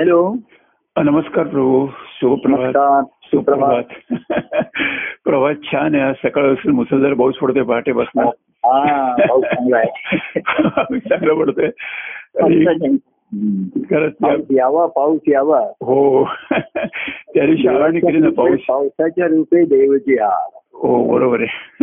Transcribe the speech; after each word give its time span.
Hello. 0.00 0.34
नमस्कार 0.98 1.46
प्रभू. 1.46 1.86
शुभप्रभात 2.20 3.04
सुप्रभात. 3.24 3.82
सुप्रभात. 3.82 4.32
प्रभात 5.24 5.54
छान 5.72 5.94
आहे. 5.94 6.12
सकाळ 6.24 6.54
मुसळधार 6.70 7.14
पाऊस 7.14 7.34
पडतोय 7.34 7.62
पहाटे 7.62 7.92
बसणार. 7.92 8.26
चांगला 10.98 11.34
पडतोय. 11.34 11.70
खरंच 13.90 14.12
यावा 14.50 14.86
पाऊस 14.86 15.20
यावा. 15.28 15.60
हो. 15.60 16.24
त्या 17.34 17.46
दिवशी 17.46 17.68
आवाणी 17.68 18.00
केली 18.00 18.18
ना 18.18 18.30
पाऊस. 18.36 18.60
पावसाच्या 18.68 19.26
रूपे 19.26 19.64
देवची 19.64 20.14
हार 20.14 20.58
हो 20.74 21.12
बरोबर 21.12 21.40
आहे. 21.40 21.82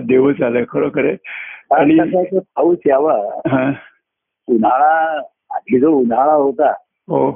देवच 0.00 0.42
आलाय 0.42 0.64
खरोखर 0.68 1.04
आहे. 1.04 1.16
आणि 1.74 1.98
पाऊस 2.38 2.78
यावा. 2.86 3.16
उन्हाळा 4.48 5.22
आधी 5.54 5.80
जो 5.80 5.90
उन्हाळा 5.90 6.32
होता 6.32 6.70
हो. 7.08 7.32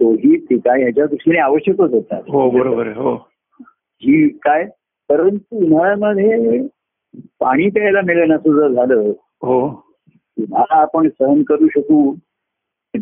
तोही 0.00 0.36
ठिकाण 0.36 0.80
ह्याच्या 0.80 1.06
दृष्टीने 1.06 1.38
आवश्यकच 1.38 1.92
होता. 1.92 2.16
हो 2.16 2.50
बरोबर 2.50 2.86
हो. 2.86 3.14
ही 3.98 4.28
काय 4.28 4.64
परंतु 5.08 5.56
उन्हाळ्यामध्ये 5.56 6.62
पाणी 7.40 7.68
प्यायला 7.68 8.00
मिळेल 8.00 8.36
सुद्धा 8.36 8.68
झालं 8.68 9.12
हो. 9.42 9.66
उन्हाळा 10.38 10.80
आपण 10.80 11.08
सहन 11.08 11.42
करू 11.42 11.68
शकू. 11.68 12.14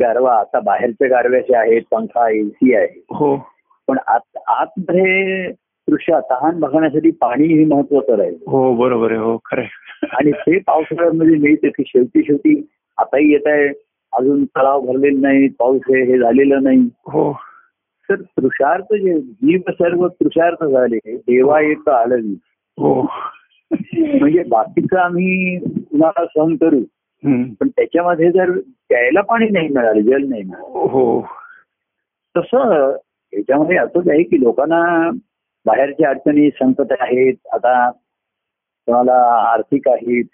गारवा 0.01 0.35
आता 0.35 0.61
बाहेरच्या 0.61 1.09
गारव्याचे 1.09 1.57
आहेत 1.57 1.83
पंखा 1.91 2.31
एसी 2.31 2.75
आहे. 2.75 3.05
हो. 3.11 3.37
पण 3.89 3.99
आत 4.07 4.39
आतमध्ये 4.47 5.51
दृश्य 5.89 6.21
तहान 6.31 6.61
भागण्यासाठी 6.61 7.11
पाणी 7.11 7.47
हे 7.47 7.65
महत्वाचं 7.65 8.15
राहील. 8.15 8.35
हो 8.47 8.75
बरोबर 8.75 9.11
आहे 9.11 9.21
हो 9.21 9.39
खरं. 9.45 9.63
आणि 10.03 10.33
ते 10.33 10.59
पावसाळ्यामध्ये 10.59 11.37
मिळते 11.37 11.69
की 11.69 11.83
शेवटी 11.87 12.23
शेवटी 12.23 12.69
आताही 12.99 13.33
येत 13.33 13.47
आहे. 13.47 13.84
अजून 14.19 14.45
तलाव 14.45 14.81
भरलेले 14.81 15.21
नाही 15.21 15.49
पाऊस 15.49 15.81
हे 15.89 16.05
हे 16.05 16.19
झालेलं 16.19 16.63
नाही. 16.63 16.79
हो. 17.07 17.33
तर 18.11 18.15
तृषार्थ 18.15 18.95
जे 18.95 19.21
जीव 19.21 19.61
सर्व 19.71 20.09
तृषार्थ 20.09 20.65
झाले. 20.65 21.17
देवा 21.17 21.61
एक 21.61 21.89
आलवी 21.89 22.35
हो. 22.79 23.03
म्हणजे 23.73 24.43
बाकीचं 24.43 24.99
आम्ही 24.99 25.57
उन्हाळा 25.93 26.25
सहन 26.25 26.57
करू. 26.57 26.81
पण 27.61 27.69
त्याच्यामध्ये 27.69 28.31
जर 28.33 28.51
प्यायला 28.89 29.21
पाणी 29.21 29.49
नाही 29.49 29.69
मिळालं 29.69 30.01
जल 30.01 30.29
नाही 30.29 30.43
मिळालं. 30.43 30.67
हो. 30.67 31.21
तसं 32.37 32.91
याच्यामध्ये 33.33 33.77
असंच 33.77 34.09
आहे 34.09 34.23
की 34.23 34.43
लोकांना 34.43 35.11
बाहेरच्या 35.67 36.09
अडचणी 36.09 36.51
संकट 36.51 36.93
आहेत. 37.01 37.35
आता 37.53 37.91
कोणाला 38.87 39.49
आर्थिक 39.53 39.89
आहेत 39.89 40.25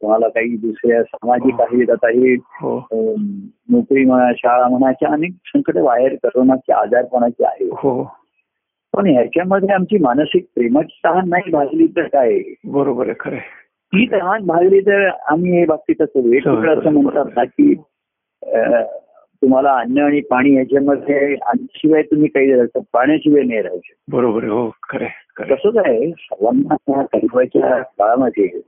कोणाला 0.00 0.28
काही 0.28 0.56
दुसऱ्या 0.56 1.02
सामाजिक 1.02 1.60
आहेत 1.60 1.90
आता 1.90 2.08
हे 2.08 2.34
हो. 2.34 2.78
नोकरी 3.70 4.04
म्हणा 4.04 4.32
शाळा 4.36 4.68
म्हणा 4.68 4.88
अशा 4.88 5.12
अनेक 5.12 5.32
संकट 5.46 5.78
बाहेर 5.78 6.14
करोनाचे 6.22 6.72
आजारपणाचे 6.72 7.44
आहे 7.44 7.64
हो. 7.64 8.02
पण 8.96 9.06
ह्याच्यामध्ये 9.06 9.74
आमची 9.74 9.98
मानसिक 9.98 10.46
प्रेमाची 10.54 11.00
तहान 11.04 11.28
नाही 11.28 11.50
भागली 11.50 11.86
तर 11.86 12.06
काय? 12.06 12.38
बरोबर 12.64 13.06
आहे 13.06 13.14
खरं 13.20 13.34
आहे. 13.34 13.56
ती 13.92 14.06
तहान 14.12 14.46
भागली 14.46 14.80
तर 14.80 15.08
आम्ही 15.08 15.58
हे 15.58 15.64
बाबतीत 15.66 16.02
असं 16.02 16.32
एक 16.34 16.44
तुकडं 16.44 16.78
असं 16.80 16.90
म्हणतात 16.90 17.24
ना 17.36 17.44
की 17.44 17.74
तुम्हाला 19.42 19.72
अन्न 19.72 19.98
आणि 19.98 20.20
पाणी 20.20 20.54
ह्याच्यामध्ये 20.54 21.34
अन्नशिवाय 21.34 22.02
तुम्ही 22.02 22.28
काही 22.28 22.52
पाण्याशिवाय 22.92 23.42
नाही 23.42 23.62
राहू 23.62 23.78
शकत. 23.84 23.94
बरोबर 24.08 24.42
आहे 24.42 24.52
हो 24.52 24.70
खरं 24.82 25.04
आहे, 25.04 25.42
आहे. 25.42 25.54
तसंच 25.54 25.76
आहे 25.86 26.10
सर्वांना 26.10 27.02
काळामध्ये. 27.82 28.60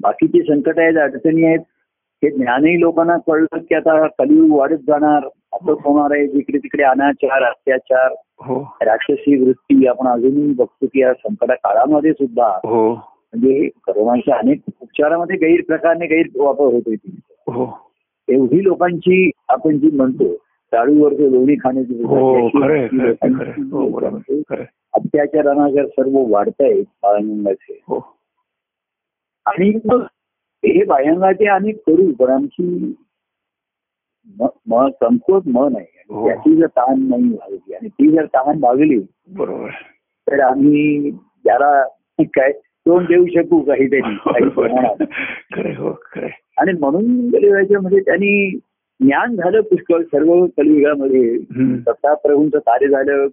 बाकीची 0.00 0.42
संकट 0.42 0.78
आहेत 0.78 0.96
अडचणी 0.98 1.44
आहेत 1.44 1.60
हे 2.22 2.30
ज्ञानही 2.30 2.80
लोकांना 2.80 3.16
कळलं 3.26 3.58
की 3.58 3.74
आता 3.74 4.06
कलियुग 4.18 4.50
वाढत 4.50 4.78
जाणार 4.86 5.26
असं 5.52 5.72
होणार 5.84 6.14
आहे 6.16 6.26
जिकडे 6.26 6.58
तिकडे 6.58 6.82
अनाचार 6.82 7.42
अत्याचार 7.42 8.14
हो. 8.40 8.60
राक्षसी 8.82 9.36
वृत्ती 9.42 9.86
आपण 9.86 10.06
अजूनही 10.08 10.52
बघतो 10.52 10.86
की 10.86 11.00
या 11.00 11.12
संकट 11.12 11.50
काळामध्ये 11.54 12.12
सुद्धा 12.12 12.48
हो. 12.64 12.90
म्हणजे 12.92 13.68
करोनाच्या 13.86 14.36
अनेक 14.36 14.60
उपचारामध्ये 14.80 15.36
गैरप्रकारने 15.36 16.06
गैरवापर 16.06 16.74
होतोय 16.74 16.96
हो. 17.46 17.66
एवढी 18.28 18.62
लोकांची 18.64 19.30
आपण 19.48 19.78
जी 19.78 19.90
म्हणतो 19.96 20.34
टाळूवरचं 20.72 21.30
लोणी 21.32 21.54
खाण्याची 21.54 22.02
हो. 22.02 22.48
हो. 23.72 24.00
अत्याचार 24.94 25.48
अनाचार 25.48 25.86
सर्व 25.86 26.18
वाढतायत 26.30 26.84
बाळांगाचे 27.02 27.80
हो. 27.88 27.98
आणि 29.48 29.70
हे 30.64 30.84
बाह्यांगाचे 30.84 31.46
आम्ही 31.46 31.72
करू 31.72 32.12
पण 32.12 32.30
आमची 32.30 32.94
कमकुवत 35.00 35.42
मन 35.46 35.76
आहे. 35.76 36.04
हो. 36.10 36.28
त्याची 36.28 36.56
जर 36.56 36.66
तहान 36.66 37.08
नाही 37.08 37.22
भागली 37.22 37.74
आणि 37.74 37.88
ती 37.88 38.10
जर 38.10 38.26
तहान 38.26 38.60
भागली 38.60 38.98
बरोबर. 39.28 39.68
तर 40.30 40.40
आम्ही 40.40 41.10
त्याला 41.10 41.84
काय 42.20 42.52
तोंड 42.52 43.06
देऊ 43.06 43.26
शकू 43.26 43.60
काहीतरी 43.60 44.00
हो. 45.76 45.90
आणि 46.56 46.72
म्हणून 46.72 47.30
कलियुगाच्यामध्ये 47.30 48.00
त्यांनी 48.00 48.58
ज्ञान 49.00 49.36
झालं 49.36 49.60
पुष्कळ 49.60 50.02
सर्व 50.02 50.46
कलियुगामध्ये. 50.46 51.38
सत्ता 51.78 52.14
प्रभूंचं 52.14 52.58
कार्य 52.58 52.88
झालं 52.88 53.28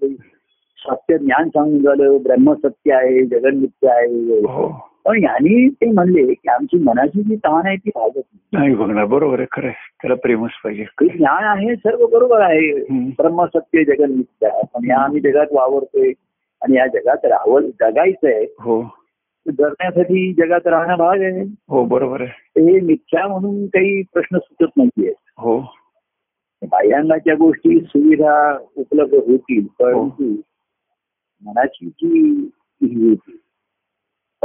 सत्य 0.78 1.18
ज्ञान 1.18 1.50
सांगून 1.50 1.84
झालं 1.84 2.18
ब्रह्मसत्य 2.24 2.94
आहे 2.94 3.26
जगन्मित्य 3.26 3.90
आहे. 3.90 4.40
हो. 4.40 4.95
पण 5.06 5.24
यांनी 5.24 5.70
ते 5.70 5.92
म्हणले 5.92 6.34
की 6.34 6.50
आमची 6.50 6.78
मनाची 6.78 7.24
जी 7.24 7.36
तहान 7.36 7.66
आहे 7.66 7.76
ती 7.76 7.90
भागत 7.96 8.22
नाही. 8.54 8.76
बघणार 8.76 9.06
बरोबर 9.06 9.40
आहे 9.40 9.48
खरं 9.52 9.70
त्याला 9.70 10.16
प्रेमच 10.16 10.50
पाहिजे. 10.64 10.86
ज्ञान 11.02 11.44
आहे 11.44 11.76
सर्व 11.76 12.06
बरोबर 12.06 12.42
आहे. 12.42 12.72
हम्म. 12.72 13.10
ब्रह्मसत्य 13.10 13.84
जगन 13.84 14.22
आहे 14.44 14.62
पण 14.74 14.90
या 14.90 15.00
आम्ही 15.00 15.22
जगात 15.22 15.46
वावरतोय 15.52 16.12
आणि 16.62 16.78
या 16.78 16.88
जगात 16.88 17.26
राहावं 17.26 17.62
जगायचंय 17.62 18.46
हो. 18.60 18.82
जगण्यासाठी 19.48 20.34
जगात 20.34 20.68
राहणं 20.68 20.96
भाग 20.98 21.22
आहे. 21.22 21.42
हो 21.42 21.86
बरोबर 21.86 22.22
आहे. 22.22 22.30
ते 22.30 22.80
मिथ्या 22.82 23.28
म्हणून 23.28 23.66
काही 23.66 24.04
प्रश्न 24.04 24.38
सुचत 24.38 24.72
नाहीये. 24.78 25.14
हो. 25.38 25.60
बाह्यांगाच्या 26.64 27.34
गोष्टी 27.36 27.80
सुविधा 27.80 28.58
उपलब्ध 28.76 29.14
होतील 29.14 29.66
परंतु 29.80 30.36
मनाची 31.46 31.88
जी 31.88 32.50
होती 32.82 33.40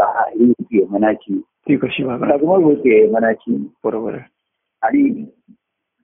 ही 0.04 0.44
होती 0.44 0.84
मनाची? 0.90 1.38
ती 1.38 1.76
कशी 1.76 2.02
तगमग 2.02 2.62
होते 2.62 3.10
मनाची? 3.10 3.70
बरोबर 3.84 4.14
आणि 4.82 5.24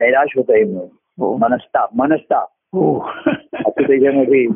नैराश 0.00 0.28
होत 0.36 0.44
आहे 0.48 0.64
मन. 0.64 0.86
हो. 1.18 1.36
मनस्ताप 1.36 1.88
मनस्ताप. 1.94 2.48
हो. 2.72 3.08
असं 3.54 3.82
त्याच्यामध्ये 3.82 4.46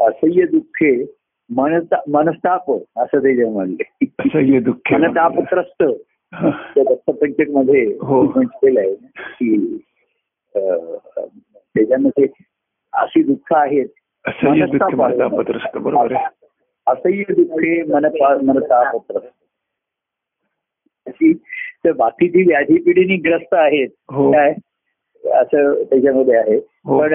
असह्य 0.00 0.46
दुःखे 0.46 1.04
मनस्ता 1.50 1.96
मनस्ताप 2.08 2.70
असं 2.70 3.18
त्याच्या 3.18 3.50
म्हणले 3.50 4.06
असह्य 4.18 4.60
दुःख. 4.60 4.92
मनतापत्रस्त. 4.92 5.82
दत्तपंचकमध्ये 6.76 7.96
हो. 8.02 8.22
म्हटलेलं 8.22 8.80
आहे 8.80 8.94
की 9.16 9.78
त्याच्यामध्ये 11.74 12.26
अशी 12.92 13.22
दुःख 13.22 13.52
आहेत. 13.52 13.88
बरोबर 15.78 16.12
आहे. 16.12 16.41
असह्य 16.86 17.34
दुःखे 17.34 17.82
मनतापत्रस्त 17.82 19.26
अशी 21.06 21.32
तर 21.84 21.92
बाकीची 21.92 22.42
व्याधी 22.42 22.80
पिढीनी 22.82 23.16
ग्रस्त 23.16 23.54
आहेत 23.54 23.88
हो. 24.10 24.32
काय? 24.32 24.50
असं 25.24 25.82
त्याच्यामध्ये 25.82 26.36
आहे. 26.36 26.56
हो. 26.84 27.00
पण 27.00 27.12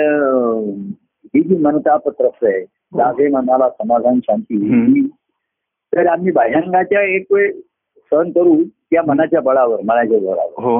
ही 1.26 1.42
जी 1.42 1.56
मनतापत्रस्त 1.58 2.44
आहे 2.44 2.60
लाभे 2.98 3.28
मनाला 3.28 3.70
समाधान 3.70 4.20
शांती. 4.20 4.56
ही 4.56 5.08
तर 5.94 6.08
आम्ही 6.08 6.32
बाह्यांगाच्या 6.32 7.02
एक 7.16 7.26
वेळ 7.32 7.52
सहन 8.12 8.32
करू 8.32 8.64
त्या 8.64 9.02
मनाच्या 9.08 9.42
बळावर 9.42 9.82
मनाच्या 9.86 10.20
बळावर 10.20 10.62
हो. 10.64 10.78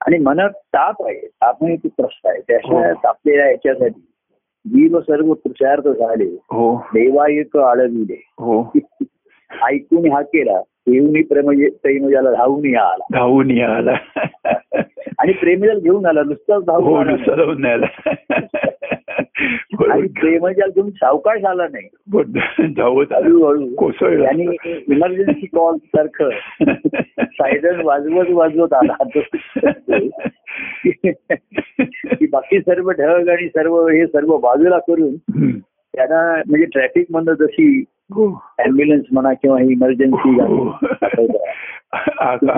आणि 0.00 0.18
मनात 0.18 0.50
ताप 0.50 1.02
आहे. 1.02 1.26
ताप 1.26 1.56
म्हणजे 1.60 1.76
ती 1.76 1.88
प्रश्न 1.88 2.28
आहे. 2.28 2.40
त्याशिवाय 2.40 2.92
हो. 2.92 3.00
तापलेल्या 3.04 3.50
याच्यासाठी 3.50 4.00
जीव 4.66 5.00
सर्व 5.00 5.32
पुरुषार्थ 5.32 5.88
झाले 5.88 6.24
हो 6.24 6.76
देवायक 6.94 7.56
आळविले 7.56 8.28
हो. 8.38 8.72
ऐकून 9.68 10.12
हा 10.12 10.22
केला 10.22 10.60
येऊन 10.86 11.22
प्रेमजे 11.22 11.68
प्रेमजाला 11.82 12.32
धावून 12.32 12.76
आला 12.76 13.04
धावून 13.12 13.50
या 13.50 13.68
आला 13.68 13.94
आणि 15.18 15.32
प्रेमजाल 15.32 15.78
घेऊन 15.78 16.06
आला 16.06 16.22
नुसताच 16.22 16.62
धावून 16.64 16.84
हो 16.84 16.94
आला. 16.94 17.04
नाही. 17.04 17.16
नुसतं 17.16 17.36
धावून 17.36 17.64
आला. 17.64 17.86
आणि. 19.92 20.08
प्रेमजाल 20.08 20.70
घेऊन 20.70 20.90
सावकाश 20.90 21.44
आला 21.44 21.66
नाही. 21.72 21.88
धावत 22.76 23.12
आला. 23.12 23.26
हळूहळू. 23.26 23.74
कोसळला. 23.74 24.28
आणि 24.28 24.56
इमर्जन्सी 24.88 25.46
कॉल 25.46 25.76
सारखं. 25.76 26.30
सायरन 27.22 27.80
वाजवत 27.80 28.30
वाजवत 28.30 28.72
आला 28.72 29.18
की 30.86 32.26
बाकी 32.26 32.58
सर्व 32.60 32.90
ढग 32.90 33.28
आणि 33.28 33.48
सर्व 33.48 33.86
हे 33.88 34.06
सर्व 34.06 34.36
बाजूला 34.38 34.78
करून. 34.78 35.14
त्यांना 35.96 36.42
म्हणजे 36.46 36.64
ट्रॅफिक 36.64 37.06
मधनं 37.10 37.34
जशी 37.34 37.84
अँब्युलन्स 38.58 39.06
म्हणा 39.12 39.32
किंवा 39.32 39.60
इमर्जन्सी 39.60 40.34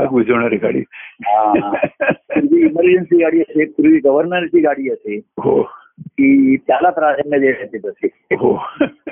बुजवणारी 0.06 0.56
गाडी. 0.56 0.80
पूर्वी 1.24 2.60
इमर्जन्सी 2.60 3.22
गाडी 3.22 3.40
असे 3.40 3.64
पूर्वी 3.64 3.98
गव्हर्नरची 3.98 4.60
गाडी 4.60 4.90
असे 4.90 5.16
हो. 5.16 5.62
की 5.98 6.56
त्याला 6.56 6.90
प्राधान्य 6.90 7.38
देण्यात 7.38 7.74
येत 7.74 7.86
असे. 7.86 8.36
हो. 8.36 8.56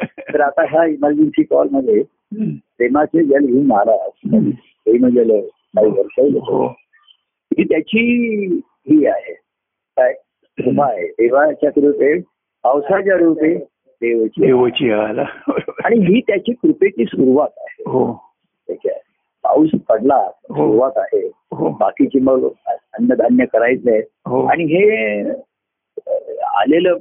तर 0.09 0.41
आता 0.41 0.63
ह्या 0.71 0.85
इमर्जन्सी 0.85 1.43
कॉलमध्ये. 1.43 2.03
प्रेमाचे 2.79 3.25
जल 3.25 3.47
घेऊन 3.47 3.67
महाराज 3.67 4.29
प्रेम 4.85 5.09
जल 5.09 5.41
काही 5.77 5.91
वर्ष 5.91 6.19
ही 7.59 7.65
त्याची 7.65 8.61
ही 8.91 9.07
आहे. 9.07 9.33
काय? 9.97 10.15
आहे. 10.81 11.07
देवाच्या 11.07 11.71
कृपे 11.71 12.21
पावसाच्या 12.63 13.17
रूपे 13.17 13.55
देवाची 14.03 14.47
देवची. 14.47 14.91
आणि 15.85 15.97
ही 15.97 16.21
त्याची 16.21 16.53
कृपेची 16.53 17.05
सुरुवात 17.05 17.49
आहे. 17.57 17.83
हो. 17.87 18.13
पाऊस 19.43 19.71
पडला 19.89 20.31
सुरुवात 20.31 20.93
आहे. 20.97 21.27
हो. 21.27 21.69
बाकीची 21.71 22.21
मग 22.21 22.49
अन्नधान्य 22.69 23.45
करायचंय 23.45 24.03
हो. 24.27 24.47
आणि 24.47 24.65
हे 24.65 25.21
आलेलं 26.45 26.99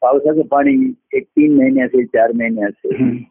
पावसाचं 0.00 0.42
पाणी 0.42 0.94
एक 1.12 1.22
तीन 1.22 1.56
महिने 1.56 1.82
असेल 1.82 2.06
चार 2.06 2.32
महिने 2.34 2.62
असेल. 2.62 3.22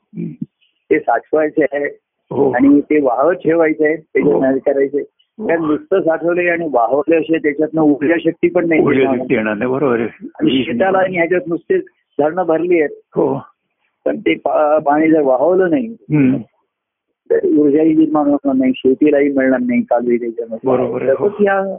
ते 0.62 1.00
साठवायचे 1.00 1.64
आहे. 1.64 1.86
हो. 2.32 2.52
आणि 2.52 2.82
ते 2.82 3.02
वाहत 3.02 3.36
ठेवायचे 3.36 3.88
आहे. 3.88 3.96
हो. 3.96 4.42
नाही 4.42 4.60
करायचे 4.60 5.04
कारण 5.48 5.66
नुसतं 5.66 6.02
साठवले 6.02 6.50
आणि 6.50 6.68
वाहवले 6.74 7.16
असे 7.16 7.38
त्याच्यातनं 7.38 7.82
ऊर्जा 7.82 8.16
शक्ती 8.20 8.50
पण 8.50 8.68
नाही. 8.70 8.82
ऊर्जा 8.82 9.00
निर्माण 9.00 9.20
शक्ती 9.20 9.34
येणार 9.34 9.54
नाही 9.54 9.72
बरोबर 9.72 10.00
आणि 10.02 10.64
शेताला 10.64 10.98
आणि 10.98 11.18
ह्याच्यात 11.18 11.42
नुसते 11.48 11.78
धरणं 12.20 12.44
भरली 12.44 12.80
आहेत. 12.80 12.96
हो. 13.16 13.40
पण 14.06 14.20
ते 14.20 14.34
पाणी 14.86 15.12
जर 15.12 15.22
वाहवलं 15.22 15.70
नाही. 15.70 15.96
तर 17.30 17.46
ऊर्जाही 17.58 17.94
निर्माण 17.94 18.28
होणार 18.28 18.56
नाही 18.56 18.72
शेतीलाही 18.76 19.30
मिळणार 19.30 19.60
नाही 19.60 19.82
कालवी 19.82 20.18
त्याच्यामध्ये. 20.18 20.72
बरोबर 20.72 21.10
हो. 21.20 21.30
या 21.42 21.76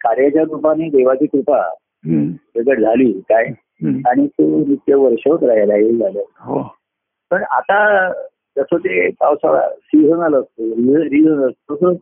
कार्याच्या 0.00 0.42
रूपाने 0.42 0.88
देवाची 0.88 1.26
कृपा. 1.26 1.62
प्रगट 2.54 2.80
झाली 2.80 3.12
काय. 3.12 3.44
आणि 4.06 4.26
तो 4.26 4.58
नित्य 4.58 4.94
वर्षवत 4.94 5.42
राहायला 5.42 5.74
हे 5.74 5.96
झालं. 5.96 6.22
हो. 6.40 6.62
पण 7.30 7.42
आता 7.42 8.08
जसं 8.58 8.76
ते 8.76 9.10
पावसाळा 9.10 9.68
सीझनल 9.68 10.34
असतो 10.34 10.74
रिझन 11.02 11.48
असतो 11.48 11.74
तसं 11.74 11.92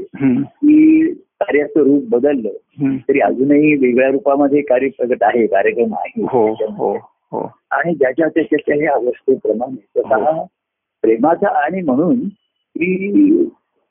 की 0.46 1.10
कार्याचं 1.14 1.80
रूप 1.80 2.04
बदललं. 2.08 2.48
तरी 3.08 3.20
अजूनही 3.20 3.74
वेगळ्या 3.74 4.08
रूपामध्ये 4.08 4.60
कार्य 4.60 4.88
प्रगट 4.88 5.22
आहे 5.22 5.46
कार्यक्रम 5.46 5.94
आहे. 5.94 6.22
हो 6.22 6.48
हो 6.52 7.52
आणि 7.70 7.94
ज्याच्या 7.94 8.28
त्याच्या 8.28 8.74
ह्या 8.74 8.92
अवस्थेप्रमाणे 8.92 9.76
स्वतः 9.76 10.42
प्रेमाचा 11.02 11.48
आणि 11.64 11.82
म्हणून 11.82 12.20
की 12.76 13.28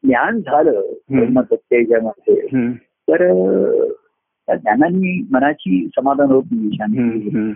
ज्ञान 0.03 0.39
झालं 0.39 0.81
प्रेमसत्तेच्या 0.91 2.00
मध्ये. 2.01 2.67
तर 2.81 3.23
त्या 4.49 4.57
ज्ञानाने 4.57 5.21
मनाची 5.31 5.87
समाधान 5.95 6.27
होत 6.27 6.43
नाही. 6.51 7.53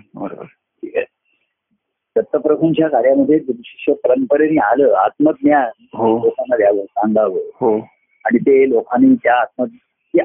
दत्तप्रभूंच्या 2.17 2.87
कार्यामध्ये 2.87 3.39
शिष्य 3.39 3.93
परंपरेने 3.93 4.57
आलं 4.57 4.93
आत्मज्ञान 4.93 5.85
हो. 5.93 6.15
लोकांना 6.23 6.57
द्यावं 6.57 6.83
सांगावं. 6.83 7.39
हो. 7.55 7.77
आणि 8.25 8.37
ते 8.37 8.69
लोकांनी 8.69 9.15
त्या 9.15 9.41
आत्म 9.41 9.63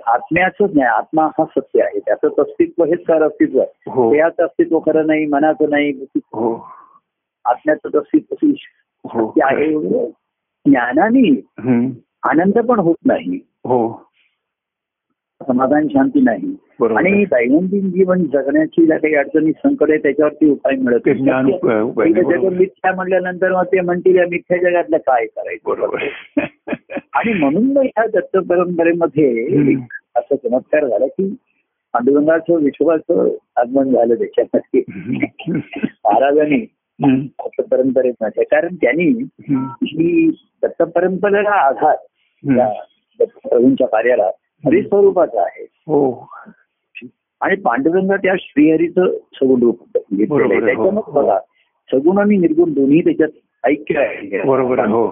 आत्म्याचं 0.06 0.66
ज्ञान 0.66 0.88
आत्मा 0.88 1.22
हा 1.26 1.44
सत्य 1.44 1.82
आहे. 1.82 1.98
त्याचं 1.98 2.28
अस्तित्व 2.38 2.84
हेच 2.84 3.06
खरं 3.06 3.26
अस्तित्व 3.26 3.60
आहे. 3.60 3.90
हो. 3.90 4.12
देहाचं 4.12 4.44
अस्तित्व 4.44 4.78
खरं 4.78 5.06
नाही 5.06 5.26
मनाचं 5.26 5.70
नाही. 5.70 6.04
हो. 6.16 6.68
आत्म्याचं 7.44 7.98
अस्तित्व 7.98 8.46
हो 9.04 9.34
आहे. 9.42 9.72
ज्ञानाने. 10.70 11.40
आनंद 12.22 12.58
पण 12.58 12.78
होत 12.78 12.96
नाही. 13.06 13.36
हो. 13.44 14.07
समाधान 15.48 15.88
शांती 15.88 16.20
नाही. 16.20 16.56
आणि 16.96 17.24
दैनंदिन 17.24 17.90
जीवन 17.90 18.24
जगण्याची 18.24 18.86
ज्या 18.86 18.98
काही 18.98 19.14
अडचणी 19.14 19.52
संकट 19.52 19.90
आहे 19.90 19.98
त्याच्यावरती 19.98 20.50
उपाय 20.50 20.76
मिळत 20.76 21.08
जग 21.08 21.50
बरोबर. 21.62 22.48
मिथ्या 22.48 22.94
म्हटल्यानंतर 22.94 23.52
मग 23.52 23.62
ते 23.62 23.80
म्हणतील 23.80 24.16
या 24.16 24.24
मिथ्या 24.30 24.58
जगातलं 24.58 24.96
काय 24.96 25.26
करायचं? 25.26 25.70
बरोबर. 25.70 25.98
आणि 27.12 27.32
म्हणून 27.32 27.72
मग 27.72 27.82
ह्या 27.82 28.06
दत्त 28.06 28.36
परंपरेमध्ये 28.36 29.54
असं 30.16 30.34
चमत्कार 30.34 30.86
झाला 30.86 31.06
की 31.06 31.34
पांडुरंगाचं 31.92 32.54
विश्वाचं 32.54 33.28
आगमन 33.56 33.90
झालं 33.92 34.14
त्याच्यामध्ये. 34.14 34.82
महाराजांनी. 36.04 36.66
दत्त 37.02 37.62
परंपरेमध्ये 37.70 38.44
कारण 38.44 38.74
त्यांनी. 38.74 39.24
ही 39.82 40.30
दत्त 40.62 40.82
परंपरेला 40.82 41.68
हम्म. 41.68 42.58
दत्तप्रभूंच्या 43.20 43.86
कार्याला 43.86 44.30
हरिस्वरूपाचा 44.66 45.42
आहे. 45.42 45.66
हो. 45.72 46.28
आणि 47.40 47.56
पांडुरंग 47.56 48.10
त्या 48.10 48.34
श्रीहरीचं 48.38 49.06
सगुण 49.34 49.62
रूप 49.62 49.80
आहे 49.80 50.44
आहे, 50.44 50.60
हो, 50.60 50.66
त्याच्यामुळे 50.66 51.10
हो. 51.10 51.22
बघा 51.22 51.38
सगुण 51.92 52.18
आणि 52.18 52.36
निर्गुण 52.36 52.72
दोन्ही 52.72 53.00
त्याच्यात 53.00 53.28
ऐक्य 53.64 53.98
आहे. 53.98 54.42
बरोबर 54.42 54.78
हो 54.78 55.06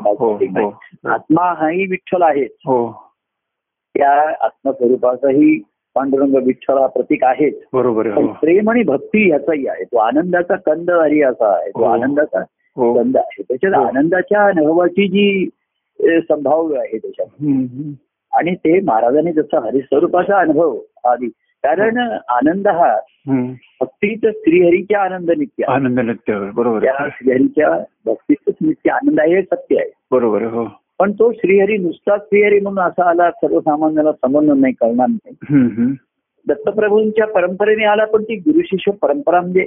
आत्मा 1.04 1.54
हाही 1.54 1.86
विठ्ठल 1.90 2.22
आहे 2.22 2.44
त्या 3.98 4.44
आत्मस्वरूपाचाही 4.44 5.62
पांडुरंग 5.94 6.46
विठ्ठल 6.46 6.78
हा 6.78 6.86
प्रतीक 6.86 7.24
आहेच 7.24 7.62
बरोबर 7.72 8.08
प्रेम 8.26 8.70
आणि 8.70 8.82
भक्ती 8.82 9.28
ह्याचाही 9.28 9.66
आहे. 9.66 9.84
तो 9.84 9.96
आनंदाचा 9.96 10.56
कंद 10.56 10.90
हरी 10.90 11.22
असा 11.22 11.48
आहे. 11.48 11.70
तो. 11.70 11.82
आनंदाचा 11.82 12.42
कंद 12.76 13.16
आहे. 13.16 13.42
त्याच्यात. 13.42 13.72
आनंदाच्या 13.72 14.44
अनुभवाची 14.44 15.08
जी 15.08 15.48
संभाव्य 16.20 16.78
आहे 16.78 16.98
त्याच्यात. 16.98 17.28
आणि 18.36 18.54
ते 18.54 18.80
महाराजांनी 18.80 19.32
जसा 19.32 19.60
हरिस्वरूपाचा 19.60 20.38
अनुभव 20.38 20.78
आधी 21.04 21.26
कारण 21.64 21.98
आनंद 22.28 22.68
हा. 22.68 22.98
भक्तीच 23.80 24.20
श्रीहरीच्या 24.20 25.00
आनंद 25.00 25.30
नित्य. 25.30 25.64
आनंद 25.64 26.00
नृत्य 26.00 26.50
बरोबर. 26.54 26.82
त्या 26.82 27.08
श्रीहरीच्या 27.12 27.84
भक्तीच 28.06 28.54
नित्य 28.60 28.90
आनंद 28.90 29.20
आहे 29.20 29.34
हे 29.34 29.42
सत्य 29.42 29.76
आहे. 29.76 29.92
बरोबर 30.10 30.42
हो. 30.42 30.66
पण 30.98 31.12
तो 31.12 31.32
श्रीहरी 31.32 31.76
नुसताच 31.76 32.20
श्रीहरी 32.20 32.60
म्हणून 32.60 32.84
असा 32.84 33.10
आला 33.10 33.30
सर्वसामान्याला 33.30 34.12
समजणं 34.12 34.60
नाही 34.60 34.72
कळणार 34.72 35.06
नाही. 35.08 35.34
दत्तप्रभूंच्या 36.48 37.26
परंपरेने 37.26 37.84
आला 37.84 38.04
पण 38.04 38.22
ती 38.22 38.34
गुरु 38.34 38.60
शिष्य 38.64 38.92
परंपरा 38.92 39.40
म्हणजे 39.40 39.66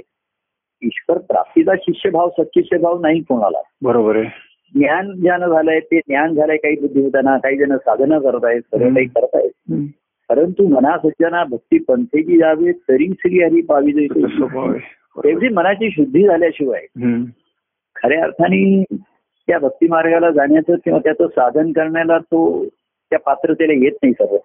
ईश्वर 0.82 1.18
प्राप्तीचा 1.18 1.72
शिष्यभाव 1.80 2.28
सच्शिष्यभाव 2.28 3.00
नाही 3.00 3.20
कोणाला. 3.20 3.60
बरोबर 3.82 4.16
आहे. 4.16 4.49
ज्ञान 4.74 5.12
ज्ञान 5.12 5.40
झालंय 5.40 5.80
ते 5.80 5.98
ज्ञान 5.98 6.34
झालंय 6.34 6.56
काही 6.56 6.76
बुद्धिमताना 6.80 7.38
काही 7.38 7.56
जण 7.56 7.76
साधनं 7.76 8.18
करतायत 8.18 8.60
सर्व. 8.60 8.88
काही 8.88 9.06
करतायत. 9.06 9.50
परंतु 10.28 10.68
मना 10.68 10.98
सज्जना 10.98 11.44
भक्ती 11.44 11.78
पंथेची 11.78 12.38
जावे 12.38 12.72
तरी 12.72 13.60
पावी 13.60 13.92
जायचे 13.92 14.20
स्वभाव 14.20 14.70
आहे. 14.70 14.80
एवढी 15.30 15.48
मनाची 15.48 15.90
शुद्धी 15.90 16.26
झाल्याशिवाय. 16.26 16.80
खऱ्या 17.96 18.22
अर्थाने 18.22 18.84
त्या 19.46 19.58
भक्ती 19.58 19.88
मार्गाला 19.88 20.30
जाण्याचं 20.30 20.74
किंवा 20.74 20.98
त्याचं 20.98 21.26
साधन 21.26 21.72
करण्याला 21.72 22.18
तो 22.18 22.64
त्या 23.10 23.18
पात्रतेला 23.18 23.72
येत 23.72 23.92
नाही 24.02 24.12
सर्व. 24.12 24.36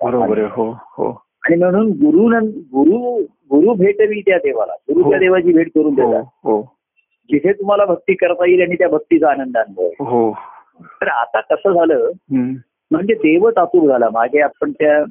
हो 0.45 0.71
हो. 0.71 1.23
आणि 1.43 1.55
म्हणून 1.55 1.87
गुरु 1.87 2.45
गुरु 2.47 3.23
गुरु 3.23 3.73
भेटवी 3.73 4.21
त्या 4.21 4.37
देवाला. 4.37 4.73
गुरुच्या 4.73 5.17
हो. 5.17 5.19
देवाची 5.19 5.53
भेट 5.53 5.67
करून 5.67 5.85
हो 5.85 5.91
देतात. 5.91 6.23
हो. 6.25 6.75
जिथे 7.31 7.53
तुम्हाला 7.53 7.85
भक्ती 7.85 8.13
करता 8.13 8.47
येईल 8.47 8.61
आणि 8.61 8.75
त्या 8.75 8.89
भक्तीचा 8.89 9.29
आनंद 9.29 9.57
अनुभव 9.57 10.03
हो. 10.03 10.37
तर 10.81 11.07
आता 11.07 11.39
कसं 11.39 11.73
झालं. 11.73 12.11
म्हणजे 12.91 13.13
देवच 13.13 13.57
आतुर 13.57 13.87
झाला. 13.87 14.09
मागे 14.13 14.39
आपण 14.39 14.71
त्या 14.71 15.03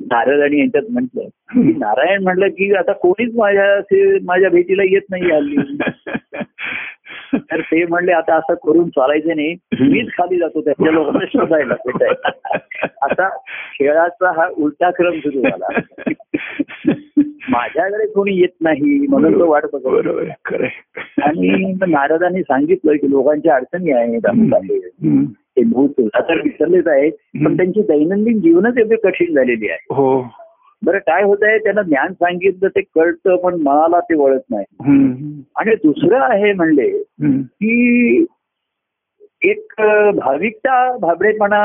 नारद 0.00 0.40
आणि 0.40 0.58
यांच्यात 0.58 0.82
म्हटलं. 0.90 1.22
की 1.62 1.72
नारायण 1.78 2.22
म्हटलं 2.22 2.48
की 2.48 2.74
आता 2.74 2.92
कोणीच 2.92 3.34
माझ्या 3.36 3.80
माझ्या 4.24 4.50
भेटीला 4.50 4.82
येत 4.82 5.02
नाही 5.10 5.30
हल्ली. 5.30 5.56
तर 7.36 7.60
ते 7.60 7.86
म्हणले 7.86 8.12
आता 8.12 8.34
असं 8.34 8.54
करून 8.54 8.88
चालायचं 8.88 9.28
नाही. 9.28 9.56
मीच 9.80 10.08
खाली 10.08 10.38
जातो 10.38 10.60
त्याच्या 10.60 10.92
लोकांना 10.92 11.24
शोधायला. 11.24 11.74
भेटायला. 11.86 12.30
आता 13.02 13.28
खेळाचा 13.78 14.32
हा 14.32 14.48
उलटा 14.58 14.90
क्रम 14.90 15.18
सुरू 15.18 15.42
झाला. 15.42 15.80
माझ्याकडे 17.48 18.06
कोणी 18.06 18.36
येत 18.36 18.54
नाही 18.60 19.06
म्हणून 19.08 19.38
तो 19.38 19.50
वाट 19.50 19.62
बघत 19.72 20.06
आहे 20.06 20.64
आहे. 20.64 20.68
आणि 21.22 21.72
नारदांनी 21.86 22.42
सांगितलं 22.42 22.92
की 22.92 23.10
लोकांच्या 23.10 23.54
अडचणी 23.54 23.90
आहेत 23.90 24.26
आहे. 24.26 24.78
ते 25.32 25.62
भूत 25.62 25.88
तर 25.98 26.40
विसरलेच 26.40 26.86
आहेत. 26.86 27.12
पण 27.44 27.56
त्यांची 27.56 27.80
दैनंदिन 27.80 28.40
जीवनच 28.40 28.78
एवढी 28.78 28.96
कठीण 28.96 29.34
झालेली 29.34 29.68
आहे. 29.68 29.78
हो. 29.90 30.22
बरं 30.84 30.98
काय 30.98 31.22
होत 31.22 31.42
आहे 31.42 31.58
त्यांना 31.58 31.82
ज्ञान 31.82 32.12
सांगितलं 32.12 32.68
ते 32.68 32.80
कळतं 32.80 33.36
पण 33.36 33.54
मनाला 33.60 34.00
ते 34.00 34.14
वळत 34.14 34.40
नाही. 34.50 34.64
आणि 35.56 35.74
दुसरं 35.74 36.20
आहे 36.20 36.52
म्हणले. 36.52 36.88
की 37.36 38.24
एक 39.42 39.74
भाविकता 40.16 40.96
भाबडेपणा. 40.96 41.64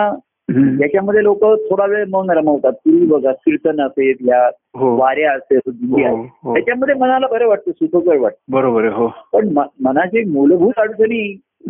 याच्यामध्ये 0.81 1.23
लोक 1.23 1.43
थोडा 1.43 1.85
वेळ 1.85 2.05
मौन 2.09 2.29
रमवतात 2.29 2.73
पूर्वी 2.73 3.05
बघा 3.05 3.31
कीर्तन 3.31 3.81
असेल 3.81 4.27
या 4.27 4.39
हो 4.77 4.95
वाऱ्या 4.97 5.31
असेल 5.31 5.59
हो. 5.65 6.15
हो. 6.43 6.53
त्याच्यामध्ये 6.53 6.95
मनाला 6.95 7.27
बरं 7.27 7.47
वाटतं 7.47 7.71
सुखकर 7.71 8.17
वाटतं 8.17 8.51
बरोबर 8.51 8.83
आहे 8.83 8.93
हो 8.93 9.07
पण 9.33 9.49
मनाची 9.81 10.23
मूलभूत 10.23 10.79
अडचणी 10.79 11.21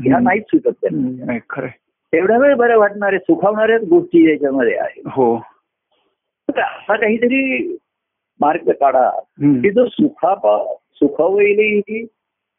ह्या. 0.04 0.20
नाहीच 0.20 0.44
सुटत 0.44 0.70
त्यांना 0.82 1.68
तेवढ्या 2.14 2.38
वेळ 2.38 2.54
बरं 2.56 2.78
वाटणारे 2.78 3.18
सुखावणाऱ्याच 3.18 3.82
गोष्टी 3.84 4.30
याच्यामध्ये 4.30 4.76
आहेत 4.78 5.08
हो 5.16 5.34
असा 6.58 6.96
काहीतरी 6.96 7.78
मार्ग 8.40 8.72
काढा. 8.72 9.10
की 9.62 9.70
जो 9.70 9.86
सुखा 9.86 10.36
सुखावलेली 10.94 12.06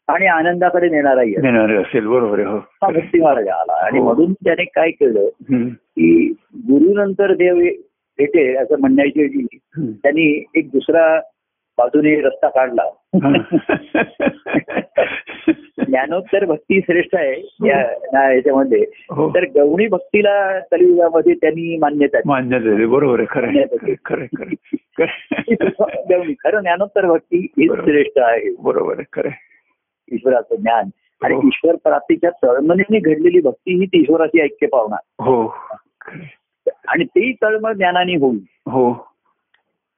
आणि 0.09 0.27
आनंदाकडे 0.27 0.89
नेणाराही 0.89 1.35
असेल 1.77 2.07
बरोबर 2.07 2.41
हो 2.41 2.57
हा 2.57 2.89
भक्ती 2.89 3.21
मार्ग 3.21 3.49
आला 3.49 3.87
आणि 3.87 3.99
हो. 3.99 4.05
म्हणून 4.05 4.33
त्याने 4.33 4.65
काय 4.65 4.91
केलं. 4.91 5.29
की 5.69 6.33
गुरुनंतर 6.57 7.35
देव 7.35 7.57
भेटे 8.19 8.57
असं 8.57 8.81
म्हणण्याची. 8.81 9.47
त्यांनी 9.79 10.45
एक 10.55 10.71
दुसरा 10.71 11.21
बाजूने 11.79 12.21
रस्ता 12.21 12.49
काढला 12.49 12.83
ज्ञानोत्तर 15.87 16.45
भक्ती 16.45 16.81
श्रेष्ठ 16.81 17.17
आहे 17.17 17.57
या 17.67 17.81
या 17.93 18.33
याच्यामध्ये. 18.33 18.85
हो. 19.11 19.31
तर 19.31 19.45
गवणी 19.45 19.87
भक्तीला 19.87 20.61
कलियुगामध्ये 20.61 21.35
त्यांनी 21.35 21.79
मान्यता. 21.79 22.19
मान्यता 22.27 22.87
बरोबर 22.87 23.25
गवणी 26.11 26.35
खरं 26.35 26.61
ज्ञानोत्तर 26.61 27.07
भक्ती 27.07 27.47
बरोबर. 27.59 27.85
श्रेष्ठ 27.85 28.19
आहे. 28.19 28.57
बरोबर 28.63 28.95
आहे. 28.99 29.05
खरं. 29.13 29.31
ईश्वराचं 30.13 30.57
ज्ञान. 30.57 30.85
आणि 31.23 31.35
हो. 31.35 31.41
ईश्वर 31.45 31.75
प्राप्तीच्या 31.75 32.31
तळमळीने 32.31 32.99
घडलेली 32.99 33.41
भक्ती 33.41 33.75
ही 33.75 33.87
ती 33.87 34.01
ईश्वराची 34.01 34.41
ऐक्य 34.41 34.67
पावणार 34.67 35.25
हो. 35.25 35.49
आणि 36.89 37.05
ती 37.05 37.33
तळमळ 37.33 37.73
ज्ञानाने 37.73 38.15
होईल. 38.15 38.39
हो. 38.67 39.10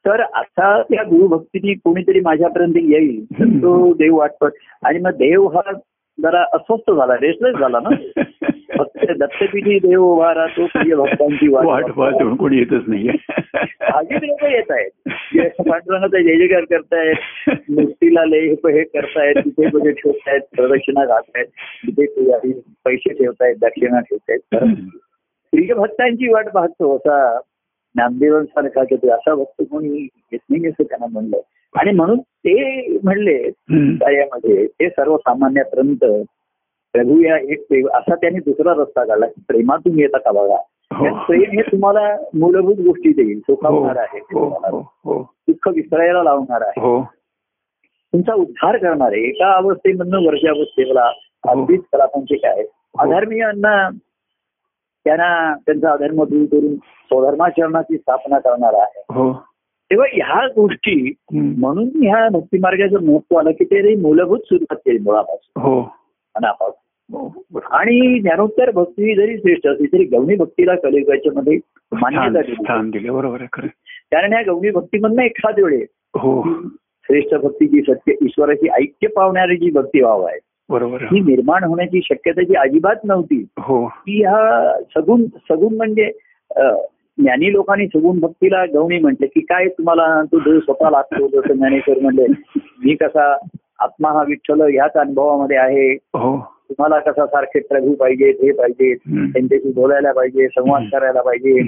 तर 0.07 0.21
आता 0.21 0.83
त्या 0.83 1.03
गुरुभक्तीने 1.03 1.75
कोणीतरी 1.75 2.21
माझ्यापर्यंत 2.21 2.73
येईल 2.77 3.25
तर 3.25 3.45
तो 3.45 3.93
देव 3.99 4.17
वाटतो 4.17 4.49
आणि 4.85 4.99
मग 4.99 5.11
देव 5.11 5.47
हा 5.47 5.73
जरा 6.19 6.45
अस्वस्थ 6.53 6.91
झाला 6.91 7.15
रेस्टलेस 7.15 7.57
झाला 7.57 7.79
ना. 7.81 7.91
फक्त 8.79 9.11
दत्तपीठी 9.19 9.79
देव 9.79 10.03
उभारा 10.03 10.47
तो 10.47 10.67
प्रिय 10.67 10.95
भक्तांची 10.95 11.49
वाट 11.49 12.37
कोणी 12.39 12.59
येतच 12.59 12.83
नाहीये. 12.87 13.13
हल्ली 13.83 14.27
लोक 14.27 14.45
येत 14.45 14.71
आहेत. 14.71 14.91
पांडुरंगाचा 15.69 16.23
जय 16.23 16.37
जयकार 16.37 16.65
करतायत 16.65 17.51
मूर्तीला 17.71 18.25
लय 18.25 18.41
हे 18.41 18.83
करतायत 18.83 19.35
तिथे 19.45 19.71
कुठे 19.71 19.93
ठेवतायत 19.93 20.41
प्रदक्षिणा 20.57 21.05
घालतायत 21.05 21.47
तिथे 21.87 22.07
पैसे 22.85 23.13
ठेवतायत 23.13 23.57
दक्षिणा 23.61 24.01
ठेवतायत. 24.01 24.65
प्रिय 25.53 25.75
भक्तांची 25.75 26.33
वाट 26.33 26.49
पाहतो 26.49 26.97
असा 26.97 27.39
नामदेवांसारखा 27.97 28.85
की 28.85 29.09
असा 29.11 29.35
भक्त 29.35 29.63
कोणी 29.71 30.09
येत 30.33 30.39
नाही 30.51 30.67
असं 30.67 30.83
त्यांना 30.83 31.07
म्हणलं. 31.07 31.41
आणि 31.75 31.91
म्हणून 31.91 32.19
ते 32.19 32.87
म्हणले. 33.03 33.51
कार्यामध्ये 33.97 34.67
ते 34.67 34.89
सर्वसामान्यापर्यंत 34.89 36.05
प्रभू 36.93 37.21
या 37.21 37.37
एक 37.37 37.69
प्रेम 37.69 37.89
असा 37.89 38.15
त्यांनी 38.15 38.39
दुसरा 38.39 38.73
रस्ता 38.77 39.05
काढला 39.05 39.27
की 39.27 39.43
प्रेमातून 39.49 39.99
येता 39.99 40.19
का 40.19 40.33
बघा? 40.33 40.57
हो. 40.97 41.05
प्रेम 41.25 41.43
हे 41.43 41.63
तुम्हाला 41.63 42.17
मूलभूत 42.35 42.75
गोष्टी 42.75 43.13
देईल. 43.13 43.41
सुखावणार 43.41 43.97
आहे 43.97 44.19
हो 44.19 44.49
हो 45.05 45.23
दुःख 45.49 45.69
विसरायला 45.69 46.23
लावणार 46.23 46.61
आहे. 46.61 46.81
तुमचा 48.13 48.35
उद्धार 48.35 48.77
करणार 48.77 49.13
आहे 49.13 49.29
एका 49.29 49.57
अवस्थेमधनं 49.57 50.27
वर्षावस्थेला 50.27 51.13
अगदीच 51.49 51.81
कलापांचे 51.93 52.37
काय? 52.37 52.65
अधर्मीयांना 52.99 53.89
त्यांना 55.05 55.55
त्यांचा 55.55 55.91
अधर्म 55.91 56.25
दूर 56.25 56.45
करून 56.45 56.75
स्वधर्माचरणाची 56.75 57.97
स्थापना 57.97 58.39
करणार 58.39 58.75
आहे. 58.75 59.05
हो. 59.11 59.43
तेव्हा 59.69 60.07
ह्या 60.13 60.47
गोष्टी. 60.47 61.15
म्हणून 61.33 61.89
ह्या 61.95 62.29
भक्ती 62.29 62.59
मार्गाचं 62.59 63.03
महत्त्व 63.03 63.37
आलं 63.37 63.51
की 63.51 63.65
ते 63.65 63.97
मूलभूत 63.97 64.39
सुरुवात 64.39 64.77
केली 64.77 64.99
मुळापासून. 64.99 65.63
हो. 65.63 65.81
मनापासून. 66.35 67.17
हो. 67.17 67.61
आणि 67.71 68.21
ज्ञानोत्तर 68.21 68.71
भक्ती 68.71 69.15
जरी 69.15 69.39
श्रेष्ठ 69.39 69.67
असली 69.67 69.87
तरी 69.87 70.05
गवणी 70.05 70.37
भक्तीला 70.37 70.75
कलियुगाच्या 70.75 71.33
मध्ये 71.35 71.59
मान्यता 71.93 72.43
स्थान 72.43 72.91
दिली. 72.91 73.11
बरोबर. 73.11 73.39
कारण 74.13 74.33
या 74.33 74.43
गवणी 74.43 74.71
भक्तीमधनं 74.71 75.23
एखाद 75.23 75.61
वेळे 75.61 75.85
श्रेष्ठ 77.05 77.35
भक्ती 77.35 77.69
जी 77.69 77.81
सत्य 77.83 78.13
ईश्वराची 78.23 78.69
ऐक्य 78.69 79.09
पावणारी 79.09 79.57
जी 79.57 79.71
भक्तिभाव 79.71 80.23
आहे 80.23 80.39
बरोबर 80.71 81.03
ही. 81.03 81.21
निर्माण 81.21 81.65
होण्याची 81.65 82.01
शक्यता 82.05 82.43
जी 82.43 82.55
अजिबात 82.55 83.05
नव्हती 83.05 83.45
हो 83.59 83.87
ती 83.89 84.21
ह्या 84.21 84.73
सगुण 84.95 85.25
सगुण 85.49 85.77
म्हणजे 85.77 86.11
ज्ञानी 87.19 87.53
लोकांनी 87.53 87.87
सगुण 87.87 88.21
भक्तीला 88.21 88.65
गवणी 88.65 88.99
म्हटले 88.99 89.27
की 89.27 89.41
काय 89.41 89.69
तुम्हाला 89.69 90.23
तो 90.33 90.39
देव 90.39 90.59
स्वतः 90.61 90.91
लागतो 90.91 91.27
जसं 91.29 91.55
ज्ञानेश्वर 91.55 91.99
म्हणले 92.03 92.27
मी 92.85 92.95
कसा 92.95 93.37
आत्मा 93.79 94.09
हा 94.09 94.23
विठ्ठल 94.23 94.61
ह्याच 94.61 94.93
अनुभवामध्ये 94.95 95.57
आहे 95.57 95.93
हो 95.93 96.37
तुम्हाला 96.71 96.99
कसा 96.99 97.27
सारखे 97.27 97.61
प्रभू 97.61 97.95
पाहिजेत 97.95 98.35
हे 98.43 98.53
पाहिजेत. 98.53 98.97
त्यांच्याशी 99.33 99.73
बोलायला 99.73 100.13
पाहिजे 100.13 100.47
संवाद. 100.49 100.83
करायला 100.93 101.23
पाहिजे 101.23 101.61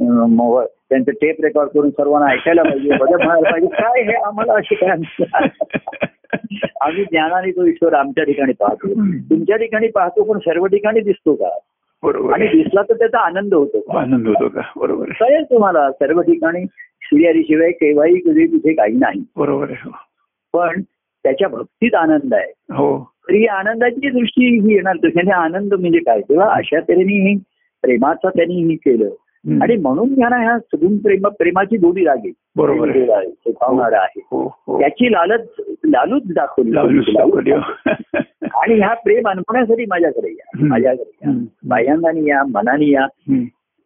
मग 0.00 0.64
त्यांचं 0.64 1.12
टेप 1.12 1.36
रेकॉर्ड 1.42 1.68
करून 1.68 1.90
सर्वांना 1.90 2.32
ऐकायला 2.32 2.62
पाहिजे. 2.62 2.88
बदल 3.00 3.24
म्हणायला 3.24 3.50
पाहिजे. 3.50 3.68
काय 3.68 4.02
हे 4.02 4.14
आम्हाला 4.14 4.52
असे 4.52 4.74
काय 4.74 4.90
आम्ही 6.80 7.04
ज्ञानाने 7.04 7.50
तो 7.50 7.66
ईश्वर 7.66 7.94
आमच्या 7.94 8.24
ठिकाणी 8.24 8.52
पाहतो. 8.52 8.88
तुमच्या 9.30 9.56
ठिकाणी 9.56 9.88
पाहतो 9.88 10.32
पण 10.32 10.38
सर्व 10.38 10.66
ठिकाणी 10.66 11.00
दिसतो 11.00 11.34
का? 11.34 11.58
बरोबर 12.02 12.32
आणि. 12.32 12.46
दिसला 12.46 12.82
तर 12.82 12.94
त्याचा 12.94 13.18
आनंद 13.18 13.54
होतो 13.54 13.98
आनंद 13.98 14.28
होतो 14.28 14.48
का? 14.48 14.60
बरोबर. 14.76 15.08
कळेल 15.20 15.44
तुम्हाला 15.44 15.92
सर्व 15.92 16.20
ठिकाणी 16.20 16.64
शिवाय 17.02 17.70
केव्हाही 17.70 18.18
कधी 18.18 18.46
तिथे 18.46 18.72
काही 18.72 18.96
नाही. 18.96 19.24
बरोबर 19.36 19.70
आहे. 19.70 19.76
हो. 19.84 19.90
पण 20.52 20.82
त्याच्या 21.22 21.48
भक्तीत 21.48 21.94
आनंद 21.94 22.34
आहे. 22.34 22.52
हो. 22.74 23.12
तर 23.28 23.34
ही 23.34 23.46
आनंदाची 23.46 24.10
दृष्टी 24.10 24.60
ही 24.60 24.74
येणार. 24.74 24.96
त्याने 24.96 25.30
आनंद 25.30 25.74
म्हणजे 25.74 25.98
काय? 25.98 26.20
तेव्हा 26.20 26.54
अशा 26.54 26.80
तऱ्हेने 26.80 27.36
प्रेमाचा 27.82 28.28
त्यांनी 28.28 28.54
ही 28.54 28.76
केलं. 28.76 29.08
आणि 29.62 29.76
म्हणून 29.76 30.14
त्यांना 30.14 30.36
ह्या 30.36 30.58
सगुण 30.58 30.96
प्रेम 30.98 31.28
प्रेमाची 31.28 31.76
गोडी 31.76 32.04
लागेल 32.04 32.32
बरोबर 32.56 32.88
आहे. 32.88 33.12
आहे. 33.96 34.20
हो 34.30 34.56
हो 34.66 34.80
त्याची 34.80 35.12
लालच 35.12 35.46
लालूच 35.86 36.22
दाखवली. 36.26 36.70
हो. 36.70 37.58
आणि 38.60 38.74
ह्या 38.74 38.94
प्रेम 38.94 39.28
अनुभवण्यासाठी 39.28 39.84
माझ्याकडे 39.84 40.28
या. 40.32 40.66
माझ्याकडे 40.66 41.10
या. 41.22 41.30
हम्म. 41.30 41.44
बाह्यांगाने 41.68 42.20
या 42.20 42.42
मनाने 42.42 42.90
या. 42.90 43.06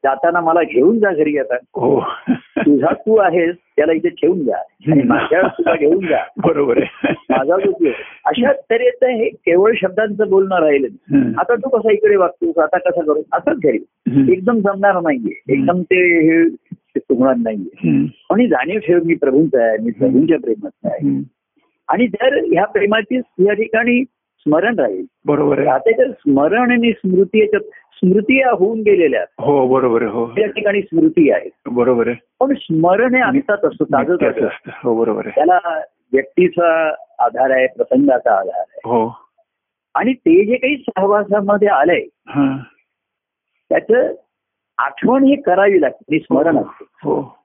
जाताना 0.04 0.40
मला 0.40 0.62
घेऊन 0.62 0.98
जा 0.98 1.12
घरी 1.12 1.38
आता. 1.38 1.54
हो. 1.54 2.02
तुझा 2.58 2.92
तू 2.92 3.16
आहेस 3.16 3.56
त्याला 3.76 3.92
इथे 3.92 4.08
ठेवून 4.08 4.44
जा. 4.44 4.56
आणि 4.92 5.02
माझ्या 5.02 5.42
तुला 5.42 5.76
घेऊन 5.76 6.06
जा. 6.06 6.16
बरोबर 6.46 6.78
आहे. 6.82 7.14
माझा 7.30 7.56
जो. 7.56 7.88
अशा 8.24 8.52
तऱ्हेचं 8.52 9.06
हे 9.06 9.28
केवळ 9.28 9.72
शब्दांचं 9.76 10.28
बोलणं 10.28 10.56
राहिलं. 10.60 10.86
आता 11.38 11.54
तू 11.54 11.68
कसा 11.68 11.92
इकडे 11.92 12.16
वागतोस 12.16 12.58
आता 12.58 12.78
कसं 12.78 13.00
करू 13.00 13.22
असंच 13.32 13.58
घरी. 13.64 13.78
एकदम 14.32 14.58
जमणार 14.58 15.00
नाहीये. 15.00 15.52
एकदम 15.52 15.82
ते 15.82 16.20
हे 16.20 16.48
ते 16.70 16.98
तुगणार 16.98 17.34
नाहीये. 17.36 17.88
आणि 18.30 18.46
जाणीव 18.46 18.78
ठेव 18.78 18.98
मी 19.04 19.14
प्रभूंचा 19.14 19.64
आहे. 19.64 19.78
मी 19.78 19.90
प्रभूंच्या 19.90 20.38
प्रेमात 20.38 20.70
आहे. 20.84 21.22
आणि 21.88 22.06
जर 22.06 22.38
ह्या 22.52 22.64
प्रेमाची 22.64 23.20
या 23.38 23.52
ठिकाणी 23.52 24.04
स्मरण 24.48 24.78
राहील. 24.78 25.04
बरोबर 25.26 25.66
आता 25.66 25.90
तर 25.90 26.10
स्मरण 26.10 26.70
आणि 26.70 26.92
स्मृती 26.92 27.40
याच्यात 27.40 27.62
स्मृती 27.94 28.42
होऊन 28.42 28.80
गेलेल्या 28.80 29.20
आहेत. 29.20 29.44
हो 29.44 29.66
बरोबर 29.68 30.02
हो. 30.02 30.30
या 30.38 30.46
ठिकाणी 30.46 30.82
स्मृती 30.82 31.30
आहे 31.30 31.48
बरोबर 31.66 32.08
आहे. 32.08 32.16
पण 32.40 32.54
स्मरण 32.54 33.14
हे 33.14 33.20
अंतात 33.20 33.64
असतं 33.64 33.84
ताजं 33.84 34.10
नित्याचं 34.12 34.34
ताजं 34.36 34.46
असतं. 34.46 34.70
हो 34.84 34.94
बरोबर 34.94 35.22
आहे. 35.26 35.32
त्याला 35.34 35.58
व्यक्तीचा 36.12 36.88
आधार 37.18 37.50
आहे 37.50 37.66
प्रसंगाचा 37.66 38.38
आधार 38.38 38.62
आहे. 38.68 38.80
हो. 38.84 39.16
आणि 39.94 40.12
ते 40.12 40.44
जे 40.44 40.56
काही 40.56 40.76
सहवासामध्ये 40.76 41.68
आलंय 41.68 42.04
हा. 42.28 42.56
त्याचं 43.70 44.14
आठवण 44.78 45.24
ही 45.24 45.36
करावी 45.42 45.80
लागते 45.80 46.18
स्मरण 46.18 46.58
असते. 46.58 46.84
हो. 47.04 47.38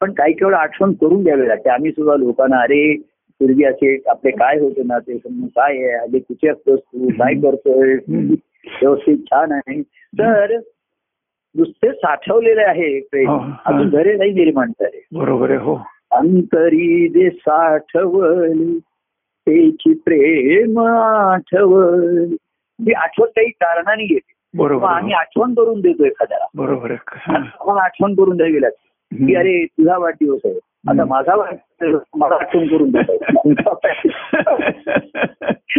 पण 0.00 0.12
काही 0.12 0.32
केवळ 0.32 0.54
आठवण 0.54 0.92
करून 0.92 1.22
द्यावी 1.22 1.48
लागते. 1.48 1.68
आम्ही 1.70 1.90
सुद्धा 1.90 2.16
लोकांना 2.16 2.60
अरे 2.60 2.96
पूर्वी 3.42 3.64
असे 3.64 3.96
आपले 4.08 4.30
काय 4.30 4.58
होते 4.58 4.82
ना 4.86 4.98
ते 4.98 5.16
काय 5.18 5.76
आहे 5.76 5.92
आधी 5.96 6.18
कुठे 6.18 6.48
असतोस 6.48 6.78
तू 6.80 7.08
काय 7.18 7.34
करतोय. 7.40 7.94
व्यवस्थित 8.72 9.16
छान 9.26 9.52
आहे 9.52 9.80
तर 10.12 10.56
नुसते 11.54 11.90
साठवलेले 11.92 12.62
आहे 12.62 12.98
प्रेम 13.10 13.28
हो, 13.30 13.36
हा. 13.36 13.56
अजून 13.66 13.88
घरे 13.90 14.14
नाही 14.16 14.32
निर्माण 14.32 14.70
झाले 14.70 15.00
बरोबर 15.14 15.50
आहे 15.50 15.58
हो 15.58 15.74
अंतरी 16.10 17.08
जे 17.08 17.28
साठवली 17.30 18.78
तेची 19.46 19.92
प्रेम 20.04 20.78
आठवली 20.80 22.34
ही 22.78 22.92
आठवण 22.94 23.28
काही 23.28 23.48
कारणाने 23.50 24.02
येते 24.04 24.30
बरोबर 24.54 24.86
आहे, 24.88 24.96
आम्ही 24.96 25.12
हो. 25.12 25.18
आठवण 25.18 25.54
करून 25.54 25.80
देतो 25.80 26.04
एखाद्याला 26.04 26.46
बरोबर 26.54 26.92
हा. 27.08 27.36
आठवण 27.84 28.14
करून 28.14 28.36
द्यावी 28.36 28.60
लागते 28.62 29.26
की. 29.26 29.34
अरे 29.34 29.64
तुझा 29.66 29.96
वाढदिवस 29.98 30.40
आहे 30.44 30.58
आता. 30.84 31.04
माझा 31.04 31.34
मला 32.16 32.34
आठवण 32.34 32.66
करून 32.68 32.96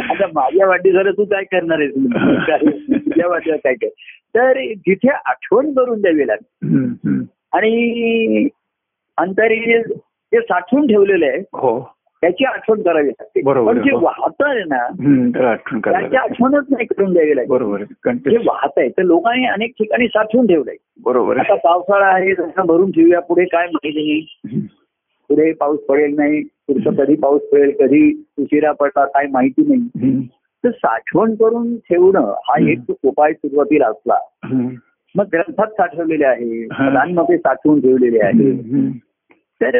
आता 0.04 0.28
माझ्या 0.34 0.68
वाढदिवसाला 0.68 1.12
तू 1.12 1.26
काय 1.26 1.44
करणार 1.44 1.80
आहेस 1.80 1.94
काय? 2.48 2.98
तुझ्या 2.98 3.28
वाटलं 3.28 3.56
काय 3.56 3.74
काय 3.74 3.90
तर 4.36 4.60
जिथे 4.78 5.10
आठवण 5.10 5.72
करून 5.74 6.02
द्यावी 6.02 6.28
लागते. 6.28 7.20
आणि 7.54 8.48
अंतरी 9.18 9.60
जे 10.32 10.40
साठवून 10.42 10.88
ठेवलेलं 10.88 11.26
आहे 11.26 11.40
हो 11.54 11.80
त्याची 12.24 12.46
आठवण 12.46 12.82
करावी 12.82 13.10
लागते 13.10 13.42
बरोबर 13.44 13.72
पण 13.72 13.78
आहे, 13.80 13.90
जे 13.90 13.96
हो. 13.96 14.00
वाहत 14.04 14.44
आहे 14.46 14.64
ना 14.64 14.78
त्याची. 15.90 16.16
आठवणच 16.18 16.66
नाही 16.70 16.86
करून 16.86 17.14
द्यावी 17.14 17.36
लागते 17.36 17.50
बरोबर 17.50 17.82
आहे 17.82 18.30
जे 18.30 18.38
वाहत 18.46 18.78
आहे 18.78 18.88
तर 18.90 19.04
लोकांनी 19.04 19.46
अनेक 19.48 19.72
ठिकाणी 19.80 20.08
साठवून 20.08 20.48
ठेवलंय 20.48 20.76
बरोबर 21.06 21.38
आता 21.38 21.52
आहे 21.54 21.60
पावसाळा 21.64 22.08
आहे 22.08 22.34
भरून 22.68 22.92
ठेवूया 22.92 23.20
पुढे 23.20 23.46
काय 23.46 23.68
माहिती 23.68 24.26
नाही. 24.46 24.66
पुढे 25.34 25.52
पाऊस 25.54 25.80
पडेल 25.90 26.16
नाही 26.16 26.42
पुढचं 26.68 26.96
कधी 26.96 27.16
पाऊस 27.16 27.42
पडेल 27.52 27.72
कधी 27.80 28.24
उशिरा 28.38 28.72
पडता 28.72 29.06
काय 29.06 29.28
माहिती 29.32 29.64
नाही. 29.68 30.28
तर 30.64 30.72
साठवण 30.72 31.34
करून 31.36 31.76
ठेवणं 31.78 32.34
हा. 32.48 32.72
एक 32.72 32.92
उपाय 33.04 33.34
सुरुवातीला 33.34 33.88
असला. 33.88 34.18
मग 35.16 35.26
ग्रंथात 35.34 35.68
साठवलेले 35.68 36.26
आहे. 36.26 36.66
पदांमध्ये 36.68 37.38
साठवून 37.38 37.80
ठेवलेले 37.82 38.20
आहे. 38.20 38.52
तर 39.62 39.78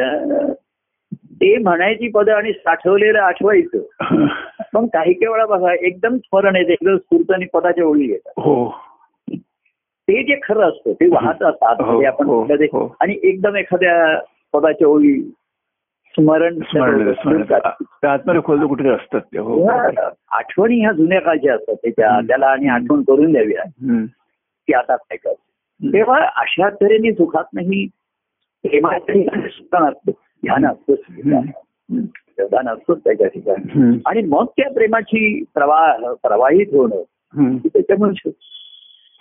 ते 1.12 1.56
म्हणायची 1.58 2.08
पदं 2.08 2.32
आणि 2.32 2.52
साठवलेलं 2.52 3.18
आठवायचं. 3.18 3.78
पण 4.74 4.86
काही 4.86 5.12
काही 5.12 5.32
वेळा 5.32 5.46
बघा 5.46 5.72
एकदम 5.74 6.16
स्मरण 6.16 6.56
येते 6.56 6.72
एकदम 6.72 6.96
स्फूर्त 6.96 7.32
आणि 7.32 7.46
पदाच्या 7.52 7.84
ओळी 7.84 8.10
येतात 8.10 8.40
हो 8.40 8.68
ते 10.08 10.22
जे 10.22 10.38
खरं 10.42 10.68
असतं 10.68 10.92
ते 10.92 11.08
वाहत 11.08 11.42
असतात 11.42 11.76
हो, 11.80 12.00
ते 12.00 12.06
आपण. 12.06 12.26
हो. 12.26 12.96
आणि 13.00 13.16
एकदम 13.22 13.56
एखाद्या 13.56 14.18
पदाच्या 14.52 14.88
ओळी 14.88 15.12
स्मरण 16.14 16.58
स्मरण 16.58 17.12
आतमध्ये 18.06 18.40
खोल 18.44 18.66
कुठे 18.66 18.88
असतात 18.88 19.20
ते. 19.20 19.38
हो 19.38 19.64
ह्या 19.64 20.08
आठवणी 20.30 20.80
ह्या 20.80 20.92
जुन्या 20.92 21.20
काळच्या 21.20 21.54
असतात. 21.54 21.74
त्याच्या. 21.74 22.20
त्याला 22.20 22.46
आणि 22.46 22.68
आठवण 22.68 23.02
करून 23.02 23.32
द्यावी. 23.32 23.54
की 24.66 24.72
आता 24.72 24.96
काय 24.96 25.16
कर 25.16 25.32
तेव्हा 25.80 26.18
अशा 26.36 26.68
तऱ्हेने 26.68 27.12
सुखात 27.12 27.44
नाही 27.54 27.86
प्रेमाच्या 28.64 29.14
ठिकाणी 29.14 29.48
सुख 29.48 29.82
असतं 29.82 30.10
ध्यान 30.44 30.66
असतं 30.66 30.92
हम्म. 30.92 32.00
ध्यान 32.40 32.68
असतोच 32.68 32.98
त्याच्या 33.04 33.26
ठिकाणी. 33.26 34.00
आणि 34.06 34.22
मग 34.22 34.44
त्या 34.56 34.70
प्रेमाची 34.70 35.44
प्रवाह 35.54 36.12
प्रवाहित 36.22 36.66
होणं. 36.72 37.02
हे 37.40 37.68
त्याच्यामुळे 37.68 38.30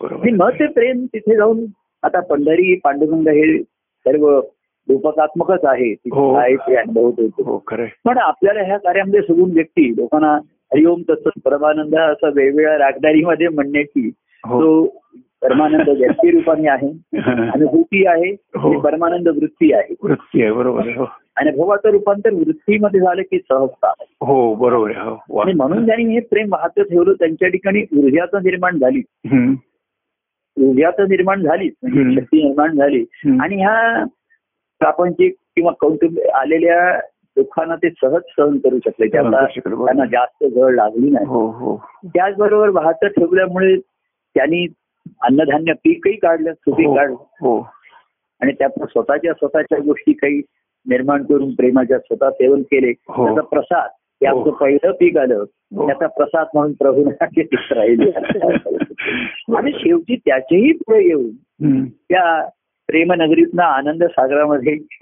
आणि 0.02 0.32
मग 0.32 0.50
ते 0.50 0.68
प्रेम 0.68 1.06
तिथे 1.06 1.36
जाऊन 1.36 1.66
आता 2.04 2.20
पंढरी 2.20 2.76
पांडुरंग 2.84 3.28
हे 3.28 3.64
सर्व 3.64 4.42
रूपकात्मकच 4.90 5.66
आहे 5.66 5.94
तिथे 5.94 6.20
हो. 6.20 7.10
हो 7.46 7.58
पण 8.06 8.18
आपल्याला 8.18 8.64
ह्या 8.64 8.78
कार्यामध्ये 8.78 9.22
सगून 9.22 9.52
व्यक्ती 9.52 9.90
लोकांना 9.90 10.34
हरिओम 10.74 11.02
तसंच 11.02 11.42
परमानंद 11.46 11.96
असं 11.96 12.32
वेगवेगळ्या 12.36 12.78
रागदारीमध्ये 12.78 13.48
म्हणण्याची 13.48 14.12
हो 14.48 14.62
तो 14.62 14.86
परमानंद 15.42 15.90
व्यक्ती 15.98 16.32
रूपाने 16.32 16.68
आहे 16.68 16.88
अनुभूती 17.50 18.06
आहे 18.06 18.32
हो. 18.58 18.80
परमानंद 18.80 19.28
वृत्ती 19.28 19.74
आहे 19.74 19.96
वृत्ती 20.04 20.42
आहे 20.42 20.52
बरोबर 20.52 20.88
हो 20.98 21.06
अनुभवाचं 21.36 21.90
रूपांतर 21.90 22.34
वृत्तीमध्ये 22.34 23.00
झालं 23.00 23.22
की 23.22 23.38
सहजता. 23.38 23.94
हो 24.22 24.56
बरोबर 24.56 24.92
हो. 24.92 25.42
आणि 25.42 25.54
म्हणून 25.54 25.86
त्यांनी 25.86 26.14
हे 26.14 26.20
प्रेम 26.20 26.48
वाहत 26.52 26.80
ठेवलं 26.80 27.14
त्यांच्या 27.14 27.48
ठिकाणी 27.48 27.82
ऊर्जाचं 27.82 28.38
निर्माण 28.38 28.78
झाली. 28.78 29.02
ऊर्जाचं 30.58 31.04
निर्माण 31.04 31.42
झालीच 31.42 31.74
म्हणजे. 31.84 32.22
शक्ती 32.22 32.44
निर्माण 32.44 32.76
झाली. 32.76 33.06
आणि 33.42 33.56
ह्या 33.56 34.04
प्रापंचिक 34.84 35.36
किंवा 35.56 35.72
कौटुंबिक 35.80 36.28
आलेल्या 36.28 37.00
दुःखांना 37.38 37.76
ते 37.76 37.90
सहज 37.90 38.22
सहन 38.38 38.58
करू 38.58 38.78
शकले 38.78 39.08
त्याला. 39.08 39.46
त्यांना 39.56 40.06
जास्त 40.06 40.46
जळ 40.46 40.74
लागली 40.74 41.10
नाही 41.10 41.26
हो 41.26 41.48
हो 41.48 41.84
त्याचबरोबर 42.06 42.70
वाहत 42.70 43.06
ठेवल्यामुळे 43.06 43.76
त्यांनी 44.36 44.68
अन्नधान्य 45.22 45.74
पीकही 45.74 46.16
काढलं 46.16 46.54
सुपीक 46.54 46.88
हो, 46.88 46.96
काढलं 46.96 47.62
आणि 48.42 48.52
त्यातून 48.52 48.86
स्वतःच्या 48.86 49.34
स्वतःच्या 49.34 49.78
गोष्टी 49.78 50.14
काही 50.14 50.42
निर्माण 50.90 51.24
करून 51.24 51.56
प्रेमाच्या 51.56 52.00
स्वतः 52.00 52.30
सेवन 52.30 52.62
केले. 52.62 52.94
त्याचा 52.94 53.42
प्रसाद 53.42 53.90
हे. 53.94 54.26
आपलं 54.26 54.52
पहिलं 54.52 54.92
पीक 54.92 55.18
आलं. 55.18 55.44
त्याचा 55.76 56.08
प्रसाद 56.08 56.48
म्हणून 56.54 56.74
प्रभूंना 56.74 57.26
ते 57.26 57.42
राहिले 57.72 58.12
आणि 59.58 59.72
शेवटी 59.76 60.16
त्याचेही 60.16 60.72
पुढे 60.72 61.08
येऊन. 61.08 61.86
त्या 61.86 62.50
प्रेमनगरीतनं 62.90 63.64
आनंद 63.64 64.04
सागरामध्ये 64.04 64.74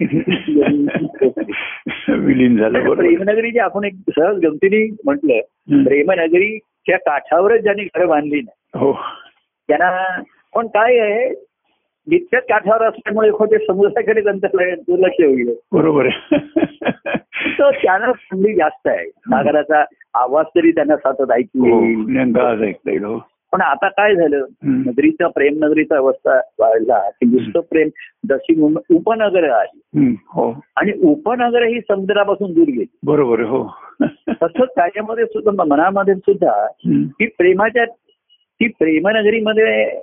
विलीन 2.08 2.56
झालं 2.56 2.94
प्रेमनगरी 2.94 3.50
जे 3.50 3.58
आपण 3.58 3.84
एक 3.84 3.94
सहज 4.08 4.38
गमतीने 4.44 4.84
म्हटलं. 5.04 5.40
प्रेमनगरीच्या 5.84 6.96
काठावरच 6.98 7.62
ज्यांनी 7.62 7.84
घरं 7.84 8.08
बांधली 8.08 8.40
ना 8.40 8.78
हो. 8.78 8.92
त्यांना 9.68 10.20
पण 10.54 10.66
काय 10.66 10.98
आहे 10.98 11.28
नित्याच 12.06 12.42
काठावर 12.42 12.82
असल्यामुळे 12.82 13.28
एखाद्या 13.28 13.58
समुद्राकडे 13.58 14.20
त्यांचं 14.20 14.46
दुर्लक्ष 14.88 15.22
होईल 15.24 15.54
बरोबर 15.72 16.08
तर 17.58 17.70
त्यांना 17.70 18.12
संधी 18.12 18.54
जास्त 18.54 18.88
आहे. 18.88 19.08
सागराचा 19.10 19.84
आवाज 20.14 20.46
तरी 20.46 20.70
त्यांना 20.70 20.96
सतत 20.96 21.30
ऐकू 21.30 21.68
हो 21.68 21.82
येईल 21.84 22.32
पण 23.52 23.60
आता 23.60 23.88
काय 23.88 24.14
झालं. 24.14 24.44
नगरीचा 24.62 25.28
प्रेम 25.28 25.64
नगरीचा 25.64 25.96
अवस्था 25.96 26.40
वाढला 26.58 27.10
की 27.10 27.26
नुसतं 27.26 27.60
प्रेम 27.60 27.88
जशी 28.30 28.60
उपनगर 28.94 29.50
आली. 29.50 30.06
हो 30.06 30.60
आणि 30.76 30.92
उपनगर 31.02 31.62
ही 31.62 31.80
समुद्रापासून 31.80 32.52
दूर 32.52 32.66
गेली 32.68 32.84
बरोबर 33.06 33.40
हो 33.40 33.74
तसंच 34.02 34.68
त्याच्यामध्ये 34.76 35.26
सुद्धा 35.26 35.64
मनामध्ये 35.64 36.14
सुद्धा. 36.14 36.66
की 36.86 37.26
प्रेमाच्या 37.26 37.84
ती 38.34 38.68
प्रेमनगरीमध्ये 38.68 40.00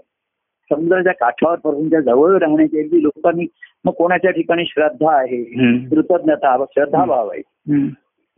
समुद्राच्या 0.71 1.13
काठावर 1.13 1.55
पासूनच्या 1.55 1.99
जवळ 1.99 2.37
राहण्याच्या 2.37 2.99
लोकांनी 3.01 3.45
मग 3.85 3.91
कोणाच्या 3.91 4.31
ठिकाणी 4.31 4.65
श्रद्धा 4.65 5.17
आहे. 5.17 5.43
कृतज्ञता 5.89 6.65
श्रद्धा 6.71 7.05
भाव 7.05 7.27
आहे. 7.27 7.41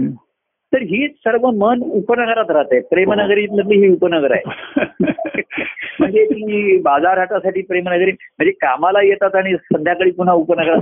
तर 0.73 0.81
ही 0.81 1.07
सर्व 1.07 1.51
मन 1.51 1.81
उपनगरात 1.81 2.51
राहते. 2.51 2.79
प्रेमनगरीतली 2.79 3.77
ही 3.77 3.89
उपनगर 3.89 4.31
आहे. 4.31 4.41
म्हणजे 5.99 6.25
ती 6.25 6.77
बाजारहाटासाठी 6.81 7.61
प्रेमनगरी 7.61 8.11
म्हणजे 8.11 8.51
कामाला 8.51 9.01
येतात 9.01 9.35
आणि 9.35 9.55
संध्याकाळी 9.55 10.11
पुन्हा 10.11 10.33
उपनगरात 10.33 10.79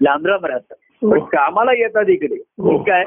लांब 0.00 0.26
लांब 0.26 0.46
राहतात. 0.46 0.74
पण 1.02 1.18
हो. 1.18 1.24
कामाला 1.24 1.72
येतात 1.72 2.04
इकडे. 2.08 2.34
हो. 2.34 2.78
ठीक 2.78 2.92
आहे. 2.92 3.04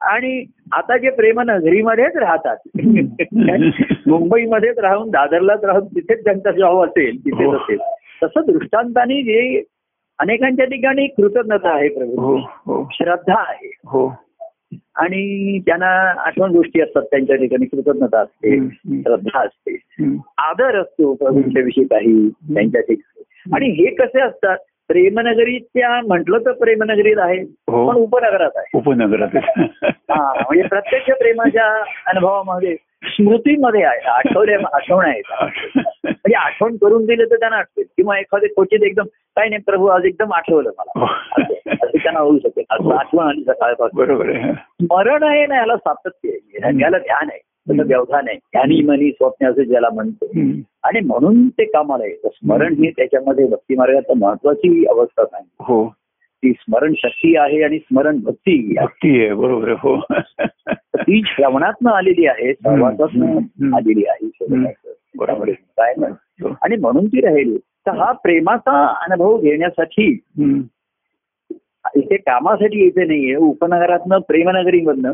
आणि 0.00 0.44
आता 0.72 0.96
जे 0.96 1.10
प्रेमनगरीमध्येच 1.10 2.16
राहतात 2.16 2.56
मुंबईमध्येच 4.06 4.78
राहून 4.78 5.10
दादरलाच 5.10 5.64
राहून 5.64 5.84
तिथेच 5.84 6.24
त्यांचा 6.24 6.50
जॉब 6.50 6.84
असेल 6.84 7.18
तिथेच 7.24 7.46
हो. 7.46 7.56
असेल 7.56 7.78
तसं 8.22 8.40
दृष्टांताने 8.46 9.22
जे 9.22 9.62
अनेकांच्या 10.18 10.66
ठिकाणी 10.66 11.06
कृतज्ञता 11.06 11.74
आहे 11.74 11.88
प्रभू. 11.88 12.20
हो 12.20 12.36
हो. 12.36 12.88
श्रद्धा 12.92 13.34
आहे. 13.38 13.78
हो. 13.84 14.08
आणि 14.94 15.58
त्यांना 15.58 16.20
आठवण 16.20 16.50
गोष्टी 16.50 16.80
असतात 16.80 17.02
त्यांच्या 17.02 17.36
ठिकाणी 17.36 17.66
कृतज्ञता 17.66 18.20
असते. 18.20 18.68
श्रद्धा 18.68 19.40
असते. 19.40 19.76
आदर 20.38 20.80
असतो 20.80 21.14
प्रभूंच्या 21.14 21.62
विषयी 21.62 21.84
काही 21.84 22.28
त्यांच्या 22.28 22.80
ठिकाणी. 22.80 23.22
आणि 23.54 23.68
हे 23.68 23.94
कसे 23.94 24.20
असतात? 24.20 24.56
प्रेमनगरीच्या 24.88 26.00
म्हटलं 26.06 26.38
तर 26.38 26.52
प्रेमनगरीत 26.52 27.16
आहे 27.18 27.40
हो. 27.42 27.88
पण 27.88 27.96
उपनगरात 27.96 28.50
आहे. 28.56 28.78
उपनगरात. 28.78 29.28
हा 29.88 30.32
म्हणजे 30.34 30.62
प्रत्यक्ष 30.62 31.10
प्रेमाच्या 31.10 31.66
अनुभवामध्ये 32.06 32.76
स्मृतीमध्ये 33.06 33.82
आहे 33.82 34.08
आठवल्या 34.08 34.58
आठवण 34.72 35.06
आहे. 35.06 35.20
म्हणजे 36.04 36.34
आठवण 36.34 36.76
करून 36.76 37.06
दिलं 37.06 37.24
तर 37.24 37.36
त्यांना 37.36 37.56
आठवेल 37.56 37.86
किंवा 37.96 38.18
एखादे 38.18 38.46
क्वचित 38.46 38.82
एकदम 38.82 39.04
काही 39.04 39.50
नाही 39.50 39.62
प्रभू 39.62 39.86
आज 39.86 40.04
एकदम 40.04 40.32
आठवलं 40.32 40.70
मला. 40.78 41.00
हो. 41.00 41.06
असं 41.42 41.70
असं 41.70 41.98
त्यांना 41.98 42.20
होऊ 42.20 42.38
शकेल 42.38 42.64
असं 42.70 42.84
हो. 42.84 42.90
आठवण 42.90 43.26
आली 43.26 43.44
सकाळपासून. 43.44 44.04
बरोबर 44.04 44.52
स्मरण 44.52 45.22
आहे 45.22 45.46
ना 45.46 45.56
याला 45.56 45.76
सातत्य 45.76 46.28
आहे. 46.28 46.80
याला 46.82 46.98
ध्यान 46.98 47.28
आहे. 47.32 47.40
त्याचं. 47.68 47.82
व्यवधान 47.86 48.24
आहे. 48.28 48.36
ध्यानी 48.36 48.82
मनी 48.82 49.10
स्वप्न 49.10 49.50
असं 49.50 49.62
ज्याला 49.62 49.88
म्हणतो. 49.94 50.26
आणि 50.82 51.00
म्हणून 51.00 51.48
ते 51.48 51.64
कामाला 51.64 52.04
येतं. 52.04 52.28
स्मरण 52.28 52.72
ही 52.72 52.90
त्याच्यामध्ये 52.90 53.46
भक्ती 53.46 53.76
मार्गात 53.76 54.12
महत्वाची 54.16 54.86
अवस्था 54.86 55.22
आहे. 55.32 55.44
हो. 55.60 55.94
ती 56.36 56.52
स्मरण 56.52 56.92
शक्ती 56.98 57.36
आहे 57.36 57.62
आणि 57.62 57.78
स्मरण 57.78 58.20
भक्ती 58.20 58.74
आहे. 58.76 58.86
भक्ती 58.86 59.20
आहे 59.20 59.34
बरोबर 59.34 59.70
हो 59.70 60.00
ती 60.98 61.22
श्रवणातनं 61.26 61.90
आलेली 61.90 62.26
आहे 62.26 62.52
सहवासातनं. 62.54 63.76
आलेली 63.76 64.04
आहे. 64.08 64.28
बरोबर. 65.18 65.50
काय 65.50 65.94
हो. 66.42 66.58
आणि 66.62 66.76
म्हणून 66.76 67.06
ती 67.06 67.20
राहिली 67.20 67.56
तर 67.56 67.90
हा 67.90 68.12
प्रेमाचा 68.12 68.86
अनुभव 68.86 69.38
घेण्यासाठी. 69.38 70.20
इथे 71.96 72.16
कामासाठी 72.16 72.84
येते 72.84 73.04
नाहीये 73.04 73.34
उपनगरातनं 73.34 74.18
प्रेमनगरीमधनं 74.18 75.12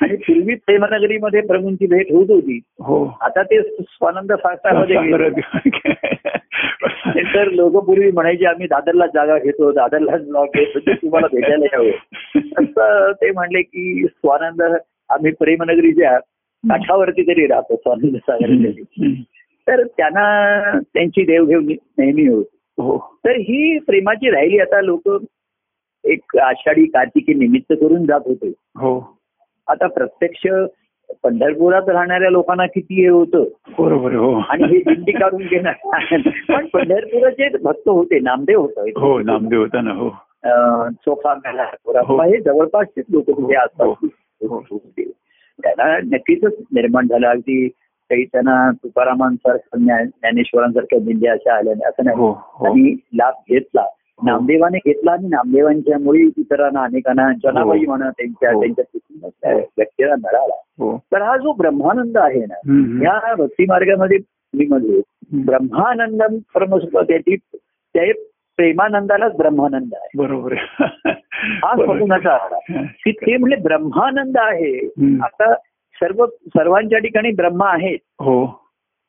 आणि 0.00 0.16
पूर्वी 0.16 0.54
प्रेमनगरीमध्ये 0.54 1.40
प्रभूंची 1.40 1.86
भेट 1.86 2.12
होत 2.12 2.30
होती 2.30 2.60
हो 2.80 3.18
आता 3.20 3.42
ते 3.42 3.62
स्वानंद 3.80 4.32
शास्त्रामध्ये. 4.32 4.96
तर 7.34 7.50
लोक 7.50 7.84
पूर्वी 7.84 8.10
म्हणायचे 8.10 8.44
आम्ही 8.44 8.66
दादरला 8.66 9.06
जागा 9.06 9.38
घेतो 9.38 9.72
दादरला 9.72 10.16
जागा 10.16 10.44
घेतो 10.44 10.78
ते 10.78 10.92
तुम्हाला 10.94 11.26
भेटायला 11.32 11.64
यावं. 11.64 13.12
ते 13.12 13.30
म्हणले 13.30 13.62
की 13.62 14.06
स्वानंद 14.16 14.76
आम्ही 15.08 15.32
प्रेमनगरीच्या 15.32 16.18
काठावरती 16.64 17.22
तरी 17.22 17.46
राहतो 17.46 17.76
स्वानंद 17.76 18.16
सागर 18.16 18.70
तर 19.68 19.86
त्यांना 19.86 20.78
त्यांची 20.80 21.22
देवघेव 21.22 21.60
नेहमी 21.60 22.28
होती. 22.28 22.56
हो. 22.82 23.18
तर 23.24 23.30
ही 23.30 23.78
प्रेमाची 23.78 24.30
राहिली. 24.30 24.58
आता 24.58 24.80
लोक 24.80 25.08
एक 26.04 26.36
आषाढी 26.36 26.84
कार्तिकी 26.84 27.34
निमित्त 27.34 27.72
करून 27.72 28.06
जात 28.06 28.20
होते. 28.24 28.48
हो. 28.48 29.18
आता 29.68 29.86
प्रत्यक्ष 29.86 30.46
पंढरपुरात 31.22 31.88
राहणाऱ्या 31.88 32.30
लोकांना 32.30 32.66
किती 32.66 33.02
हे 33.02 33.08
होतं? 33.08 33.44
बरोबर 33.78 34.12
हो. 34.12 34.42
आणि 34.48 34.64
हे 34.64 34.78
दिंडी 34.78 35.12
काढून 35.12 35.42
घेणार. 35.42 35.74
पण 36.48 36.66
पंढरपुराचे 36.66 37.48
भक्त 37.48 37.88
होते 37.88 38.18
नामदेव 38.18 38.60
होत. 38.60 38.88
हो 38.96 39.20
नामदेव 39.20 39.60
होता 39.60 39.80
ना 39.80 39.90
हो. 39.90 40.10
सोफा 40.92 41.34
मेला 41.34 41.64
हो. 42.00 42.22
हे 42.22 42.40
जवळपासचेच 42.40 43.04
लोक 43.10 43.30
असतात 43.54 43.86
हो. 43.86 44.78
त्यांना 45.62 45.98
नक्कीच 45.98 46.44
निर्माण 46.44 47.06
झालं 47.06 47.28
अगदी 47.28 47.68
काही 48.10 48.24
त्यांना 48.24 48.70
तुकारामांसारखं 48.70 49.78
ज्ञा- 49.78 50.04
ज्ञानेश्वरांसारख्या 50.04 50.98
दिंड्या 50.98 51.32
अशा 51.32 51.54
आल्या 51.54 51.72
नाही, 51.72 51.88
असं 51.88 52.04
नाही. 52.04 52.16
हो 52.16 52.30
हो. 52.30 52.64
त्यांनी 52.64 53.00
लाभ 53.14 53.34
घेतला. 53.48 53.84
नामदेवाने 54.24 54.78
घेतला 54.78 55.12
आणि 55.12 55.28
नामदेवांच्या 55.28 55.98
मुळे 55.98 56.20
इतरांना 56.20 56.82
अनेकांना 56.82 57.32
जनाबाई 57.32 57.78
म्हणा 57.78 58.10
त्यांच्या 58.10 58.52
हो. 58.52 58.64
त्यांच्या 58.64 59.54
व्यक्तीला 59.54 60.14
मिळाला. 60.16 60.54
हो. 60.78 60.98
तर 60.98 61.22
हा 61.22 61.36
जो 61.36 61.52
ब्रह्मानंद 61.52 62.18
आहे 62.18 62.40
ना. 62.40 62.54
या 63.04 63.34
भक्ती 63.34 63.64
मार्गामध्ये 63.68 64.18
मी 64.54 64.66
मध्ये 64.66 64.96
हम्म. 64.96 65.44
ब्रह्मानंदम 65.44 66.38
परमसुख 66.54 67.02
त्याची 67.02 67.36
ते 67.66 68.12
प्रेमानंदालाच 68.56 69.36
ब्रह्मानंद 69.36 69.94
आहे. 69.94 70.18
बरोबर 70.18 70.52
हा 71.38 71.74
आहार 72.26 72.84
की 73.04 73.12
ते 73.12 73.36
म्हणजे 73.36 73.56
ब्रह्मानंद 73.56 74.36
आहे. 74.36 74.86
आता 75.22 75.54
सर्व 75.94 76.26
सर्वांच्या 76.26 76.98
ठिकाणी 76.98 77.30
ब्रह्म 77.30 77.62
आहेत. 77.62 77.98
हो. 78.20 78.46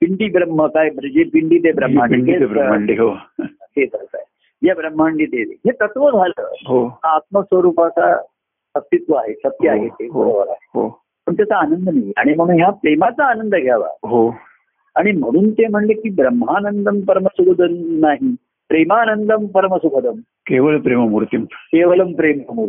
पिंडी 0.02 0.30
ब्रह्म 0.30 0.68
काय 0.68 0.90
म्हणजे 0.90 1.24
पिंडी 1.24 1.58
ते 1.58 1.72
ब्रह्मांड 1.72 2.26
ते 2.26 2.32
हेच, 2.32 3.00
हो. 3.00 3.10
आहे. 3.10 4.24
या 4.64 4.76
ब्रह्मांडी 4.76 5.26
ते 5.26 5.42
हे 5.42 5.72
तत्व 5.72 6.10
झालं. 6.10 6.54
हो. 6.68 6.88
हा 6.88 7.16
आत्मस्वरूपाचा 7.16 8.16
अस्तित्व 8.76 9.14
आहे 9.16 9.34
सत्य 9.34 9.70
आहे 9.70 9.88
ते 9.88 10.06
हो, 10.06 10.24
बरोबर 10.24 10.50
आहे. 10.50 10.66
हो. 10.74 11.02
पण 11.28 11.34
त्याचा 11.34 11.56
आनंद 11.56 11.90
नाही. 11.90 12.12
आणि 12.18 12.34
म्हणून 12.34 12.56
ह्या 12.56 12.70
प्रेमाचा 12.70 13.26
आनंद 13.26 13.56
घ्यावा. 13.56 13.88
हो. 13.88 14.36
आणि 14.96 15.12
म्हणून 15.12 15.52
ते 15.52 15.68
म्हणले 15.68 15.94
की 15.94 16.10
ब्रह्मानंदम 16.10 17.00
परमसुखदम 17.00 18.00
नाही. 18.00 18.36
प्रेमानंदम 18.72 19.46
परमसुखदम 19.46 20.20
केवळ 20.28 20.78
प्रेममूर्ती। 20.78 21.38
केवलम 21.38 22.12
प्रेम 22.14 22.66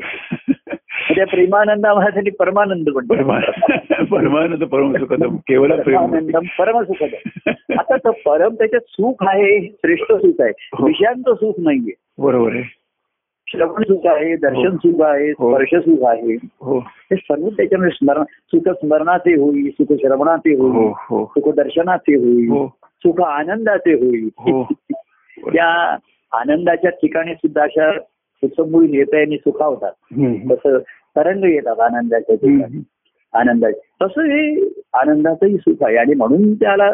त्या 1.15 1.27
प्रेमानंदासाठी 1.27 2.31
परमानंद 2.31 2.89
म्हणतो 2.89 3.15
परमा- 3.15 4.05
परमानंद 4.05 4.65
परम 4.65 4.97
सुखदम 4.97 5.37
केवळ 5.37 5.81
प्रेम 5.81 6.01
परमानंदम 6.01 6.41
परमसुखदम 6.59 7.51
आता 7.79 7.97
तर 7.97 8.11
परम 8.11 8.55
त्याच्यात 8.55 8.81
सुख 8.81 9.15
आहे 9.21 9.67
श्रेष्ठ 9.67 10.13
सुख 10.13 10.41
आहे. 10.41 10.53
हो. 10.75 10.87
विषयांचं 10.87 11.35
सुख 11.35 11.55
नाहीये. 11.59 11.95
बरोबर 12.19 12.53
आहे. 12.53 12.63
श्रवण 13.47 13.83
सुख 13.83 14.07
आहे 14.07 14.37
दर्शन 14.37 14.77
सुख 14.77 15.05
आहे 15.05 15.31
हो. 15.31 15.51
स्पर्श 15.51 15.75
सुख 15.75 16.09
आहे. 16.09 16.35
हो. 16.61 16.79
हे 16.79 17.17
सर्व 17.17 17.49
त्याच्यामध्ये 17.49 17.93
स्मरण 17.95 18.23
सुख 18.23 18.73
स्मरणाचे 18.75 19.35
होई 19.35 19.63
सुख 19.63 19.93
श्रवणाचे 19.93 20.55
हो 20.55 20.69
होई 20.69 20.93
हो. 20.97 21.33
सुख 21.39 21.55
दर्शनाचे 21.55 22.15
होई 22.15 22.47
हो. 22.47 22.75
सुख 22.83 23.21
आनंदाचे 23.21 23.93
होई 23.93 24.29
हो. 24.39 24.69
त्या 25.45 25.97
आनंदाच्या 26.33 26.91
ठिकाणी 26.91 27.35
सुद्धा 27.35 27.63
अशा 27.63 27.91
आहे 29.15 29.23
आणि 29.23 29.37
सुखावतात. 29.37 29.93
तसं 30.51 30.79
तरंग 31.17 31.45
येतात 31.45 31.81
आनंदाच्या 31.81 32.37
ठिकाणी. 32.37 32.83
आनंदाचे 33.35 33.81
तसं 34.03 34.23
हे 34.23 34.69
आनंदाचंही 34.93 35.57
सुख 35.57 35.83
आहे 35.83 35.97
आणि 35.97 36.15
म्हणून 36.15 36.55
त्याला 36.55 36.93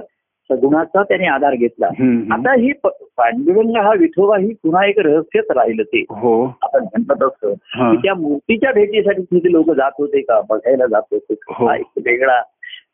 सगुणाचा 0.50 1.02
त्याने 1.02 1.26
आधार 1.26 1.54
घेतला. 1.54 1.86
आता 2.34 2.52
ही 2.52 2.72
पांडुरंग 3.16 3.76
हा 3.76 3.92
विठोबा 3.98 4.36
ही 4.38 4.52
पुन्हा 4.62 4.86
एक 4.86 4.98
रहस्यच 4.98 5.50
राहिलं 5.50 5.82
ते 5.82 6.04
हो 6.10 6.44
आपण 6.62 6.82
म्हणतात 6.82 7.22
असं 7.22 7.52
हा. 7.74 7.90
की 7.90 7.96
त्या 7.96 8.14
मूर्तीच्या 8.14 8.72
भेटीसाठी 8.72 9.22
तिथे 9.22 9.52
लोक 9.52 9.70
जात 9.70 9.90
होते 9.98 10.20
का 10.20 10.40
बघायला 10.40 10.86
जात 10.86 11.02
होते? 11.12 11.34
हो. 11.50 11.66
हा 11.66 11.76
एक 11.76 12.02
वेगळा 12.06 12.40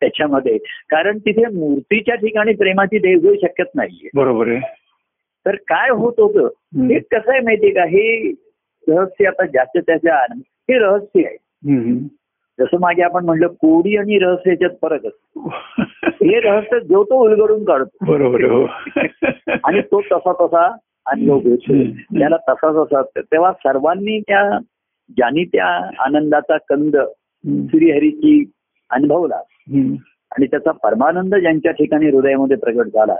त्याच्यामध्ये 0.01 0.59
कारण 0.90 1.19
तिथे 1.19 1.47
मूर्तीच्या 1.55 2.14
ठिकाणी 2.14 2.55
प्रेमाची 2.55 2.99
देवघेव 2.99 3.35
शक्यच 3.35 3.69
नाहीये 3.75 4.11
बरोबर 4.14 4.49
आहे 4.49 4.61
तर 5.47 5.55
काय 5.55 5.91
होत 5.91 6.13
होतं. 6.19 6.45
हे 6.89 6.99
कसं 6.99 7.31
आहे 7.33 7.41
माहितीये 7.41 7.73
का 7.73 7.85
हे 7.85 8.33
रहस्य 8.89 9.27
आता 9.27 9.47
जास्त 9.47 9.79
त्याच्या 9.79 10.17
हे 10.41 10.79
रहस्य 10.79 11.27
आहे. 11.27 11.37
जसं 12.61 12.81
मागे 12.81 13.03
आपण 13.03 13.25
म्हणलं 13.25 13.47
कोडी 13.47 13.97
आणि 13.97 14.19
रहस्य 14.19 14.51
याच्यात 14.51 14.71
फरक 14.83 15.07
असतो 15.07 15.49
हे 16.03 16.41
रहस्य 16.41 16.81
जो 16.81 17.05
तो 17.05 17.23
उलगडून 17.25 17.65
काढतो 17.65 18.05
बरोबर 18.13 18.45
हो 18.45 18.65
आणि 19.65 19.81
तो 19.81 20.01
तसा 20.01 20.33
तसा 20.33 20.77
अनुभव 21.07 21.39
घेतो. 21.39 21.73
त्याला 22.19 22.37
तसा 22.37 22.85
तसा 22.85 23.03
तेव्हा 23.19 23.53
सर्वांनी 23.53 24.21
त्या 24.21 24.59
ज्यांनी 25.17 25.45
त्या 25.45 25.67
आनंदाचा 25.99 26.57
कंद. 26.69 26.97
श्रीहरीची 27.47 28.51
अनुभवला. 28.91 29.41
आणि 30.35 30.47
त्याचा 30.47 30.70
परमानंद 30.83 31.35
ज्यांच्या 31.35 31.73
ठिकाणी 31.73 32.11
हृदयामध्ये 32.11 32.57
प्रगट 32.57 32.87
झाला. 32.87 33.14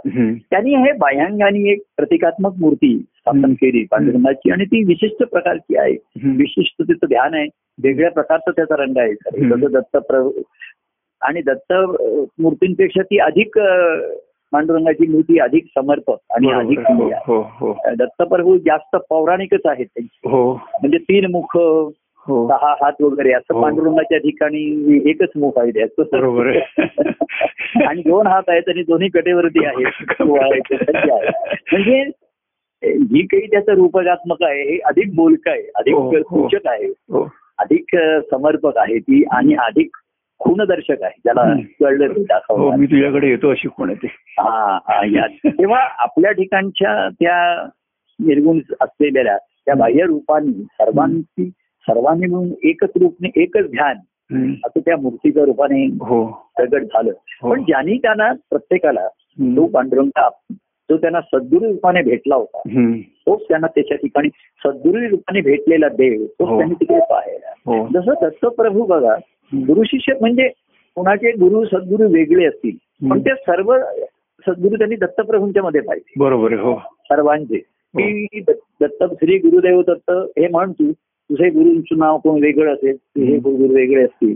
त्यांनी 0.51 0.75
हे 0.77 0.93
बाह्यांगाने 0.93 1.71
एक 1.73 1.83
प्रतिकात्मक 1.97 2.55
मूर्ती 2.61 2.97
स्थापन. 2.99 3.53
केली 3.55 3.85
पांडुरंगाची 3.91 4.51
आणि 4.51 4.65
ती 4.65 4.83
विशिष्ट 4.85 5.25
प्रकारची 5.25 5.77
आहे. 5.77 5.95
विशिष्ट 6.37 6.83
तिचं 6.83 7.07
ध्यान 7.07 7.35
आहे 7.35 7.47
वेगळ्या 7.83 8.11
प्रकारचा 8.11 8.51
त्याचा 8.51 8.83
रंग 8.83 8.99
आहे. 8.99 9.15
जसं 9.15 9.71
दत्त 9.73 9.97
प्र 10.09 10.29
आणि 11.23 11.41
दत्त 11.43 11.73
मूर्तींपेक्षा 12.39 13.03
ती 13.03 13.19
अधिक 13.19 13.59
पांडुरंगाची 14.53 15.07
मूर्ती 15.07 15.39
अधिक 15.39 15.65
समर्पक 15.69 16.17
आणि 16.31 16.51
अधिक 16.53 16.79
आहे. 16.79 17.11
हो 17.27 17.41
हो 17.61 17.73
दत्तप्रभू 17.99 18.57
जास्त 18.59 18.97
पौराणिकच 19.11 19.67
आहेत 19.67 19.87
त्यांची 19.87 20.29
हो 20.29 20.53
म्हणजे 20.55 20.99
तीन 20.99 21.31
मुख 21.31 21.57
हो 22.27 22.47
सहा 22.49 22.73
हात 22.81 23.01
वगैरे 23.03 23.33
असं 23.33 23.55
हो. 23.55 23.63
पांडुरंगाच्या 23.63 24.19
ठिकाणी 24.19 25.01
एकच 25.11 25.31
मुख 25.37 25.59
आहे 25.59 25.71
त्याचं. 25.71 26.03
बरोबर 26.13 26.47
आहे. 26.47 26.61
आणि 27.87 28.03
दोन 28.03 28.27
हात 28.27 28.49
आहेत 28.49 28.69
आणि 28.69 28.83
दोन्ही 28.83 29.09
कटेवरती 29.09 29.65
आहेत. 29.65 30.03
म्हणजे 31.73 32.03
ही 32.83 33.23
काही 33.27 33.47
त्याचं 33.47 33.73
रूपकात्मक 33.73 34.43
आहे 34.43 34.63
हे 34.63 34.79
अधिक 34.85 35.15
बोलक 35.15 35.49
आहे 35.49 35.63
अधिक 35.75 35.95
हो, 35.95 36.01
हो. 36.01 36.21
सूचक 36.21 36.67
आहे 36.67 36.87
हो 36.87 37.29
अधिक 37.59 37.97
समर्पक 38.31 38.79
आहे 38.79 38.99
ती 38.99 39.23
आणि 39.33 39.55
अधिक 39.59 39.97
खूनदर्शक 40.41 41.03
आहे 41.03 41.21
ज्याला. 41.25 41.43
कळलं 41.81 42.07
ते 42.07 42.21
हो 42.21 42.25
दाखवणार 42.25 42.77
मी 42.79 42.87
तुझ्याकडे 42.87 43.29
येतो 43.29 43.51
अशी 43.51 43.69
कोण 43.69 43.91
आहे 43.91 44.03
ते 44.03 44.07
हा 44.41 44.79
हा 44.89 45.01
या 45.07 45.27
तेव्हा 45.47 45.81
आपल्या 45.99 46.31
ठिकाणच्या 46.33 47.09
त्या 47.11 47.37
निर्गुण 48.19 48.61
असलेल्या 48.81 49.37
त्या 49.37 49.75
बाह्य 49.75 50.05
रूपांनी 50.07 50.63
सर्वांची 50.63 51.51
सर्वांनी 51.89 52.27
मिळून 52.27 52.51
एकच 52.63 52.91
रूपने 53.01 53.29
एकच 53.43 53.71
ध्यान. 53.71 53.97
असं 54.65 54.81
त्या 54.81 54.97
मूर्तीच्या 54.97 55.45
रूपाने 55.45 55.85
हो 56.01 56.25
प्रगट 56.57 56.83
झालं 56.85 57.11
हो. 57.43 57.51
पण 57.51 57.63
ज्यांनी 57.63 57.97
त्यांना 58.03 58.33
प्रत्येकाला. 58.51 59.07
तो 59.39 59.67
पांडुरंग 59.67 60.09
जो 60.89 60.97
त्यांना 60.97 61.21
सद्गुरू 61.21 61.67
रूपाने 61.67 62.03
भेटला 62.03 62.35
होता. 62.35 62.63
तोच 63.27 63.43
त्यांना 63.49 63.67
त्याच्या 63.67 63.97
ठिकाणी 63.97 64.29
सद्गुरू 64.63 65.09
रूपाने 65.11 65.41
भेटलेला 65.41 65.89
देव 65.89 66.25
तोच 66.25 66.49
हो. 66.49 66.57
त्यांनी 66.59 66.75
तिकडे 66.75 66.99
पाहिला 67.11 67.87
जसं 67.93 68.13
दत्तप्रभू 68.23 68.85
बघा 68.87 69.15
गुरु 69.53 69.83
शिष्य 69.87 70.15
म्हणजे 70.21 70.49
कोणाचे 70.97 71.31
गुरु 71.33 71.65
सद्गुरू 71.65 72.09
वेगळे 72.09 72.45
असतील 72.47 72.77
पण. 73.11 73.21
ते 73.21 73.35
सर्व 73.37 73.77
सद्गुरू 74.47 74.77
त्यांनी 74.77 74.97
दत्तप्रभूंच्या 74.97 75.63
मध्ये 75.63 75.81
पाहिजे 75.81 76.21
बरोबर 76.21 76.53
हो 76.59 76.77
सर्वांचे 77.05 77.59
की 77.95 78.41
दत्त 78.41 79.05
श्री 79.05 79.39
गुरुदेव 79.39 79.81
दत्त 79.83 80.11
हे 80.39 80.49
म्हण 80.49 80.73
तू 80.73 80.91
तुझे 81.39 81.51
गुरुंचं 81.51 81.99
नाव 81.99 82.19
कोण 82.19 82.43
वेगळं 82.43 82.75
असेल 82.75 82.97
तुझे 82.97 83.37
गुरु 83.37 83.75
वेगळे 83.75 84.05
असतील. 84.05 84.35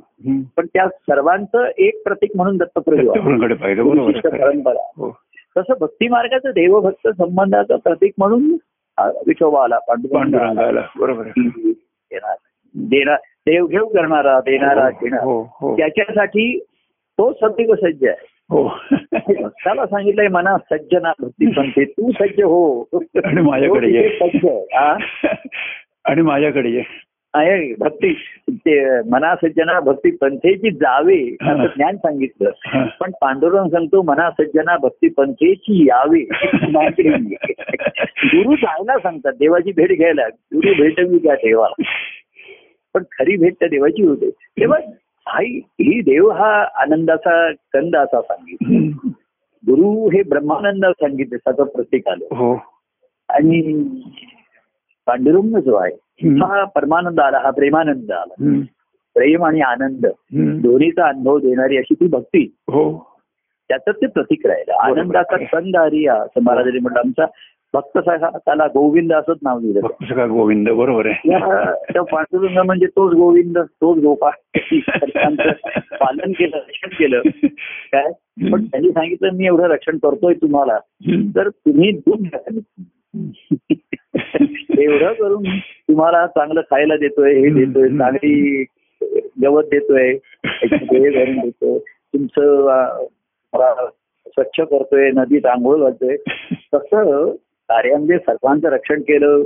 पण 0.57 0.67
त्या 0.67 0.89
सर्वांचं 0.89 1.65
एक 1.79 2.03
प्रतीक 2.05 2.31
म्हणून 2.37 2.63
आहे. 2.63 4.29
परंपरा. 4.29 4.91
हो. 4.97 5.19
तसं 5.57 5.75
भक्ती 5.81 6.09
मार्गाचं 6.09 6.51
देवभक्त 6.51 7.09
संबंधाचं 7.09 7.77
प्रतीक 7.77 8.13
म्हणून 8.19 8.57
विठोबा 9.27 9.65
आला 9.65 9.79
पांडुरंग 9.79 10.35
आला. 10.35 10.39
पांडुरंगाला 10.39 10.89
बरोबर 10.99 11.27
देणार. 12.75 13.17
देवघेव 13.25 13.87
करणारा 13.87 14.41
देणारा 14.41 14.85
हो, 14.85 14.91
घेणार. 14.91 15.21
हो 15.25 15.77
त्याच्यासाठी 15.77 16.59
तो 16.89 17.33
सदैव 17.33 17.75
सज्ज 17.75 18.05
आहे. 18.05 18.35
भक्ताला 19.43 19.87
सांगितलंय 19.87 20.29
मना 20.29 20.57
सज्ज 20.59 20.95
ना 21.03 21.13
भक्ती 21.21 21.47
संते 21.47 21.85
तू 21.85 22.11
सज्ज 22.11 22.43
हो. 22.43 22.83
आणि 23.25 23.43
माझ्याकडे 23.43 24.09
सज्ज 24.09 24.47
आहे. 24.47 24.61
हा? 24.61 24.97
आणि 26.09 26.23
माझ्याकडे 26.23 26.71
ये. 26.71 26.83
आहे 27.35 27.75
भक्ती. 27.79 28.13
ते 28.51 29.01
मना 29.01 29.35
सज्जना 29.35 29.81
भक्ती 29.81 30.11
पंथेची 30.11 30.71
जावे 30.71 31.37
असं. 31.41 31.67
ज्ञान 31.67 31.97
सांगितलं. 31.97 32.51
पण 33.01 33.11
पांडुरंग 33.21 33.69
सांगतो 33.69 34.03
मना 34.03 34.31
सज्जना 34.31 34.77
भक्ती 34.77 35.09
पंथेची 35.09 35.87
यावे. 35.89 36.21
गुरु 38.25 38.55
जायला 38.57 38.99
सांगतात 38.99 39.33
देवाची 39.33 39.73
भेट 39.73 39.97
घ्यायला. 39.99 40.29
गुरु 40.29 40.75
भेटवी 40.83 41.19
त्या 41.19 41.35
देवाला 41.35 41.83
पण 42.95 43.03
खरी 43.03 43.37
भेट 43.37 43.55
त्या 43.55 43.69
देवाची 43.69 44.03
होते 44.03 44.31
तेव्हा 44.31 44.79
हा 45.29 45.41
ही 45.41 46.01
देव 46.01 46.31
हा 46.31 46.67
आनंदाचा 46.75 47.53
कंद 47.53 47.97
असा 47.97 48.21
सांगितलं. 48.21 49.09
गुरु 49.67 50.09
हे 50.09 50.23
ब्रह्मानंद 50.23 50.87
सांगितले 50.87 51.37
त्याचं 51.37 51.65
प्रतीक 51.65 52.09
आलं. 52.09 52.25
हो. 52.25 52.55
आणि 53.29 53.61
पांडुरंग 55.09 55.59
जो 55.61 55.75
आहे. 55.75 55.93
हा 56.41 56.65
परमानंद 56.65 57.21
आला 57.21 57.39
हा 57.39 57.51
प्रेमानंद 57.51 58.13
आला. 58.13 58.35
प्रेम 59.17 59.45
आणि 59.45 59.61
आनंद. 59.61 60.07
दोन्हीचा 60.63 61.07
अनुभव 61.09 61.39
देणारी 61.39 61.77
अशी 61.77 61.95
ती 61.95 62.07
भक्ती 62.07 62.43
हो 62.73 62.83
त्याचं 63.71 63.91
ते 63.93 64.07
प्रतीक 64.07 64.47
राहिलं. 64.47 64.73
आनंदाचा 64.73 65.37
कंद 65.53 65.77
हरिया 65.77 66.15
असं 66.15 66.43
महाराजांनी 66.43 66.79
म्हटलं 66.79 67.01
आमचा 67.01 67.27
भक्त 67.75 67.99
त्याला 67.99 68.67
गोविंद 68.67 69.13
असंच 69.13 69.39
नाव 69.43 69.59
दिलं 69.59 70.27
गोविंद 70.29 70.69
बरोबर 70.69 71.07
आहे 71.07 72.01
पांडुरंग 72.01 72.59
म्हणजे 72.67 72.87
तोच 72.87 73.13
गोविंद 73.15 73.59
तोच 73.59 73.99
गोपाळ 73.99 74.31
पालन 76.01 76.33
केलं 76.33 76.57
रक्षण 76.57 76.89
केलं 76.99 77.21
काय 77.93 78.11
पण 78.53 78.65
त्यांनी 78.65 78.91
सांगितलं 78.91 79.37
मी 79.37 79.47
एवढं 79.47 79.65
रक्षण 79.65 79.99
करतोय 79.99 80.35
तुम्हाला. 80.35 80.79
तर 81.37 81.49
तुम्ही 81.49 81.91
दूध 81.91 82.21
घ्या. 82.21 82.59
एवढं 84.79 85.13
करून 85.13 85.59
तुम्हाला 85.59 86.27
चांगलं 86.27 86.61
खायला 86.61 86.97
देतोय 86.97 87.35
हे 87.35 87.51
देतोय 87.51 87.89
चांगली 87.89 88.65
गवत 89.43 89.65
देतोय 89.65 90.17
हे 90.45 91.11
भरून 91.11 91.39
देतोय 91.39 91.79
तुमचं 91.79 92.67
स्वच्छ 94.27 94.61
करतोय 94.61 95.11
नदीत 95.11 95.47
आंघोळ 95.47 95.81
घालतोय 95.81 96.17
तसं 96.75 97.35
कार्यामध्ये 97.69 98.19
सर्वांचं 98.19 98.69
रक्षण 98.69 99.01
केलं. 99.01 99.43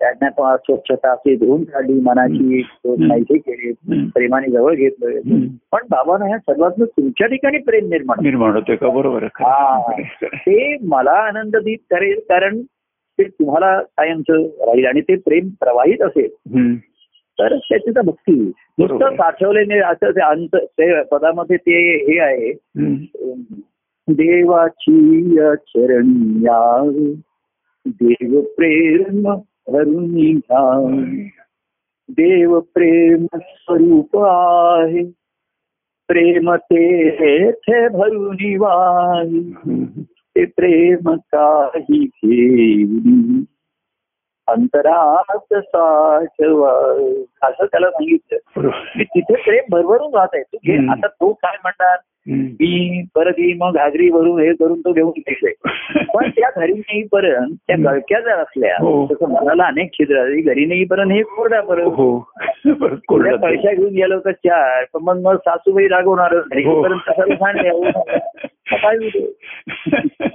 त्यांना 0.00 0.56
स्वच्छता 0.56 1.10
अशी 1.10 1.36
धुवून 1.36 1.64
काढली 1.64 2.00
मनाची. 2.00 2.62
नाहीसे 2.86 3.38
केले. 3.38 4.06
प्रेमाने 4.06 4.50
जवळ 4.50 4.74
घेतलोय 4.74 5.14
हम्म. 5.14 5.46
पण 5.72 5.80
बाबांना 5.90 6.26
ह्या 6.26 6.38
सर्वात 6.38 6.70
तुमच्या 6.80 7.26
ठिकाणी 7.26 7.58
प्रेम 7.58 7.88
निर्माण 7.88 8.22
निर्माण 8.22 8.54
होतोय 8.54 8.76
का 8.76 8.88
बरोबर 8.88 9.24
हा. 9.24 9.92
ते 10.22 10.76
मला 10.84 11.10
आनंद 11.10 11.56
देत 11.56 11.78
करेल 11.90 12.20
कारण 12.28 12.60
ते 13.18 13.24
तुम्हाला 13.24 13.80
कायमचं 13.82 14.42
राहील 14.42 14.86
आणि 14.86 15.00
ते 15.00 15.16
प्रेम 15.16 15.48
प्रवाहित 15.48 16.02
असेल. 16.02 16.28
तर 17.38 17.56
त्याची 17.56 17.90
तर 17.90 18.00
भक्ती. 18.00 18.52
नुसतं 18.78 19.16
साठवलेले 19.16 19.78
असं 19.78 20.10
ते 20.10 20.20
अंत 20.20 20.56
ते 20.56 21.02
पदामध्ये 21.02 21.56
ते 21.56 21.96
हे 21.96 22.18
आहे. 22.18 22.52
देवाची 24.08 25.22
चरण 25.46 26.40
यावे 26.42 27.12
देव 27.86 28.40
प्रेम 28.40 29.28
हरून 29.28 30.38
देव 32.08 32.60
प्रेम 32.60 33.26
स्वरूप 33.34 34.16
आहे 34.18 35.04
प्रेम 36.08 36.54
ते 36.54 37.88
भरून 37.88 38.56
वाही 38.58 39.52
हम्म. 39.56 40.02
ते 40.36 40.44
प्रेम 40.44 41.16
काही 41.16 42.04
घेऊन 42.06 43.44
अंतरात 44.48 45.54
साठवा 45.54 46.70
असं 47.42 47.64
त्याला 47.64 47.90
सांगितलं 47.90 48.68
तिथे 49.02 49.34
प्रेम 49.34 49.64
भरभरून 49.70 50.14
राहत 50.14 50.28
आहे 50.32 50.42
तू 50.42 50.56
घे. 50.66 50.92
आता 50.92 51.06
तो 51.06 51.32
काय 51.32 51.56
म्हणणार. 51.62 51.96
मी 52.28 53.02
परत 53.14 53.32
येईन 53.38 53.56
मग 53.60 53.74
घागरी 53.74 54.10
भरून 54.10 54.40
हे 54.40 54.52
करून 54.52 54.80
तो 54.80 54.92
घेऊन 54.92 55.12
गेलोय 55.18 55.52
पण 56.14 56.30
त्या 56.30 56.50
घरी 56.56 56.72
नेईपर्यंत 56.72 57.54
त्या. 57.66 57.76
गळक्या 57.76 58.20
जर 58.20 58.30
असल्या 58.30 58.74
हो. 58.80 59.06
तसं 59.06 59.28
मनाला 59.28 59.64
अनेक 59.64 59.92
छिद्र. 59.92 60.24
घरी 60.46 60.66
नेईपर्यंत 60.66 61.12
हे 61.12 61.22
कोरडा 61.22 61.60
परत 61.60 61.86
हो 61.86 62.18
कोरड्या 63.08 63.36
पैशा 63.36 63.72
घेऊन 63.72 63.90
गेलो 63.90 64.18
तर 64.18 64.32
चार 64.32 64.84
पण 64.94 65.00
मग 65.02 65.20
मग 65.22 65.36
सासूबाई 65.36 65.86
रागवणार 65.86 66.34
हो. 66.34 66.82
पर्यंत 66.82 67.00
कशाला 67.08 67.34
सांग 67.36 67.66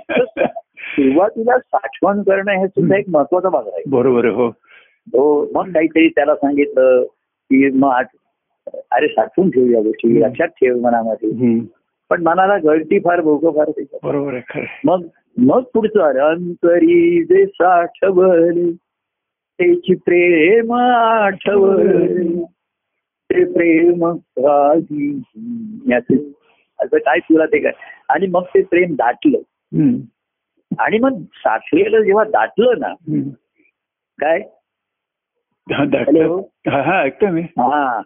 होतं? 0.10 0.45
सुरुवातीला 0.91 1.58
साठवण 1.60 2.21
करणं 2.21 2.51
हे 2.51 2.67
सुद्धा 2.67 2.97
एक 2.97 3.06
महत्त्वाचा 3.10 3.49
भाग 3.49 3.67
आहे 3.67 3.84
बरोबर 3.88 4.25
हो 4.25 4.47
हो 5.13 5.51
मग 5.56 5.71
काहीतरी 5.71 6.08
त्याला 6.10 6.36
सांगितलं 6.36 7.04
की 7.51 7.69
मग 7.69 7.91
अरे 8.91 9.08
साठवून 9.08 9.49
ठेव 9.49 9.71
या 9.71 9.82
गोष्टी. 9.82 10.21
लक्षात 10.21 10.47
ठेव 10.47 10.80
मनामध्ये. 10.80 11.60
पण 12.10 12.23
मनाला 12.23 12.58
गळती 12.58 12.99
फार 12.99 13.21
भोग 13.21 13.56
फार. 13.56 13.71
बरोबर. 14.04 14.39
मग 14.84 15.06
मग 15.38 15.62
पुढचं 15.73 16.19
अंतरी 16.19 17.23
जे 17.23 17.45
साठवले 17.45 18.71
त्याची 19.60 19.95
प्रेम 19.95 20.73
आठवले 20.73 22.25
ते 23.30 23.43
प्रेम 23.54 24.06
असं 26.80 26.97
काय 26.97 27.19
तुला 27.19 27.45
ते 27.45 27.60
काय 27.60 27.71
आणि 28.10 28.27
मग 28.27 28.43
ते 28.43 28.62
प्रेम 28.62 28.93
दाटलं. 28.93 29.38
आणि 30.79 30.99
मग 30.99 31.21
साठलेलं 31.21 32.01
जेव्हा 32.01 32.23
दाटलं 32.23 32.73
ना. 32.79 32.93
काय? 34.19 34.39
हा? 35.73 35.84
हा 36.71 36.81
हा 36.81 37.01
ऐकतो 37.01 37.27
मी. 37.27 37.41
हा. 37.41 38.01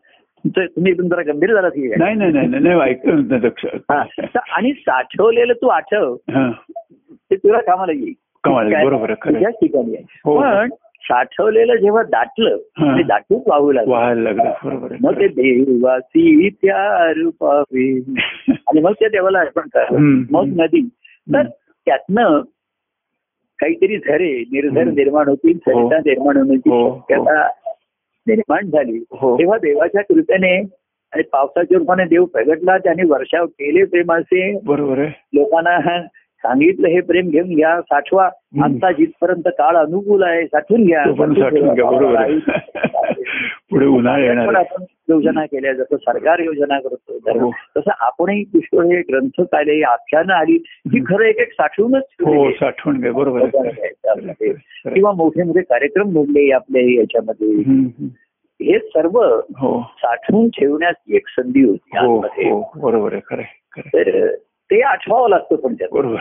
तुम्ही 0.57 0.91
एकदम 0.91 1.07
जरा 1.07 1.21
गंभीर 1.21 1.53
झाला 1.53 1.69
की? 1.69 1.87
नाही 1.97 2.15
नाही 2.15 2.31
नाही 2.31 2.47
नाही, 2.47 2.63
नाही 2.63 2.79
ऐकतो 2.79 3.71
हा. 3.91 4.03
आणि 4.51 4.73
साठवलेलं 4.73 5.53
तू 5.53 5.67
आठव. 5.67 6.13
हा. 6.13 6.51
ते 7.11 7.35
तुला 7.35 7.61
कामाला 7.61 7.91
येईल? 7.91 8.13
बरोबर 8.85 9.13
ठिकाणी 9.13 9.95
आहे. 9.95 10.03
हो. 10.25 10.41
पण 10.41 10.69
साठवलेलं 11.01 11.75
जेव्हा 11.75 12.03
दाटलं 12.03 12.57
हा. 12.77 12.97
ते 12.97 13.03
दाटून 13.03 13.39
वाहू 13.47 13.71
लागलं. 13.71 14.97
मग 15.01 15.13
ते 15.13 15.27
देवासी 15.27 16.49
त्या 16.49 17.11
रूपावे 17.11 17.99
आणि 18.49 18.81
मग 18.81 18.91
त्या 18.91 19.09
देवाला 19.09 19.39
अर्पण 19.39 19.67
करा. 19.73 19.97
मग 20.31 20.45
नदी. 20.45 20.89
तर 21.33 21.43
त्यातनं 21.85 22.41
काहीतरी 23.59 23.97
झरे 23.97 24.43
निर्झर 24.51 24.81
हम्म. 24.81 24.91
निर्माण 24.91 25.27
होतील 25.27 25.57
सरिता 25.57 25.97
निर्माण 25.97 26.37
होण्याची 26.37 26.69
हो, 26.69 26.89
हो. 26.89 26.99
शक्यता 26.99 27.47
निर्माण 28.27 28.65
झाली. 28.65 29.03
हो. 29.11 29.39
तेव्हा 29.39 29.57
देवाच्या 29.57 30.01
कृपेने 30.01 30.57
आणि 31.13 31.23
पावसाच्या 31.23 31.77
रूपाने 31.77 32.05
देव 32.05 32.25
प्रगटला 32.25 32.77
त्याने 32.77 33.07
वर्षाव 33.07 33.45
केले 33.45 33.85
प्रेमाचे. 33.85 34.59
बरोबर 34.65 34.97
लोकांना 35.33 36.01
सांगितलं 36.45 36.87
हे 36.87 37.01
प्रेम 37.01 37.29
घेऊन 37.29 37.55
घ्या 37.55 37.81
साठवा. 37.81 38.29
आता 38.63 38.91
जिथपर्यंत 38.91 39.41
काळ 39.45 39.75
अनुकूल 39.75 40.23
आहे 40.23 40.45
साठवून 40.45 40.83
घ्या. 40.83 41.03
साठवून 43.75 43.91
पुढे 43.91 43.99
उन्हाळा 43.99 44.25
येणार. 44.25 44.55
आपण 44.55 44.83
योजना 45.09 45.45
केल्या 45.45 45.73
जसं 45.73 45.95
सरकार 45.97 46.39
योजना 46.39 46.79
करतो. 46.79 47.39
हो. 47.39 47.51
तसं 47.77 47.91
आपणही 47.99 48.43
पुष्कळ 48.43 48.85
हे 48.85 49.01
ग्रंथ 49.01 49.55
आले 49.55 49.83
आख्यानं 49.83 50.33
आली 50.33 50.57
की 50.57 50.99
खरं 50.99 51.25
एक 51.25 51.37
एक 51.37 51.51
साठवूनच 51.51 52.03
हो 52.21 52.49
घ्या 52.91 53.11
बरोबर. 53.11 53.45
किंवा 54.89 55.11
मोठे 55.11 55.43
मोठे 55.43 55.61
कार्यक्रम 55.61 56.23
घडले 56.23 56.51
आपल्या 56.51 56.81
याच्यामध्ये. 56.81 57.47
हे 58.61 58.79
सर्व 58.79 59.19
हो 59.57 59.81
साठवून 59.97 60.49
ठेवण्याची 60.49 61.15
एक 61.15 61.27
संधी 61.27 61.63
होती 61.63 61.97
हो. 61.97 62.19
हो 62.19 62.71
बरोबर 62.75 63.13
आहे 63.13 63.21
खरं. 63.29 63.41
तर 63.77 64.35
ते 64.71 64.81
आठवावं 64.81 65.29
लागतं 65.29 65.55
पण 65.55 65.73
त्यात 65.73 65.89
बरोबर 65.91 66.17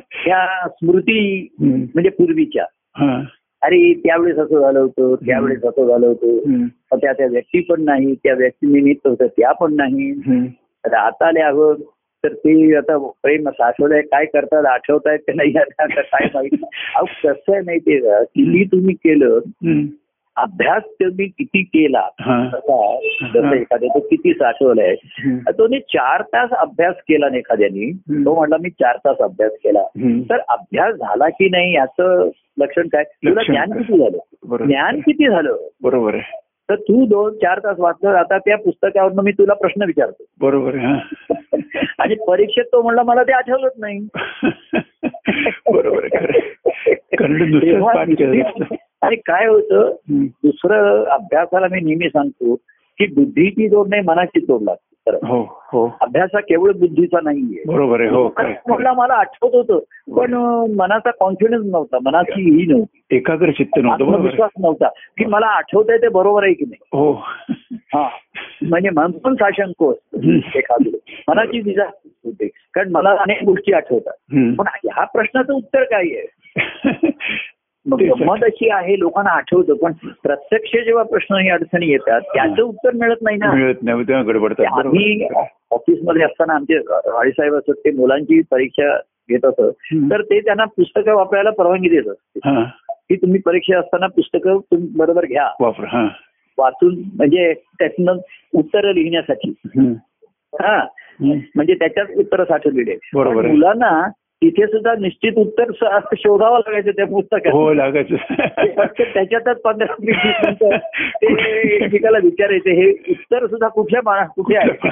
त्या 0.00 0.68
स्मृती. 0.68 1.48
म्हणजे 1.60 2.08
पूर्वीच्या 2.08 2.64
हा. 2.96 3.22
अरे 3.62 3.94
त्यावेळेस 3.94 4.38
असं 4.38 4.60
झालं 4.60 4.78
होतं 4.78 5.14
त्यावेळेस 5.14 5.64
असं 5.64 5.86
झालं 5.86 6.06
होतं. 6.06 6.66
त्या 6.96 7.12
त्या 7.12 7.26
व्यक्ती 7.26 7.60
पण 7.60 7.84
नाही 7.84 8.14
त्या 8.14 8.34
व्यक्ती 8.34 8.72
निमित्त 8.72 9.06
होतं 9.06 9.26
त्या 9.26 9.52
पण 9.52 9.74
नाही. 9.74 10.12
तर 10.84 10.94
आता 10.94 11.26
आले 11.26 11.40
आहोत 11.40 11.76
तर 12.24 12.32
ते 12.32 12.76
आता 12.76 12.98
प्रेम 12.98 13.48
साठवलंय 13.50 14.00
काय 14.00 14.24
करतात 14.24 14.64
आठवतायत 14.64 15.18
का 15.18 15.32
नाही 15.32 15.52
आता 15.56 15.86
काय 15.86 16.28
माहिती. 16.34 16.56
अहो 16.96 17.04
कसं 17.04 17.52
आहे 17.52 17.60
माहितीये 17.60 17.98
का? 18.00 18.22
किती 18.22 18.64
तुम्ही 18.64 18.94
केलं. 18.94 19.38
अभ्यास 20.36 20.82
तुम्ही 20.82 21.26
किती 21.26 21.62
केला 21.62 22.08
हा. 22.20 22.50
जसं 23.34 23.52
एखाद्या 23.52 23.88
तो 23.94 24.00
किती 24.00 24.32
साठवलाय. 24.32 24.94
तो 25.36 25.78
चार 25.78 26.22
तास 26.22 26.50
अभ्यास 26.50 26.94
केला 26.96 27.28
ना 27.28 27.36
एखाद्यानी. 27.36 27.92
तो 28.24 28.34
म्हटला 28.34 28.56
मी 28.60 28.70
चार 28.70 28.96
तास 28.96 29.16
अभ्यास 29.16 29.52
केला. 29.52 29.82
तर 30.30 30.38
अभ्यास 30.48 30.94
झाला 30.94 31.28
की 31.28 31.48
नाही 31.48 31.74
याचं 31.74 32.30
लक्षण 32.60 32.86
काय 32.86 33.02
तुला 33.02 33.42
ज्ञान? 33.42 33.72
किती 33.72 33.98
झालं. 33.98 34.18
ज्ञान 34.66 35.00
किती 35.00 35.28
झालं 35.28 35.56
बरोबर 35.82 36.14
आहे 36.14 36.42
तर 36.68 36.74
तू 36.74 37.06
दोन 37.06 37.34
चार 37.34 37.58
तास 37.58 37.76
वाचलं 37.78 38.08
आता 38.08 38.38
त्या 38.38 38.56
पुस्तकावरनं 38.56 39.22
मी 39.22 39.32
तुला 39.32 39.54
प्रश्न 39.54 39.82
विचारतो 39.82 40.24
बरोबर 40.40 40.74
आणि 41.98 42.14
परीक्षेत 42.28 42.64
तो 42.64 42.82
म्हणला 42.82 43.02
मला 43.02 43.22
ते 43.22 43.32
आठवलंच 43.32 43.72
नाही 43.78 43.98
बरोबर 45.72 46.08
आणि 49.02 49.16
काय 49.16 49.46
होतं. 49.46 49.94
दुसरं 50.10 51.04
अभ्यासाला 51.04 51.66
मी 51.72 51.80
नेहमी 51.80 52.08
सांगतो 52.08 52.54
की 52.98 53.06
बुद्धीची 53.06 53.68
जोड 53.68 53.88
नाही 53.88 54.02
मनाची 54.02 54.40
जोड 54.40 54.62
लागते 54.62 55.10
खरं. 55.10 55.18
हो 55.26 55.60
हो. 55.72 55.96
अभ्यास 56.00 56.30
हा 56.34 56.40
केवळ 56.40 56.72
बुद्धीचा 56.72 57.18
नाहीये. 57.22 57.62
बरोबर 57.66 58.00
आहे 58.00 58.08
हो 58.08 58.32
मला 58.94 59.14
आठवत 59.14 59.54
होतं 59.54 59.78
पण 60.16 60.34
मनाचा 60.78 61.10
कॉन्फिडन्स 61.10 61.66
नव्हता 61.66 61.98
मनाची 62.02 62.42
ही. 62.42 62.66
नव्हती. 62.66 63.16
एकाग्र 63.16 63.50
चित्त 63.50 63.78
नव्हतं. 63.78 64.04
आत्मविश्वास 64.04 64.50
नव्हता 64.60 64.88
की 64.88 65.24
मला 65.24 65.46
आठवत 65.46 65.84
आहे 65.88 65.98
ते 65.98 66.08
बरोबर 66.08 66.44
आहे 66.44 66.52
की 66.52 66.64
नाही. 66.64 66.98
हो. 66.98 67.12
हा. 67.94 68.08
म्हणजे 68.62 68.90
मन 68.90 69.10
पण 69.10 69.34
साशंक 69.34 69.84
एखादं. 70.56 70.90
मनाची 71.28 71.60
दिशा 71.60 71.84
होते. 72.04 72.48
कारण 72.74 72.90
मला 72.90 73.10
अनेक 73.10 73.44
गोष्टी 73.44 73.72
आठवतात. 73.72 74.12
पण 74.32 74.64
ह्या 74.68 75.04
प्रश्नाचं 75.04 75.54
उत्तर 75.54 75.82
काय 75.82 76.02
आहे. 76.02 76.26
गंमत 77.86 78.44
अशी 78.44 78.68
आहे 78.68 78.98
लोकांना 78.98 79.30
आठवतं 79.30 79.74
पण 79.74 79.92
प्रत्यक्ष 80.22 80.76
जेव्हा 80.84 81.02
प्रश्न 81.02 81.34
ही 81.34 81.48
अडचणी 81.50 81.88
येतात 81.88 82.20
त्याचं 82.20 82.62
उत्तर 82.62 82.90
मिळत 82.94 83.16
नाही 83.22 83.36
ना. 83.36 83.52
मिळत 83.52 83.82
नाही 83.82 84.02
तेव्हा 84.02 84.22
गडबडतात 84.22 84.64
बरोबर 84.64 84.86
आम्ही. 84.86 85.26
ऑफिसमध्ये 85.70 86.22
असताना 86.22 86.54
आमचे 86.54 86.80
साहेब 87.30 87.54
असत 87.54 87.70
ते 87.70 87.90
मुलांची 87.90 88.40
परीक्षा 88.50 88.96
घेत 89.30 89.44
असत. 89.44 89.70
तर 90.10 90.22
ते 90.22 90.40
त्यांना 90.40 90.64
पुस्तकं 90.64 91.14
वापरायला 91.14 91.50
परवानगी 91.50 91.88
देत 91.88 92.08
असते. 92.08 92.40
हा. 92.44 92.64
की 92.90 93.16
तुम्ही 93.16 93.40
परीक्षा 93.40 93.78
असताना 93.78 94.06
पुस्तकं 94.06 94.58
तुम्ही 94.58 94.88
बरोबर 94.96 95.26
घ्या. 95.26 95.48
वापर 95.60 96.06
वाचून 96.58 96.94
म्हणजे 97.14 97.52
त्यातनं 97.54 98.16
उत्तर 98.54 98.92
लिहिण्यासाठी. 98.92 99.54
हा. 100.52 100.86
म्हणजे 101.20 101.74
त्याच्यात 101.74 102.06
उत्तर 102.16 102.44
साठवलेले 102.44 102.90
आहे. 102.90 103.48
मुलांना 103.48 104.08
तिथे 104.42 104.66
सुद्धा 104.66 104.94
निश्चित 105.00 105.32
उत्तर 105.36 105.64
शोधावं 106.16 106.58
लागायचं 106.58 106.90
त्या 106.90 107.06
पुस्तकात. 107.06 107.52
हो 107.52 107.72
लागायचं. 107.72 108.16
त्याच्यातच 109.02 109.60
पंधरा 109.60 109.94
मिनिटं 110.00 110.76
ते 110.96 111.60
एकमेकाला 111.76 112.18
विचारायचे 112.22 112.70
हे 112.70 112.90
उत्तर 112.90 113.46
सुद्धा 113.46 113.68
कुठल्या 113.68 114.00
मा- 114.04 114.26
कुठे 114.26 114.56
आहे? 114.56 114.88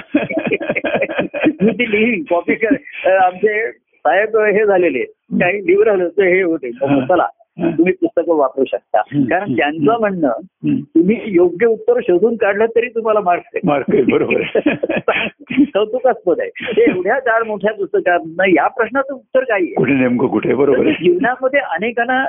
मी 1.63 1.73
ती 1.73 1.91
लिही 1.91 2.25
कॉपी 2.31 2.55
कर 2.55 3.17
आमचे 3.17 3.71
साहेब 3.73 4.37
हे 4.37 4.67
झालेले 4.67 5.05
काही 5.33 5.67
लिव्ह 5.67 5.85
राहिलं 5.85 6.09
तर 6.09 6.23
हे 6.23 6.43
होते. 6.43 6.71
चला. 7.07 7.27
तुम्ही 7.69 7.93
पुस्तकं 7.93 8.37
वापरू 8.37 8.65
शकता. 8.65 9.01
कारण 9.01 9.53
त्यांचं 9.53 10.01
म्हणणं. 10.01 10.33
तुम्ही 10.81 11.21
योग्य 11.27 11.67
उत्तर 11.67 12.01
शोधून 12.03 12.37
काढलं 12.37 12.67
तरी 12.67 12.89
तुम्हाला 12.89 13.21
मार्क्स 13.21 13.59
मार्क 13.65 13.85
बरोबर. 14.13 14.43
कौतुकास्पद 15.51 16.41
आहे. 16.41 16.49
ते 16.49 16.83
एवढ्या 16.83 17.19
जाड 17.19 17.47
मोठ्या 17.47 17.75
पुस्तकात 17.75 18.21
या 18.49 18.69
प्रश्नाचं 18.69 19.15
उत्तर 19.15 19.41
काय 19.41 19.65
कुठे 19.65 19.93
नेमकं 19.93 20.27
कुठे 20.27 20.55
बरोबर 20.55 20.91
जीवनामध्ये 20.91 21.61
अनेकांना 21.61 22.25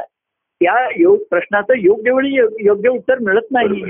त्या 0.64 0.90
योग 0.98 1.18
प्रश्नाचं 1.30 1.74
योग्य 1.78 2.12
वेळी 2.12 2.38
योग्य 2.60 2.90
उत्तर 2.90 3.20
मिळत 3.20 3.52
नाही. 3.52 3.84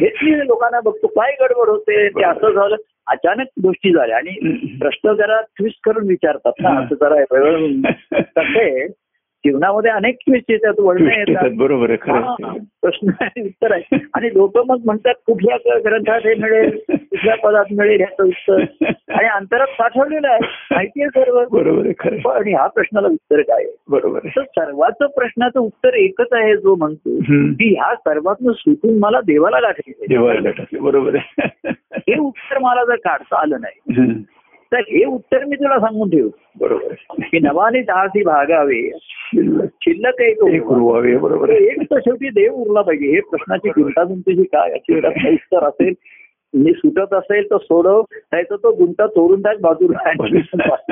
हेच 0.00 0.12
मी 0.22 0.30
लोकांना 0.30 0.80
बघतो. 0.80 1.06
काय 1.06 1.32
गडबड 1.40 1.68
होते? 1.68 2.08
ते 2.08 2.24
असं 2.24 2.50
झालं. 2.50 2.76
अचानक 3.06 3.46
गोष्टी 3.62 3.92
झाल्या. 3.92 4.16
आणि. 4.16 4.56
प्रश्न 4.80 5.12
जरा 5.12 5.40
ट्विस्ट 5.40 5.78
करून 5.84 6.08
विचारतात 6.08 6.52
ना. 6.60 6.68
असं 6.68 6.94
जरा 6.94 7.22
तसे 8.38 8.86
जीवनामध्ये 9.36 9.90
अनेक 9.90 10.16
ट्विस्ट 10.26 10.50
येतात 10.50 10.72
वळणं 10.78 11.10
येतात, 11.10 11.50
बरोबर 11.56 11.90
आहे 11.90 11.98
खरं 12.02 12.14
हा, 12.14 12.34
आहे. 12.42 12.58
प्रश्न 12.82 13.08
आणि 13.20 13.42
उत्तर 13.42 13.72
आहे. 13.72 13.96
आणि 14.14 14.28
लोक 14.28 14.58
मग 14.66 14.76
म्हणतात 14.84 15.14
कुठल्या 15.26 15.78
ग्रंथात 15.84 16.20
हे 16.26 16.34
मिळेल? 16.34 16.78
कुठल्या 16.90 17.36
पदात 17.36 17.64
मिळेल 17.76 18.00
ह्याचं 18.00 18.24
उत्तर? 18.24 18.84
आणि 19.12 19.28
अंतरात 19.28 19.66
साठवलेलं 19.66 20.28
आहे. 20.28 20.38
माहिती 20.70 21.02
आहे 21.02 21.20
सर्व. 21.20 21.44
बरोबर 21.50 21.86
आहे 21.86 22.08
आहे. 22.08 22.38
आणि 22.38 22.50
ह्या 22.50 22.66
प्रश्नाला 22.66 23.08
उत्तर 23.08 23.40
काय 23.40 23.64
आहे? 23.64 23.76
बरोबर 23.88 24.20
आहे. 24.24 24.42
सर्वाचं 24.42 25.06
प्रश्नाचं 25.06 25.60
उत्तर 25.60 25.94
एकच 25.94 26.32
आहे 26.32 26.56
जो 26.56 26.74
म्हणतो. 26.74 27.18
की 27.54 27.74
ह्या 27.74 27.94
सर्वातनं 27.94 28.52
सुटून 28.52 28.98
मला 28.98 29.20
देवाला 29.20 29.60
गाठायचं 29.60 30.04
देवाला 30.08 30.50
टाकले 30.50 30.78
बरोबर 30.78 31.16
आहे. 31.16 31.42
हे 31.94 32.18
उत्तर 32.18 32.58
मला 32.58 32.84
जर 32.84 32.94
काढता 32.94 33.40
आलं 33.40 33.56
नाही. 33.60 34.06
तर 34.72 34.78
हे 34.78 35.04
उत्तर 35.04 35.44
मी 35.44 35.56
तुला 35.56 35.78
सांगून 35.78 36.10
ठेवू. 36.10 36.30
बरोबर. 36.60 36.94
की 37.22 37.38
नवाने 37.38 37.80
दहासी 37.80 38.22
भागावे 38.22 38.90
शिल्लक 39.66 40.20
एक 40.20 40.42
उरवावे 40.42 41.16
बरोबर. 41.16 41.48
एक 41.48 41.82
तर 41.82 41.98
शेवटी 41.98 42.28
देव 42.28 42.52
उरला 42.52 42.82
पाहिजे. 42.82 43.06
हे 43.06 43.20
प्रश्नाची 43.20 43.68
गुंतागुंतीची 43.68 44.42
काय? 44.42 44.72
उत्तर 45.32 45.64
असेल. 45.64 45.94
मी 46.54 46.72
सुटत 46.72 47.14
असेल 47.14 47.44
तर 47.44 47.56
सोडव 47.56 48.02
नाही 48.32 48.44
तर 48.44 48.56
तो 48.56 48.72
गुंता 48.72 49.06
तोडून 49.06 49.42
टाक 49.42 49.56
बाजूला 49.60 50.12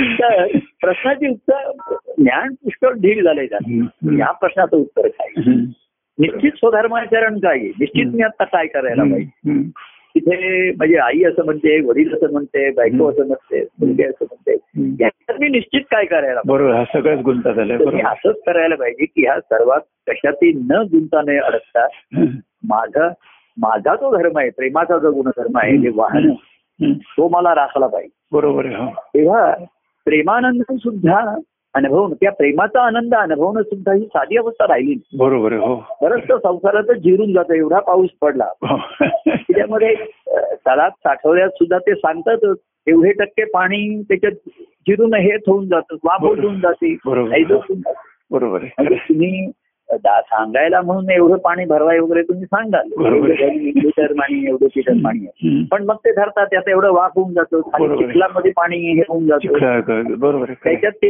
तर 0.00 0.46
प्रश्नाची 0.80 1.28
उत्तर 1.28 1.72
ज्ञान 2.18 2.54
पुष्कळ 2.54 2.92
ढील 2.92 3.24
झालंय 3.24 3.46
त्यात. 3.46 3.88
या 4.18 4.30
प्रश्नाचं 4.30 4.76
उत्तर 4.76 5.08
काय. 5.08 5.42
निश्चित 6.18 6.52
स्वधर्माचरण 6.52 7.38
काय? 7.38 7.58
निश्चित 7.58 8.06
मी 8.06 8.22
आता 8.22 8.44
काय 8.44 8.66
करायला 8.66 9.02
पाहिजे. 9.02 9.62
तिथे 10.16 10.70
म्हणजे 10.70 10.96
आई 10.96 11.22
असं 11.24 11.44
म्हणते 11.44 11.80
वडील 11.80 12.14
असं 12.14 12.32
म्हणते 12.32 12.70
बायको 12.70 13.10
असं 13.10 13.26
म्हणते 13.26 13.60
मुलगी 13.80 14.02
असं 14.02 14.24
म्हणते. 14.24 14.54
याच्यात 15.04 15.40
मी 15.40 15.48
निश्चित 15.48 15.80
काय 15.90 16.04
करायला? 16.04 16.40
बरोबर 16.46 16.72
हा 16.72 16.84
सगळ्याच 16.84 17.20
गुंता 17.20 17.52
बरोबर 17.52 17.94
असंच 18.06 18.36
करायला 18.46 18.74
पाहिजे 18.74 19.04
की 19.04 19.22
ह्या 19.22 19.38
सर्वात 19.40 19.80
कशातही 20.06 20.52
न 20.70 20.82
गुंताने 20.92 21.38
अडकता 21.38 21.84
हम्म. 22.16 22.26
माझा 22.68 23.08
माझा 23.56 23.94
जो 23.94 24.16
धर्म 24.16 24.38
आहे 24.38 24.50
प्रेमाचा 24.50 24.98
जो 24.98 25.12
गुणधर्म 25.12 25.58
आहे 25.58 25.76
हे 25.76 25.90
वाहन. 25.94 26.30
तो 26.96 27.28
मला 27.28 27.54
राखला 27.54 27.86
पाहिजे 27.86 28.14
बरोबर 28.32 28.66
हो 28.66 28.86
तेव्हा 29.14 29.50
प्रेमानंद 30.06 30.62
सुद्धा 30.72 31.20
अनुभवणं 31.76 32.14
त्या 32.14 32.32
प्रेमाचा 32.32 32.82
आनंद 32.82 33.14
अनुभवणं 33.14 33.62
सुद्धा 33.62 33.92
ही 33.92 34.04
साधी 34.04 34.36
अवस्था 34.36 34.64
राहिली. 34.64 34.94
बरोबर 35.18 35.52
हो 35.52 35.74
बरंच 36.02 36.22
तर 36.22 36.36
संसारातच 36.38 36.96
जिरून 36.96 37.32
जातं 37.32 37.54
एवढा 37.54 37.78
पाऊस 37.78 38.10
पडला 38.22 38.44
हो. 38.44 38.76
अं, 40.30 40.54
तलात 40.54 40.90
साठवल्यात 40.90 41.48
सुद्धा 41.48 41.78
ते 41.78 41.94
सांगतातच 41.94 42.56
एवढे 42.86 43.12
टक्के 43.12 43.44
पाणी 43.44 44.02
त्याच्यात 44.02 44.32
जिरून 44.88 45.14
हे 45.14 45.34
होऊन 45.34 45.66
जातं 45.66 45.96
वाफ. 46.04 46.24
होऊन 46.24 46.60
जाते 46.60 46.96
बरोबर. 47.06 47.30
आहे 47.32 48.72
म्हणजे 48.78 48.96
तुम्ही 48.96 49.50
सांगायला 49.92 50.80
म्हणून 50.80 51.10
एवढं 51.10 51.36
पाणी 51.36 51.64
भरवाय 51.64 51.98
वगैरे 51.98 52.22
तुम्ही 52.22 52.44
सांगाल 52.44 52.86
लिटर 52.86 54.12
पाणी 54.12 54.46
एवढं 54.48 54.66
लिटर 54.76 54.92
पाणी. 54.92 55.62
पण 55.70 55.84
मग 55.84 55.94
ते 55.94 56.12
धरतात 56.12 56.46
त्यात 56.46 56.68
एवढं 56.68 56.92
वाफ 56.92 57.12
होऊन 57.16 57.32
जातं. 57.32 57.60
चिखलामध्ये 57.96 58.52
पाणी 58.56 58.76
हे 58.76 59.02
होऊन 59.08 59.26
जातं 59.26 60.18
बरोबर. 60.18 60.52
त्याच्यात 60.64 60.92
ते 60.92 61.08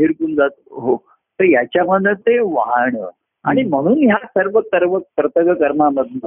हिरकून 0.00 0.34
जातं 0.34 0.80
हो 0.80 0.96
तर 1.40 1.44
याच्यामधनं 1.44 2.12
ते 2.12 2.38
वाहणं 2.38 3.08
आणि 3.44 3.62
म्हणून 3.62 3.98
ह्या 3.98 4.16
सर्व 4.26 4.60
कर्म 4.60 4.98
कर्तव्य 4.98 5.54
कर्मामधनं. 5.54 6.26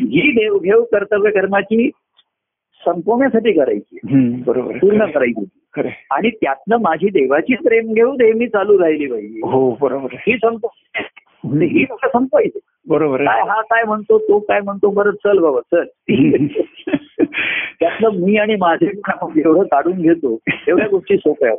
ही 0.00 0.30
देवघेव 0.32 0.82
कर्तव्य 0.82 1.30
कर्माची 1.30 1.90
संपवण्यासाठी 2.86 3.52
करायची. 3.52 3.98
बरोबर 4.46 4.78
पूर्ण. 4.78 5.04
करायची. 5.04 5.44
आणि 6.10 6.30
त्यातनं 6.30 6.76
माझी 6.76 7.08
देवाची 7.08 7.54
प्रेम 7.54 7.92
घेऊ 7.92 8.12
नेहमी 8.12 8.46
चालू 8.46 8.78
राहिली 8.78 9.06
पाहिजे 9.06 9.40
हो 9.44 9.76
बरोबर 9.80 10.08
ही 10.12 10.36
संप 11.44 11.62
ही 11.62 11.82
मला 11.90 12.08
संपवायची. 12.08 12.58
बरोबर 12.88 13.24
काय 13.24 13.40
हा 13.40 13.60
काय 13.60 13.82
म्हणतो 13.82 14.18
तो 14.18 14.38
काय 14.38 14.60
म्हणतो 14.60 14.90
बरं 14.90 15.10
चल 15.10 15.38
बाबा 15.38 15.60
चल. 15.60 15.84
त्यातलं 17.80 18.08
मी 18.10 18.36
आणि 18.36 18.56
माझे 18.56 18.86
एवढं 19.36 19.62
काढून 19.62 20.02
घेतो 20.02 20.38
एवढ्या 20.68 20.88
गोष्टी 20.88 21.16
सोप्या. 21.16 21.54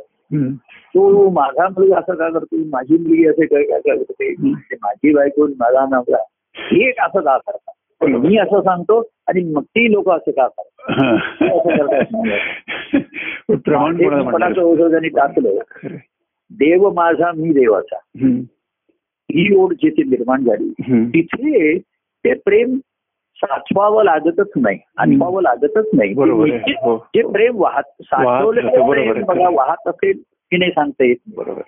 तो 0.66 1.30
माझा 1.30 1.68
मुलगा 1.68 1.98
असं 1.98 2.14
का 2.14 2.28
करतो 2.28 2.56
माझी 2.56 2.94
मुलगी 2.94 3.26
असे 3.26 3.46
काय 3.46 3.62
काय 3.62 3.78
काय 3.78 3.96
करते 3.96 4.34
म्हणजे 4.38 4.76
माझी 4.82 5.14
बायको 5.14 5.46
माझा 5.46 5.86
नवरा 5.90 6.18
हे 6.56 6.88
एक 6.88 7.00
असं 7.00 7.20
का 7.20 7.38
करतात? 7.38 7.74
मी 8.06 8.36
असं 8.36 8.60
सांगतो 8.60 9.08
आणि 9.26 9.52
मग 9.52 9.62
ती 9.62 9.92
लोक 9.92 10.10
असं 10.10 10.30
का 10.30 10.46
करतात? 10.46 10.88
प्रमाण 13.64 13.96
त्यांनी 14.90 15.08
टाकलं. 15.08 15.50
देव 16.50 16.90
माझा 16.90 17.32
मी 17.36 17.52
देवाचा. 17.52 17.96
ही 19.24 19.54
ओढ 19.56 19.72
जिथे 19.72 20.02
निर्माण 20.02 20.44
झाली. 20.44 20.70
तिथे 21.08 21.78
ते 22.24 22.34
प्रेम 22.34 22.78
साचवावं 23.36 24.04
लागतच 24.04 24.50
नाही 24.56 24.78
आणवावं 24.96 25.42
लागतच 25.42 25.86
नाही. 25.94 26.14
निश्चित 26.18 26.76
हो. 26.82 26.96
जे 26.96 27.22
प्रेम 27.22 27.62
वाहत 27.62 28.02
आहे. 28.12 29.22
बघा 29.22 29.48
वाहत 29.52 29.88
असेल 29.88 30.22
की 30.50 30.56
नाही 30.56 30.70
सांगता 30.70 31.04
येत. 31.04 31.16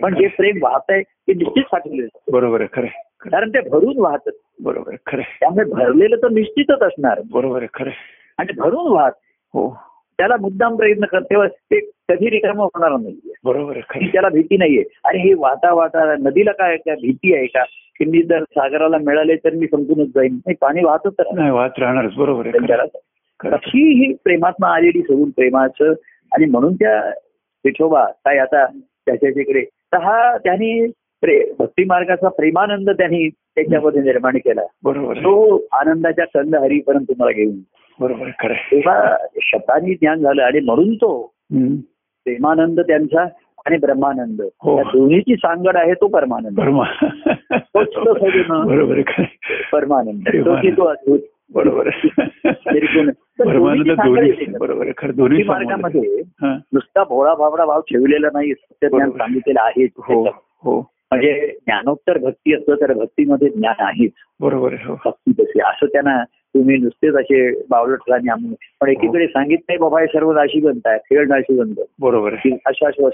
पण 0.02 0.14
जे 0.14 0.26
प्रेम 0.26 0.58
वाहत 0.62 0.90
आहे 0.90 1.02
ते 1.02 1.32
निश्चित 1.34 1.62
साठवलेलं 1.62 2.08
आहे. 2.14 2.32
बरोबर 2.32 2.64
खरं. 2.72 2.86
कारण 3.30 3.48
ते 3.48 3.68
भरून 3.68 3.98
वाहत 3.98 4.28
बरोबर 4.62 4.94
खरं. 5.06 5.22
त्यामुळे 5.40 5.64
भरलेलं 5.64 6.16
तर 6.16 6.28
निश्चितच 6.28 6.82
असणार 6.82 7.20
बरोबर 7.32 7.64
खरं. 7.74 7.90
आणि 8.38 8.52
भरून 8.58 8.92
वाहत 8.92 9.12
हो 9.54 9.76
त्याला 10.18 10.34
मुद्दाम 10.40 10.76
प्रयत्न 10.76 11.04
कर 11.04 11.22
तेव्हा 11.22 11.46
ते 11.46 11.80
कधी 11.80 12.30
रिकाम 12.30 12.60
होणार 12.60 12.90
नाहीये. 12.90 13.32
बरोबर. 13.44 13.78
त्याला 13.94 14.28
भीती 14.28 14.56
नाहीये. 14.56 14.84
अरे 15.04 15.18
हे 15.18 15.34
वाहता 15.34 15.74
वाहता 15.74 16.14
नदीला 16.14 16.52
काय 16.52 16.76
काय 16.76 16.94
भीती 16.94 17.34
आहे 17.34 17.46
का? 17.46 17.64
की 17.98 18.04
मी 18.04 18.22
जर 18.22 18.42
सागराला 18.42 18.98
मिळाले 18.98 19.36
तर 19.36 19.50
मी 19.50 19.66
संपूनच 19.66 20.08
जाईन. 20.08 20.32
नाही 20.32 20.54
पाणी 20.60 20.84
वाहतच. 20.84 21.14
नाही. 21.34 21.50
वाच 21.50 21.72
राहणारच. 21.78 22.14
बरोबर 22.14 22.46
आहे. 22.46 22.84
अशी 23.48 24.06
ही 24.06 24.14
प्रेमात्मा 24.24 24.68
आलेली 24.68 25.02
सगून 25.02 25.30
प्रेमाचं. 25.30 25.92
आणि 26.32 26.44
म्हणून 26.44 26.74
त्या 26.74 27.08
विठोबा 27.64 28.04
काय 28.04 28.38
आता 28.38 28.66
त्याच्या 29.06 29.30
तिकडे. 29.30 29.64
तर 29.64 29.96
हा 29.96 30.36
त्यांनी 30.38 30.86
प्रे 31.20 31.52
भक्ती 31.58 31.84
मार्गाचा 31.84 32.28
प्रेमानंद 32.28 32.90
त्यांनी 32.90 33.28
त्याच्यामध्ये 33.28 34.02
निर्माण 34.02 34.36
केला. 34.36 34.62
बरोबर. 34.84 35.16
तो 35.16 35.60
आनंदाच्या 35.72 36.24
कंद 36.24 36.56
हरीपर्यंत 36.56 37.04
तुम्हाला 37.08 37.32
घेऊन 37.32 37.54
बरोबर 38.00 38.30
खरं. 38.38 38.54
तेव्हा 38.54 39.16
शब्दांनी 39.42 39.94
ज्ञान 39.94 40.18
झालं 40.18 40.42
आणि 40.42 40.60
म्हणून 40.60 40.94
तो. 40.94 41.32
प्रेमानंद 42.24 42.80
त्यांचा 42.80 43.22
आणि 43.66 43.76
ब्रह्मानंद 43.76 44.40
हो. 44.40 44.76
या 44.76 44.82
दोन्हीची 44.82 45.36
सांगड 45.36 45.76
आहे 45.76 45.94
तो 45.94 46.08
परमानंद 46.08 46.60
बरोबर. 46.60 46.84
परमानंद 49.72 50.28
तो 50.76 50.84
अद्भुत 50.84 51.18
बरोबर. 51.54 51.88
बरोबर 54.58 55.10
दोन्ही 55.10 55.42
मार्गामध्ये. 55.42 56.22
नुसता 56.42 57.04
भोळा 57.04 57.34
भाबडा 57.34 57.64
भाव 57.64 57.80
ठेवलेला 57.80 58.28
नाही 58.32 58.52
सत्य 58.54 58.88
ज्ञान. 58.88 59.10
सांगितलेलं 59.10 59.60
आहे 59.62 59.84
हो 59.84 60.24
हो 60.64 60.95
म्हणजे 61.12 61.46
ज्ञानोत्तर 61.46 62.18
भक्ती 62.18 62.54
असलं 62.54 62.74
तर 62.74 62.92
भक्तीमध्ये 62.92 63.48
ज्ञान 63.48 63.74
आहेच. 63.78 64.12
बरोबर 64.40 64.72
हो. 64.72 64.94
भक्ती 65.04 65.32
कशी 65.32 65.60
असं 65.60 65.86
त्यांना 65.86 66.24
तुम्ही 66.24 66.76
नुसतेच 66.76 67.14
असे 67.14 67.48
आम्ही. 68.30 68.54
पण 68.80 68.88
एकीकडे 68.88 69.26
सांगित 69.26 69.58
नाही 69.62 69.78
बाबा 69.78 70.00
हे 70.00 70.06
सर्व 70.06 70.32
नाशिवंत 70.32 70.80
आहे. 70.84 70.98
खेळ 70.98 71.26
नाशिवंत 71.28 71.74
बरोबर 72.00 72.34
अशाश्वत 72.66 73.12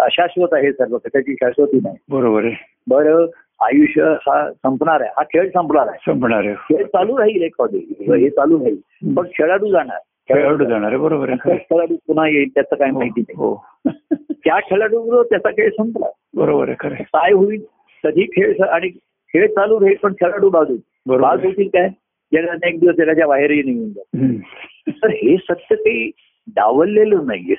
अशाश्वत 0.00 0.48
आहे 0.52 0.72
सर्व. 0.72 0.98
कशाची 0.98 1.34
शाश्वती 1.34 1.76
नाही. 1.76 1.96
बरोबर 2.10 2.44
आहे. 2.44 2.54
बरं 2.90 3.26
आयुष्य 3.60 4.02
हा 4.02 4.52
संपणार 4.52 5.00
आहे. 5.00 5.10
हा 5.16 5.22
खेळ 5.22 5.48
संपणार 5.48 5.86
आहे. 5.88 6.12
संपणार 6.12 6.44
आहे. 6.44 6.54
खेळ 6.54 6.86
चालू 6.86 7.18
राहील 7.18 7.42
एक 7.42 7.62
हे 7.62 8.30
चालू 8.30 8.58
राहील. 8.58 8.76
पण 9.14 9.26
खेळाडू 9.26 9.66
जाणार. 9.66 9.98
खेळाडू 10.34 10.64
जाणार 10.64 10.88
आहे. 10.88 10.96
बरोबर 10.96 11.30
आहे. 11.30 11.58
खेळाडू 11.58 11.96
पुन्हा 12.06 12.28
येईल 12.28 12.48
त्याचं 12.48 12.76
काय 12.76 12.90
माहिती 12.90 13.20
आहे. 13.20 13.32
नाही. 13.32 13.48
हो. 13.48 13.64
त्या 14.44 14.58
खेळाडू 14.60 15.22
त्याचा 15.22 15.50
खेळ 15.50 15.70
संपला 15.70 16.06
बरोबर 16.34 16.68
आहे 16.68 16.76
खरं. 16.80 16.94
काय 16.94 17.32
होईल 17.32 17.62
कधी 18.04 18.24
खेळ 18.26 18.62
आणि 18.64 18.88
खेळ 19.34 19.46
चालू 19.46 19.80
राहील 19.80 19.96
पण 20.02 20.12
खेळाडू 20.12 20.50
बाजू 20.50 20.76
बाज. 21.06 21.44
होतील 21.44 21.68
काय 21.68 21.88
जगाने 22.32 22.68
एक 22.68 22.78
दिवस 22.80 22.94
जगाच्या 22.94 23.26
बाहेरही 23.26 23.62
निघून 23.62 23.88
जात. 23.88 24.92
तर 25.02 25.10
हे 25.12 25.36
सत्य 25.36 25.74
काही 25.74 26.10
डावललेलं 26.48 27.26
नाहीये 27.26 27.54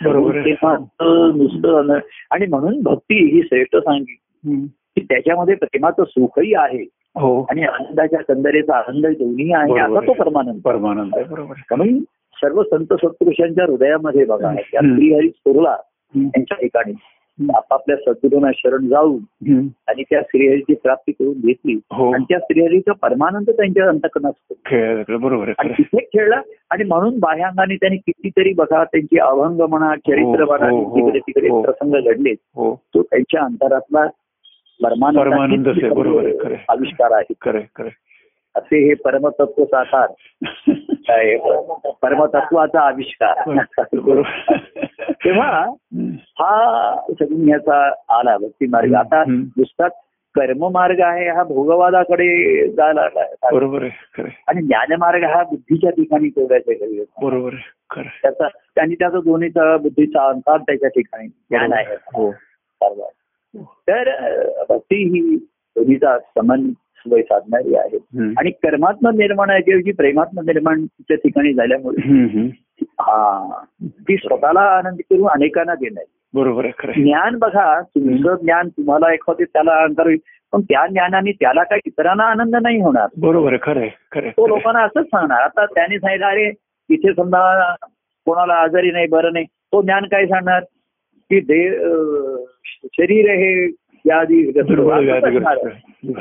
नुसतं 1.34 1.98
आणि 2.32 2.46
म्हणून 2.46 2.82
भक्ती 2.84 3.16
ही 3.26 3.42
श्रेष्ठ 3.42 3.76
सांगी 3.78 4.16
हम्म. 4.44 4.66
की 4.66 5.02
त्याच्यामध्ये 5.02 5.56
प्रेमाचं 5.56 6.04
सुखही 6.04 6.54
आहे 6.54 6.84
हो 7.16 7.42
आणि 7.50 7.64
आनंदाच्या 7.64 8.20
कंदरेचा 8.24 8.76
आनंद 8.78 9.06
दोन्ही 9.08 9.52
आहे 9.54 9.80
असा 9.80 10.00
तो. 10.00 10.14
परमानंद 10.14 10.62
परमानंद 10.62 11.16
आहे 11.16 11.24
बरोबर 11.26 11.54
आहे. 11.58 11.76
म्हणून 11.76 12.00
सर्व 12.38 12.62
संत 12.64 12.94
सत्पुरुषांच्या 12.94 13.66
हृदयामध्ये 13.66 14.26
बघा 14.26 14.48
हम्म. 14.48 14.96
श्रीहरी 14.96 15.30
थोरला 15.30 15.76
हम्म. 16.16 16.26
यांच्या 16.26 16.58
ठिकाणी 16.62 16.94
आपापल्या 17.56 17.98
सद्गुरूंना 17.98 18.52
शरण 18.56 18.88
जाऊन. 18.88 19.18
आणि 19.88 20.04
त्या 20.10 20.22
श्रीहरीची 20.22 20.74
प्राप्ती 20.74 21.12
करून 21.12 21.34
घेतली 21.34 21.80
हो 21.92 22.14
आणि 22.14 22.24
त्या 22.24 22.40
श्रीहरीचा 22.40 22.92
परमानंद 22.92 23.50
त्यांच्या 23.50 23.88
अंतकरणात 23.88 24.32
असतो 24.32 25.18
बरोबर 25.18 25.52
आणि. 25.58 25.70
तिथे 25.70 25.98
खेळला 26.04 26.42
आणि 26.70 26.84
म्हणून 26.84 27.20
बाह्यांगाने 27.20 27.76
त्यांनी 27.76 27.98
कितीतरी 27.98 28.54
बघा 28.54 28.84
त्यांची 28.84 29.20
अभंग 29.20 29.62
म्हणा 29.62 29.96
चरित्र 29.96 30.46
म्हणा 30.46 30.70
हो, 30.70 30.84
हो, 30.84 30.96
तिकडे 30.96 31.20
तिकडे 31.20 31.50
हो. 31.50 31.62
प्रसंग 31.62 31.96
घडले 32.04 32.32
हो 32.32 32.76
तो 32.76 33.02
त्यांच्या 33.02 33.42
अंतरातला 33.42 34.06
परमानंद. 34.84 35.68
आविष्कार 36.70 37.12
आहे. 37.12 37.34
असे 38.56 38.88
हे 38.88 38.94
परमतत्व 38.94 39.66
साकार 39.66 40.08
परमतत्वाचा 42.02 42.80
आविष्कार 42.82 43.58
तेव्हा. 45.10 45.70
हा 46.16 46.96
सगळी 47.20 47.48
ह्याचा 47.48 47.88
आला 48.20 48.38
भक्ती 48.38 48.68
मार्ग 48.68 48.94
आता 48.94 49.22
हम्म. 49.22 49.44
नुसता 49.58 49.88
कर्ममार्ग 50.36 51.00
आहे 51.00 51.30
हा 51.30 51.44
भोगवादाकडे 51.44 52.68
जायला. 52.68 53.08
बरोबर 53.54 53.84
आहे. 53.84 54.24
आणि 54.48 54.62
ज्ञानमार्ग 54.62 55.24
हा 55.24 55.44
बुद्धीच्या 55.44 55.90
ठिकाणी 55.90 56.30
ठेवायचा 56.30 57.04
बरोबर. 57.22 57.54
त्याचा 58.22 58.48
आणि 58.82 58.96
त्याचा 58.96 59.18
दोन्हीचा 59.18 59.78
बुद्धीचा 59.78 60.28
अंतर 60.30 60.58
त्याच्या 60.58 60.90
ठिकाणी 60.90 61.28
ज्ञान 61.28 61.74
आहे 61.74 61.96
हो 62.14 62.32
तर 63.66 64.10
भक्ती 64.70 64.96
ही 64.96 65.36
दोन्हीचा 65.76 66.20
समन्वय 66.20 67.22
साधणारी 67.22 67.76
आहे. 67.76 67.98
आणि 68.40 68.52
कर्मात्म 68.52 69.10
निर्माणाऐवजी 69.10 69.92
प्रेमात्म 69.92 70.40
निर्माणच्या 70.40 71.18
ठिकाणी 71.18 71.54
झाल्यामुळे. 71.54 72.08
हा. 73.02 73.50
ती 73.84 74.18
स्वतःला 74.18 74.62
आनंद 74.62 74.98
करून 75.00 75.28
अनेकांना 75.30 75.76
देणार 75.76 76.04
बरोबर 76.34 76.66
आहे. 76.66 77.04
ज्ञान 77.04 77.38
बघा 77.38 77.82
तुमचं 77.82 78.36
ज्ञान 78.36 78.70
तुम्हाला 78.70 79.14
एखादे 79.14 79.44
त्याला 79.44 79.84
अंतर 79.84 80.04
होईल. 80.04 80.18
पण 80.54 80.62
त्या 80.62 80.88
ज्ञानाने 80.88 81.32
त्याला 81.32 81.64
काही 81.64 81.82
इतरांना 81.86 82.24
आनंद 82.24 82.56
नाही 82.56 82.82
होणार. 82.82 83.08
बरोबर 83.18 83.56
खरं 83.62 83.88
खरं 84.12 84.30
तो. 84.30 84.48
लोकांना 84.48 84.84
असंच 84.84 85.06
सांगणार 85.06 85.42
आता 85.42 85.66
त्याने 85.66 86.00
सांगितलं 86.00 86.26
अरे 86.26 86.52
इथे 86.90 87.14
समजा 87.14 87.74
कोणाला 88.26 88.54
आजारी 88.54 88.92
नाही 88.92 89.08
बरं 89.08 89.34
नाही. 89.34 89.46
तो 89.46 89.82
ज्ञान 89.82 90.06
काय 90.06 90.26
सांगणार? 90.26 90.64
की 91.30 91.40
दे 91.40 91.72
शरीर 92.94 93.30
हे 93.30 93.68
व्याधी. 94.06 94.52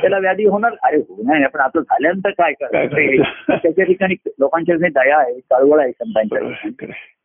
त्याला 0.00 0.18
व्याधी 0.18 0.44
होणार 0.44 0.74
अरे 0.82 0.96
हो 0.96 1.22
नाही 1.22 1.44
पण 1.54 1.60
आता 1.60 1.80
झाल्यानंतर 1.80 2.30
काय 2.30 2.52
करायचं? 2.52 3.22
त्याच्या 3.56 3.84
ठिकाणी 3.84 4.14
लोकांच्या 4.38 4.76
दया 4.76 5.18
आहे 5.18 5.38
कळवळ 5.50 5.80
आहे 5.80 5.92
संतांच्या. 5.92 6.68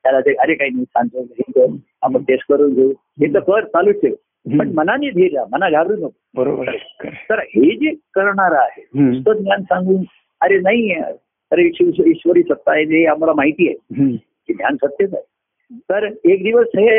त्याला 0.03 0.19
ते 0.19 0.33
अरे 0.33 0.53
काही 0.53 0.71
नाही 0.71 0.85
सांगतो 0.85 1.75
आपण 2.01 2.23
टेस्ट 2.23 2.45
करून 2.49 2.73
घेऊ 2.73 2.89
हे 2.89 3.33
तर 3.33 3.39
कर 3.39 3.63
चालू 3.65 3.91
ठेव 3.91 4.13
पण. 4.59 4.71
मनाने 4.73 5.09
धीर 5.09 5.39
मना 5.51 5.69
घाबरू 5.69 5.95
नको 5.95 6.09
बरोबर. 6.35 6.71
तर 7.29 7.39
हे 7.39 7.75
जे 7.75 7.93
करणार 8.13 8.51
आहे. 8.51 8.85
नुसतं 8.95 9.33
ज्ञान 9.33 9.61
सांगून 9.61 10.03
अरे 10.41 10.59
नाही 10.59 10.91
अरे 11.51 11.69
शिव- 11.75 12.07
ईश्वरी 12.07 12.43
सत्ता 12.43 12.71
आहे 12.71 12.83
हे 12.83 13.05
आम्हाला 13.05 13.33
माहिती 13.33 13.67
आहे. 13.67 14.05
की 14.47 14.53
ज्ञान 14.53 14.75
सत्यच 14.75 15.13
आहे 15.13 15.23
तर 15.89 16.05
एक 16.05 16.43
दिवस 16.43 16.67
हे 16.75 16.89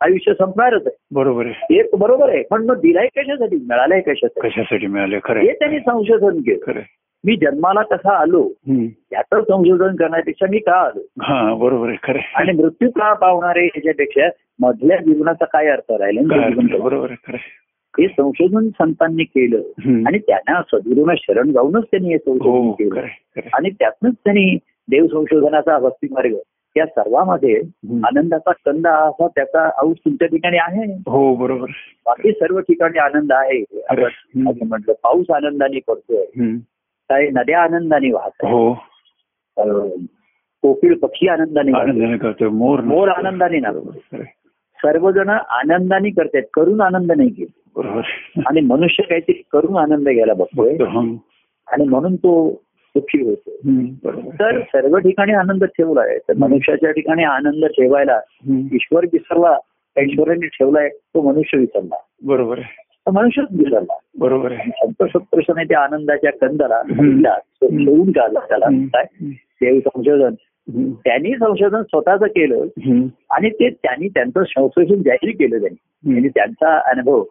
आयुष्य 0.00 0.32
संपणारच 0.34 0.86
आहे 0.86 0.96
बरोबर 1.14 1.46
आहे 1.46 1.74
हे 1.74 1.82
बरोबर 1.98 2.28
आहे 2.28 2.42
पण 2.42 2.64
मग 2.66 2.80
दिलाय 2.80 3.06
कशासाठी 3.16 3.56
मिळालाय 3.56 4.00
कशासाठी 4.00 4.48
कशासाठी 4.48 4.86
मिळाले 4.86 5.18
खरं 5.24 5.40
हे 5.40 5.48
आहे. 5.48 5.56
त्यांनी 5.58 5.78
संशोधन 5.78 6.40
केलं 6.40 6.58
खरं 6.66 6.78
आहे. 6.78 6.96
मी 7.24 7.36
जन्माला 7.36 7.82
कसा 7.82 8.16
आलो 8.16 8.42
हम्म. 8.68 8.86
याचं 9.12 9.42
संशोधन 9.42 9.94
करण्यापेक्षा 9.96 10.46
मी 10.50 10.58
का 10.58 10.74
आलो 10.80 11.00
हा 11.22 11.54
बरोबर 11.54 11.88
आहे 11.88 11.96
खरं 12.02 12.18
आहे. 12.18 12.32
आणि 12.34 12.52
मृत्यू 12.52 12.90
का 12.90 13.12
पावणारे 13.14 13.64
याच्यापेक्षा 13.66 14.28
मधल्या 14.58 14.96
जीवनाचा 14.96 15.44
काय 15.44 15.66
अर्थ 15.68 15.92
राहिला 15.92 16.20
आणि 16.20 16.28
काय 16.28 16.38
ते 16.38 16.50
जीवन 16.50 16.64
अर्थ? 16.64 16.74
कसं? 16.74 16.84
बरोबर 16.84 17.10
आहे 17.10 17.16
खरं 17.26 17.36
आहे. 17.36 17.56
हे 17.94 18.08
संशोधन 18.08 18.68
संतांनी 18.68 19.24
केलं 19.24 19.62
हम्म. 19.84 20.06
आणि 20.06 20.18
त्यांना 20.18 20.60
सद्गुरूंना 20.62 21.14
शरण 21.18 21.52
जाऊनच 21.52 21.84
त्यांनी 21.84 22.08
हे 22.08 22.18
संशोधन 22.18 22.48
हो 22.48 22.72
केलं 22.72 22.90
खरं 22.90 23.00
आहे, 23.00 23.08
खरं 23.08 23.40
आहे. 23.44 23.50
आणि 23.54 23.70
त्यातनंच 23.70 24.14
त्यांनी 24.14 24.56
देव 24.90 25.06
संशोधनाचा 25.06 25.78
भक्ती 25.78 26.06
मार्ग 26.10 26.34
या 26.78 26.86
सर्वांमध्ये. 26.86 27.54
आनंदाचा 28.04 28.52
कंद 28.64 28.86
असा 28.86 29.26
त्याचा 29.26 29.64
अंश 29.78 29.96
तुमच्या 30.04 30.28
ठिकाणी 30.28 30.58
आहे 30.58 30.92
हो 31.06 31.34
बरोबर. 31.36 31.70
बाकी 32.06 32.32
सर्व 32.32 32.58
ठिकाणी 32.60 32.98
आनंद 32.98 33.32
आहे 33.32 33.62
म्हटलं 34.36 34.92
पाऊस 35.02 35.30
आनंदाने 35.34 35.80
पडतोय. 35.88 36.24
काय 37.10 37.28
नद्या 37.32 37.60
आनंदाने 37.62 38.12
वाहत 38.12 38.44
हो 38.44 38.72
कोकिळ 40.62 40.96
पक्षी 40.98 41.28
आनंदाने 41.28 42.16
करतोय 42.18 42.48
मोर 42.48 42.80
मोर 42.84 43.08
आनंदाने 43.08 43.58
आहे. 43.66 44.22
सर्वजण 44.78 45.28
आनंदाने 45.28 46.10
करतात 46.10 46.42
करून 46.54 46.80
आनंद 46.80 47.12
नाही 47.12 47.28
घेत 47.28 47.46
बरोबर. 47.76 48.02
आणि 48.46 48.60
मनुष्य 48.60 49.02
काहीतरी 49.02 49.42
करून 49.52 49.76
आनंद 49.78 50.08
घ्यायला 50.08 50.34
बघतोय 50.34 50.76
बघतो. 50.76 51.00
आणि 51.68 51.84
म्हणून 51.84 52.16
तो 52.16 52.32
सुखी 52.88 53.24
होतो. 53.24 53.50
तर 54.26 54.60
सर्व 54.60 54.98
ठिकाणी 54.98 55.32
आनंद 55.32 55.64
ठेवलाय 55.64 56.18
तर 56.18 56.32
मनुष्याच्या 56.38 56.90
ठिकाणी 56.90 57.22
आनंद 57.22 57.64
ठेवायला. 57.64 58.20
ईश्वर 58.72 59.04
विसरला 59.04 59.58
ईश्वराने 60.00 60.46
ठेवलाय 60.46 60.88
तो 60.88 61.32
मनुष्य 61.32 61.58
विसरला. 61.58 61.96
बरोबर 62.24 62.58
मनुष्यच 63.12 63.46
विसरला. 63.58 63.98
बरोबर 64.18 64.52
आहे. 64.52 64.70
संत 64.70 65.08
सत्पुरुषाने 65.08 65.64
त्या 65.64 65.80
आनंदाच्या 65.80 66.32
कंदाला 66.32 66.82
ठेवून 66.82 68.10
काढला 68.10 68.38
त्याला. 68.38 68.66
काय? 68.66 69.04
देव 69.30 69.80
संशोधन. 69.80 70.34
त्यांनी 71.04 71.32
संशोधन 71.32 71.82
स्वतःच 71.82 72.20
केलं. 72.22 72.56
आणि 73.30 73.50
ते 73.50 73.70
त्यांनी 73.70 74.08
त्यांचं 74.08 74.42
संशोधन 74.42 75.02
जाहीर 75.02 75.30
केलं 75.30 75.58
त्यांनी 75.58 76.28
त्यांचा 76.28 76.90
अनुभव. 76.90 77.24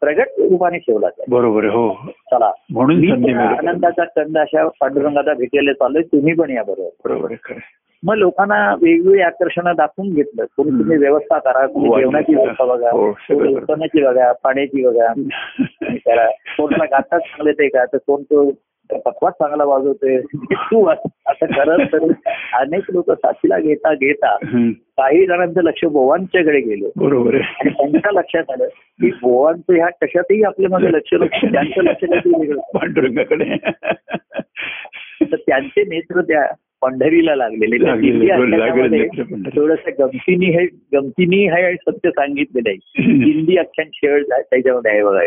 प्रगट 0.00 0.26
रूपाने 0.38 0.78
ठेवला. 0.78 1.06
बरोबर 1.28 1.64
हो 1.64 1.94
चला 2.14 2.52
म्हणून. 2.70 3.36
आनंदाचा 3.36 4.04
कंद 4.04 4.38
अशा 4.38 4.68
पांडुरंगाला 4.68 5.34
भेटायला 5.34 5.72
चाललोय 5.72 6.02
तुम्ही 6.02 6.34
पण 6.34 6.50
या 6.50 6.62
बरोबर 6.62 7.14
बरोबर. 7.14 7.54
मग 8.02 8.14
लोकांना 8.14 8.74
वेगवेगळी 8.74 9.20
आकर्षणं 9.20 9.72
दाखवून 9.76 10.14
घेतलं. 10.14 10.44
तुम्ही 10.44 10.96
व्यवस्था 10.96 11.38
करा 11.38 11.66
जेवणाची 11.66 12.34
व्यवस्था 12.34 12.64
बघा 12.64 12.90
हो. 12.90 13.08
उत्पन्नाची 13.30 14.02
बघा 14.02 14.32
पाण्याची 14.32 14.86
बघा 14.86 15.12
करा 16.06 16.26
कोणाला 16.26 16.84
गातात 16.84 17.18
चांगले 17.18 17.52
ते 17.52 17.68
का 17.68 17.84
तर 17.84 17.96
कोण 17.96 18.22
तो 18.22 18.50
पकवाट 18.92 19.32
चांगला 19.32 19.64
वाजवतोय. 19.64 20.20
तू 20.52 20.86
असं 20.86 21.46
करत 21.46 21.86
करत 21.92 22.28
अनेक 22.52 22.82
लोक 22.92 23.10
साथीला 23.10 23.58
घेता 23.58 23.94
घेता. 23.94 24.36
काही 24.72 25.26
जणांचं 25.26 25.62
लक्ष 25.62 25.84
बोवांच्याकडे 25.84 26.60
गेलं. 26.60 26.88
बरोबर 26.96 27.34
आणि 27.34 27.70
त्यांच्या 27.70 28.12
लक्षात 28.12 28.50
आलं 28.50 28.68
की 29.00 29.10
बोवांचं 29.22 29.74
ह्या 29.74 29.88
कशातही 30.02 30.42
आपल्या 30.42 30.70
मध्ये 30.70 30.92
लक्ष 30.92 31.14
नसतं 31.14 31.52
त्यांचं 31.52 31.82
लक्ष 31.82 32.04
वेगळं. 32.26 32.60
पांडुरंगाकडे. 32.60 33.44
तर 35.22 35.36
त्यांचे 35.36 35.84
नेत्र 35.88 36.20
त्या 36.20 36.54
पंढरीला 36.82 37.36
लागलेले. 37.36 37.78
थोडस 39.56 39.78
गमतीनी 40.00 40.46
हे 40.46 40.66
गमतीनी 40.66 41.36
हे 41.36 41.74
सत्य 41.74 42.10
सांगितलेलं 42.10 42.68
आहे. 42.68 43.02
हिंदी 43.02 43.56
आख्यान 43.56 43.88
खेळ 43.92 44.22
त्याच्यामध्ये 44.22 44.90
आहे 44.90 45.02
बघा. 45.02 45.20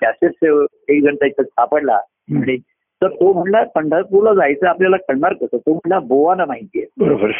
त्याचेच 0.00 0.66
एक 0.88 1.02
जण 1.02 1.14
त्याच्यात 1.14 1.44
सापडला. 1.44 2.00
आणि 2.36 2.56
तर 3.02 3.08
तो 3.08 3.32
म्हणला 3.32 3.64
पंढरपूरला 3.64 4.34
जायचं 4.34 4.66
आपल्याला 4.66 4.96
कळणार 4.96 5.32
कसं? 5.32 5.56
तो 5.56 5.72
म्हणला 5.74 5.98
बोवाना 5.98 6.44
माहितीये 6.44 6.86
बरोबर. 6.98 7.30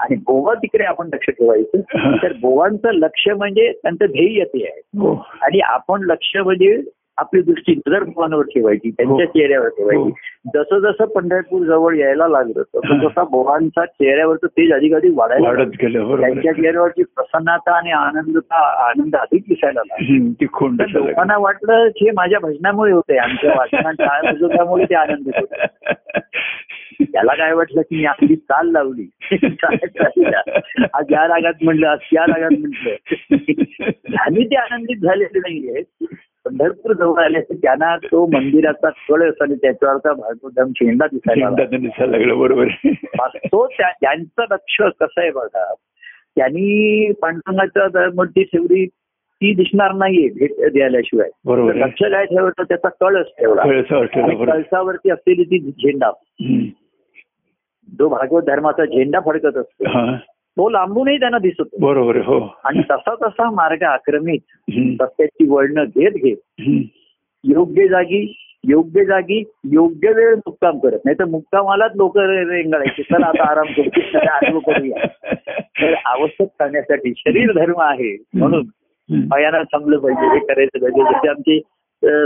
आणि 0.00 0.14
गोवा 0.14 0.54
तिकडे 0.54 0.84
आपण 0.84 1.10
लक्ष 1.14 1.30
ठेवायचं. 1.30 1.80
तर 2.22 2.32
गोवांचं 2.32 2.90
लक्ष 2.90 3.28
म्हणजे 3.28 3.72
त्यांचं 3.72 4.06
ध्येय 4.06 4.44
ते 4.44 4.64
आहे. 4.64 4.80
हो. 4.98 5.26
आणि 5.42 5.60
आपण 5.60 6.02
लक्ष 6.04 6.36
म्हणजे 6.36 6.80
आपली 7.20 7.42
दृष्टी 7.42 7.72
नजर 7.72 8.04
भगवानवर 8.04 8.42
ठेवायची 8.42 8.90
त्यांच्या 8.90 9.26
हो. 9.26 9.32
चेहऱ्यावर 9.38 9.68
ठेवायची. 9.68 10.10
जसं 10.54 10.78
जसं 10.78 11.04
पंढरपूर 11.04 11.66
जवळ 11.66 11.96
यायला 11.96 12.28
लागलं 12.28 12.62
तसं 12.62 13.08
तसा 13.08 13.24
भगवानचा 13.24 13.84
चेहऱ्यावरचं 13.84 14.46
तेज 14.46 14.72
अधिक 14.72 14.94
अधिक 14.94 15.12
वाढायला 15.14 15.54
त्यांच्या. 15.54 16.52
चेहऱ्यावरची 16.52 17.02
प्रसन्नता 17.02 17.76
आणि 17.76 17.90
आनंदता 17.90 18.88
आनंद 18.88 19.16
अधिक 19.16 19.42
दिसायला 19.48 19.80
लागला. 19.86 20.16
लोकांना 20.98 21.38
वाटलं 21.38 21.88
हे 21.96 22.10
माझ्या 22.10 22.38
भजनामुळे 22.38 22.92
होते 22.92 23.18
आमच्या 23.18 23.52
वाचनात 23.56 23.94
त्यामुळे 24.56 24.84
ते 24.84 24.94
आनंदित 24.94 25.32
होते. 25.36 25.66
त्याला 27.04 27.34
काय 27.34 27.52
वाटलं 27.52 27.80
की 27.80 27.96
मी 27.96 28.04
आपली 28.04 28.36
चाल 28.36 28.70
लावली. 28.70 29.08
आज 30.94 31.04
या 31.10 31.26
रागात 31.26 31.52
म्हणलं 31.62 31.88
आज 31.88 31.98
त्या 31.98 32.22
रागात 32.22 32.58
म्हटलं 32.58 32.90
आणि 34.18 34.44
ते 34.44 34.56
आनंदित 34.56 34.96
झालेले 34.96 35.38
नाहीये 35.38 35.82
पंढरपूर 36.50 36.92
जवळ 36.92 37.24
आले 37.24 37.40
तर 37.40 37.54
त्यांना 37.54 37.96
तो 37.96 38.26
मंदिराचा 38.26 38.88
कळस 38.88 39.34
आणि 39.40 39.54
त्याच्यावरचा 39.54 40.12
भागवतम 40.12 40.72
शेंडा 40.76 41.06
दिसायला 41.06 41.44
लागला. 41.50 41.78
दिसायला 41.78 42.34
बरोबर 42.34 42.64
तो 43.36 43.66
त्या- 43.66 43.92
त्यांचं 44.00 44.42
लक्ष 44.50 44.76
कसं 44.80 45.20
आहे 45.20 45.30
बघा 45.30 45.74
त्यांनी 46.36 47.12
पांडुरंगाच्या 47.12 48.10
मूर्ती 48.14 48.42
ठेवली 48.42 48.86
ती 49.42 49.54
दिसणार 49.54 49.92
नाहीये 49.92 50.28
भेट 50.28 50.50
आहे. 51.20 51.80
लक्ष 51.80 52.02
काय 52.02 52.24
ठेवलं 52.24 52.62
त्याचा 52.62 52.88
कळस 52.88 53.26
ठेवला. 53.26 53.62
कळसावरती 54.52 55.10
असलेली 55.10 55.44
ती 55.44 55.58
झेंडा. 55.58 56.10
जो 57.98 58.08
भागवत 58.08 58.42
धर्माचा 58.42 58.84
झेंडा 58.84 59.20
फडकत 59.26 59.56
असतो. 59.56 59.84
तो 60.56 60.68
लांबूनही 60.68 61.16
त्यांना 61.18 61.38
दिसत. 61.38 61.68
बरोबर 61.80 62.16
हो 62.26 62.38
आणि 62.64 62.82
तसा 62.90 63.14
तसा 63.22 63.50
मार्ग 63.50 63.82
आक्रमित 63.84 64.40
हम्म. 64.70 64.94
रस्त्याची 65.00 65.48
वळणं 65.50 65.84
घेत 65.84 66.22
घेत. 66.22 66.36
योग्य 67.44 67.86
जागी 67.88 68.22
योग्य 68.68 69.04
जागी 69.04 69.38
योग्य 69.72 70.10
वेळ 70.12 70.34
मुक्काम 70.36 70.78
करत 70.78 71.04
नाही 71.04 71.18
तर 71.18 71.24
मुक्कामालाच 71.24 71.92
लोक 71.96 72.18
रेंगाळायचे 72.18 73.02
तर 73.02 73.22
आता 73.22 73.48
आराम 73.50 73.72
करू 73.76 74.00
चला 74.12 74.32
आराम 74.32 74.58
करूया 74.66 75.06
तर 75.80 75.94
आवश्यक 76.06 76.48
करण्यासाठी 76.58 77.12
शरीर 77.16 77.52
धर्म 77.52 77.80
आहे 77.80 78.16
म्हणून. 78.34 78.66
पायाला 79.28 79.62
थांबलं 79.62 79.98
पाहिजे 79.98 80.26
हे 80.32 80.44
करायचं 80.46 80.78
पाहिजे 80.78 81.02
जसे 81.04 81.28
आमचे 81.28 81.58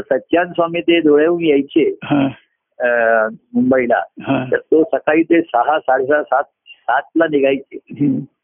सच्चान 0.01 0.53
स्वामी 0.53 0.81
ते 0.81 1.01
धुळ्याहून 1.01 1.45
यायचे 1.45 1.89
मुंबईला. 3.55 4.01
तर 4.51 4.57
तो 4.57 4.83
सकाळी 4.85 5.23
ते 5.23 5.41
सहा 5.43 5.79
साडेसहा 5.79 6.23
सात 6.23 6.45
सातला 6.89 7.25
निघायचे. 7.31 7.79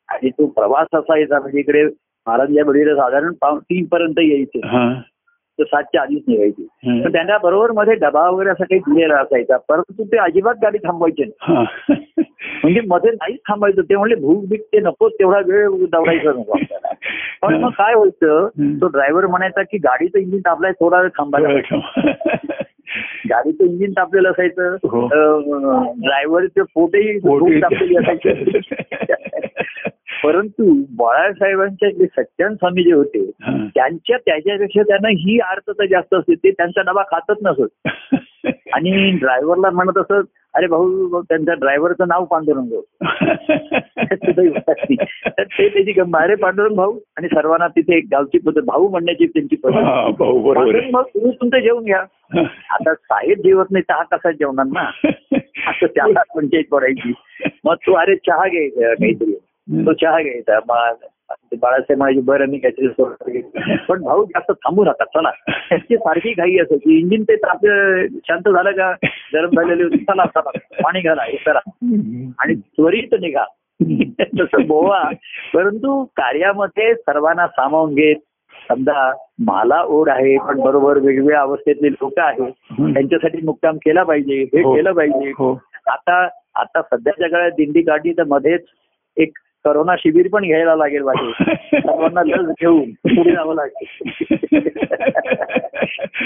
आणि 0.09 0.31
तो 0.31 0.47
प्रवास 0.47 0.87
असायचा 0.95 1.41
म्हणजे 1.41 1.59
इकडे 1.59 1.85
महाराजांच्या 1.85 2.65
बळीला 2.65 2.95
साधारण 2.95 3.33
पाव 3.33 3.59
तीन 3.59 3.85
पर्यंत 3.85 4.19
यायचे 4.19 4.61
हा. 4.67 4.95
तर 5.59 5.65
सातच्या 5.65 6.03
आधीच 6.03 6.23
निघायचे. 6.29 6.63
तर 7.05 7.09
त्यांना 7.13 7.39
बरोबर 7.39 7.71
मध्ये 7.71 7.95
डबा 7.95 8.29
वगैरे 8.31 8.51
असं 8.51 8.65
काही 8.65 8.79
दिलेला 8.79 9.17
असायचा 9.17 9.57
परंतु 9.57 10.05
ते 10.05 10.17
अजिबात 10.17 10.55
गाडी 10.63 10.79
थांबवायचे 10.79 11.25
नाही. 11.25 11.65
म्हणजे 12.63 12.81
मध्ये 12.87 13.11
नाहीच 13.11 13.39
थांबायचं 13.49 13.83
ते 13.83 13.97
म्हणले 13.97 14.15
भूक 14.15 14.45
बीक 14.45 14.61
ते 14.63 14.81
नको 14.81 15.09
तेवढा 15.09 15.39
वेळ 15.47 15.69
दौडायचा 15.69 16.31
नको 16.31 16.53
आपल्याला 16.53 16.93
पण 17.43 17.55
मग 17.55 17.71
काय 17.71 17.95
व्हायचं. 17.95 18.49
तो 18.81 18.87
ड्रायव्हर 18.87 19.27
म्हणायचा 19.27 19.63
की 19.63 19.79
गाडीचं 19.79 20.19
इंजिन 20.19 20.41
तापलाय 20.41 20.73
थोडा 20.73 21.01
वेळ 21.01 21.09
थांबायला 21.09 21.49
गाडीचं 23.31 23.65
इंजिन 23.65 23.93
तापलेलं 23.93 24.29
हो. 24.29 24.33
असायचं 24.33 24.77
ड्रायव्हरचे 26.01 26.63
पोटही 26.75 27.19
पोटही 27.19 27.61
खूप 27.61 27.63
तापलेली 27.63 27.97
असायची 27.99 28.59
परंतु 30.23 30.73
बाळासाहेबांच्या 30.97 31.91
जे 31.91 32.07
सच्चान 32.07 32.55
स्वामी 32.55 32.83
जे 32.83 32.93
होते 32.93 33.19
हा. 33.43 33.57
त्यांच्या 33.75 34.17
त्याच्यापेक्षा 34.17 34.83
त्यांना 34.83 35.09
ही 35.09 35.39
अर्थता 35.39 35.87
जास्त 35.87 36.15
असते 36.15 36.35
ते 36.35 36.51
त्यांचा 36.51 36.83
डबा 36.83 37.03
खातच 37.03 37.37
नसत 37.43 37.89
आणि 38.73 39.11
ड्रायव्हरला 39.11 39.71
म्हणत 39.71 39.99
असत 39.99 40.27
अरे 40.55 40.67
भाऊ 40.67 41.23
त्यांच्या 41.23 41.55
ड्रायव्हरचं 41.55 42.09
नाव 42.09 42.25
पांडुरंग. 42.25 42.81
तर 44.13 45.43
ते 45.45 45.69
त्याची 45.69 46.01
अरे 46.01 46.35
पांडुरंग 46.35 46.75
भाऊ. 46.75 46.99
आणि 47.17 47.29
सर्वांना 47.29 47.69
तिथे 47.69 47.97
एक 47.97 48.05
गावची 48.13 48.39
पद्धत 48.39 48.63
भाऊ 48.63 48.89
म्हणण्याची 48.89 49.27
त्यांची 49.27 49.57
पद्धत. 49.57 49.83
भाऊ 50.19 51.03
तुम्ही 51.03 51.31
तुमचं 51.31 51.59
जेवून 51.59 51.85
घ्या. 51.85 52.01
आता 52.71 52.95
साहेब 52.95 53.39
जेवत 53.39 53.67
नाही 53.71 53.83
चहा 53.83 54.03
कसा 54.03 54.31
जेवणार 54.31 54.67
ना? 54.67 54.91
असं 55.67 55.87
त्याला 55.87 56.23
पंचायत 56.37 56.65
पडायची 56.71 57.13
मग 57.65 57.75
तो 57.75 57.93
अरे 57.93 58.17
चहा 58.17 58.49
घ्यायचा 58.49 58.95
काहीतरी. 58.95 59.35
तो 59.87 59.93
चहा 59.93 60.23
घ्यायचा. 60.23 60.59
मग 60.69 61.07
बाळासाहेब 61.57 61.99
माझी 61.99 62.21
बरं 62.21 62.47
मी 62.47 62.59
काहीतरी. 62.59 63.41
पण 63.89 64.03
भाऊ 64.03 64.25
जास्त 64.25 64.53
थांबू 64.53 64.85
नका 64.85 65.05
चला. 65.05 65.31
त्याची 65.69 65.97
सारखी 65.97 66.33
घाई 66.33 66.59
असायची 66.59 66.99
इंजिन 66.99 67.23
ते 67.23 67.35
आपलं 67.49 68.07
शांत 68.25 68.49
झालं 68.49 68.71
का? 68.71 68.93
गरम 69.35 69.51
झालेले 69.51 69.83
होते 69.83 69.97
चला 69.97 70.25
चला 70.25 70.51
पाणी 70.83 71.01
घाला 71.01 71.23
हे 71.23 71.37
करा. 71.37 71.61
आणि 72.39 72.55
त्वरित 72.55 73.15
निघा. 73.21 73.45
तसं 74.41 74.67
बोवा. 74.67 75.03
परंतु 75.55 76.05
कार्यामध्ये 76.05 76.95
सर्वांना 76.95 77.47
सामावून 77.47 77.95
घेत 77.95 78.17
समजा 78.69 79.13
मला 79.39 79.83
ओढ 79.83 80.09
आहे 80.09 80.37
पण 80.39 80.61
बरोबर 80.61 80.99
वेगवेगळ्या 80.99 81.41
अवस्थेतले 81.41 81.89
लोक 81.89 82.19
आहेत 82.19 82.53
त्यांच्यासाठी 82.95 83.39
मुक्काम 83.45 83.77
केला 83.77 84.03
पाहिजे 84.03 84.35
हे 84.35 84.63
हो. 84.63 84.75
केलं 84.77 84.93
पाहिजे. 84.93 85.31
हो. 85.31 85.53
आता 85.87 86.29
आता 86.55 86.83
सध्याच्या 86.83 87.29
काळात 87.29 87.51
दिंडी 87.51 87.83
काढली 87.83 88.13
तर 88.13 88.25
मध्येच 88.25 88.65
एक 89.17 89.39
करोना 89.65 89.97
शिबिर 89.99 90.29
पण 90.33 90.43
घ्यायला 90.43 90.77
लागेल 90.77 91.03
वाटेल 91.03 91.33
सर्वांना 91.81 92.23
लस 92.27 92.47
घेऊन 92.61 92.91
पुढे 92.91 93.33
जावं 93.33 93.55
लागेल. 93.55 94.09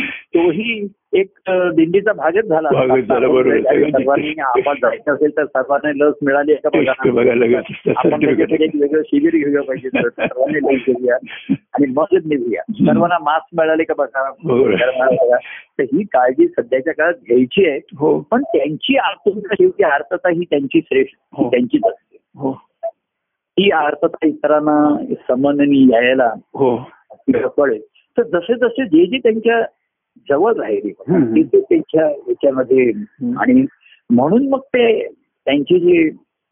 तोही 0.09 0.89
एक 1.12 1.28
दिंडीचा 1.49 2.12
भागच 2.12 2.45
झाला. 2.45 2.68
सर्वांनी 3.03 4.41
आपण 4.41 4.74
जायचं 4.82 5.14
असेल 5.14 5.37
तर 5.37 5.45
सर्वांना 5.45 6.05
लस 6.05 6.14
मिळाली 6.22 6.55
का 6.55 6.68
तेच 6.68 6.89
ते 6.89 7.11
बघा 7.11 7.35
लगेच 7.35 7.64
आपण 7.97 8.28
एक 8.28 8.70
वेगळं 8.80 9.03
शिबिर 9.07 9.37
घेऊया 9.37 9.62
पाहिजे 9.62 9.89
तर 9.89 10.09
सर्वांनी 10.09 10.59
लस 10.59 10.80
घेऊया 10.87 11.16
आणि 11.51 11.87
मगच 11.87 12.22
निघूया. 12.26 12.62
सर्वांना 12.72 13.18
मास्क 13.18 13.61
मिळाले 13.61 13.85
का 13.85 13.95
बघा. 13.99 14.30
तर 15.78 15.82
ही 15.82 16.03
काळजी 16.03 16.49
सध्याच्या 16.49 16.95
काळात 16.95 17.14
घ्यायची 17.14 17.68
आहे. 17.68 17.78
हो. 17.78 18.20
पण 18.20 18.43
त्यांची 18.43 18.97
आर्तता 18.97 19.55
शेवटी 19.55 19.82
आर्तता 19.82 20.28
ही 20.28 20.45
त्यांची 20.51 20.80
श्रेष्ठ 20.80 21.14
हो. 21.32 21.51
त्यांचीच 21.51 21.82
असते. 21.87 22.18
हो 23.57 23.62
ती 23.62 23.70
आर्तता 23.70 24.26
इतरांना 24.26 24.96
समननी 25.28 25.86
यायला 25.92 26.30
हो 26.55 26.76
कळेल 27.32 27.80
तर 28.16 28.22
जसे 28.22 28.55
जसे 28.55 28.84
जे 28.86 29.07
जे 29.07 29.18
त्यांच्या 29.18 29.61
जवळ 30.28 30.52
राहिले. 30.57 30.90
ते 30.90 31.42
ते 31.42 31.61
त्यांच्या 31.61 32.07
याच्यामध्ये 32.09 32.90
आणि 33.38 33.64
म्हणून 34.11 34.48
मग 34.48 34.61
ते 34.61 35.09
त्यांची 35.09 35.78
जे 35.80 36.09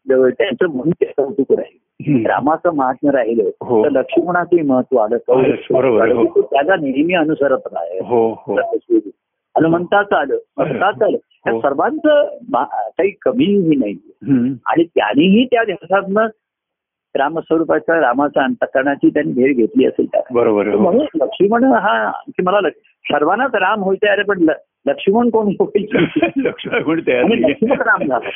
त्यांचं 0.07 0.65
म्हणून 0.65 0.89
ते 0.89 1.05
कौतुक 1.05 1.51
राहील. 1.51 2.25
रामाचं 2.25 2.73
महात्म्य 2.75 3.11
राहिलं 3.11 3.49
हो. 3.61 3.83
तर 3.83 3.89
लक्ष्मणाचंही 3.89 4.61
महत्त्व 4.61 4.97
आलं 4.97 5.17
हो. 5.27 6.41
त्याला 6.41 6.75
नेहमी 6.75 7.13
अनुसरत 7.13 7.67
राहील 7.73 8.01
हो 8.05 8.27
हो 8.47 8.55
हनुमंताचं 9.55 10.15
आलं 10.15 10.37
भक्ताचं 10.57 11.05
आलं 11.05 11.17
त्या. 11.17 11.59
सर्वांचं 11.59 12.25
काही 12.53 13.11
कमीही 13.21 13.75
नाही. 13.75 13.95
आणि 14.65 14.83
त्यांनीही 14.83 15.45
त्या 15.45 15.63
ध्यासातनं 15.63 16.27
रामस्वरूपाच्या 17.15 17.99
रामाच्या 18.01 18.43
अंतकरणाची 18.43 19.09
त्यांनी 19.09 19.33
भेट 19.33 19.55
घेतली 19.55 19.85
असेल 19.85 20.05
त्या 20.05 20.21
बरोबर 20.31 20.67
हो. 20.67 20.79
म्हणून 20.79 21.05
लक्ष्मण 21.15 21.63
हा 21.63 22.11
की 22.11 22.43
मला 22.43 22.69
सर्वांनाच 23.05 23.55
राम 23.55 23.83
होते 23.83 24.07
अरे 24.07 24.23
पण 24.23 24.45
लक्ष्मण 24.87 25.29
कोण 25.29 25.47
होईल? 25.59 25.85
लक्ष्मण 26.37 26.99
राम 27.71 28.03
झाला 28.07 28.29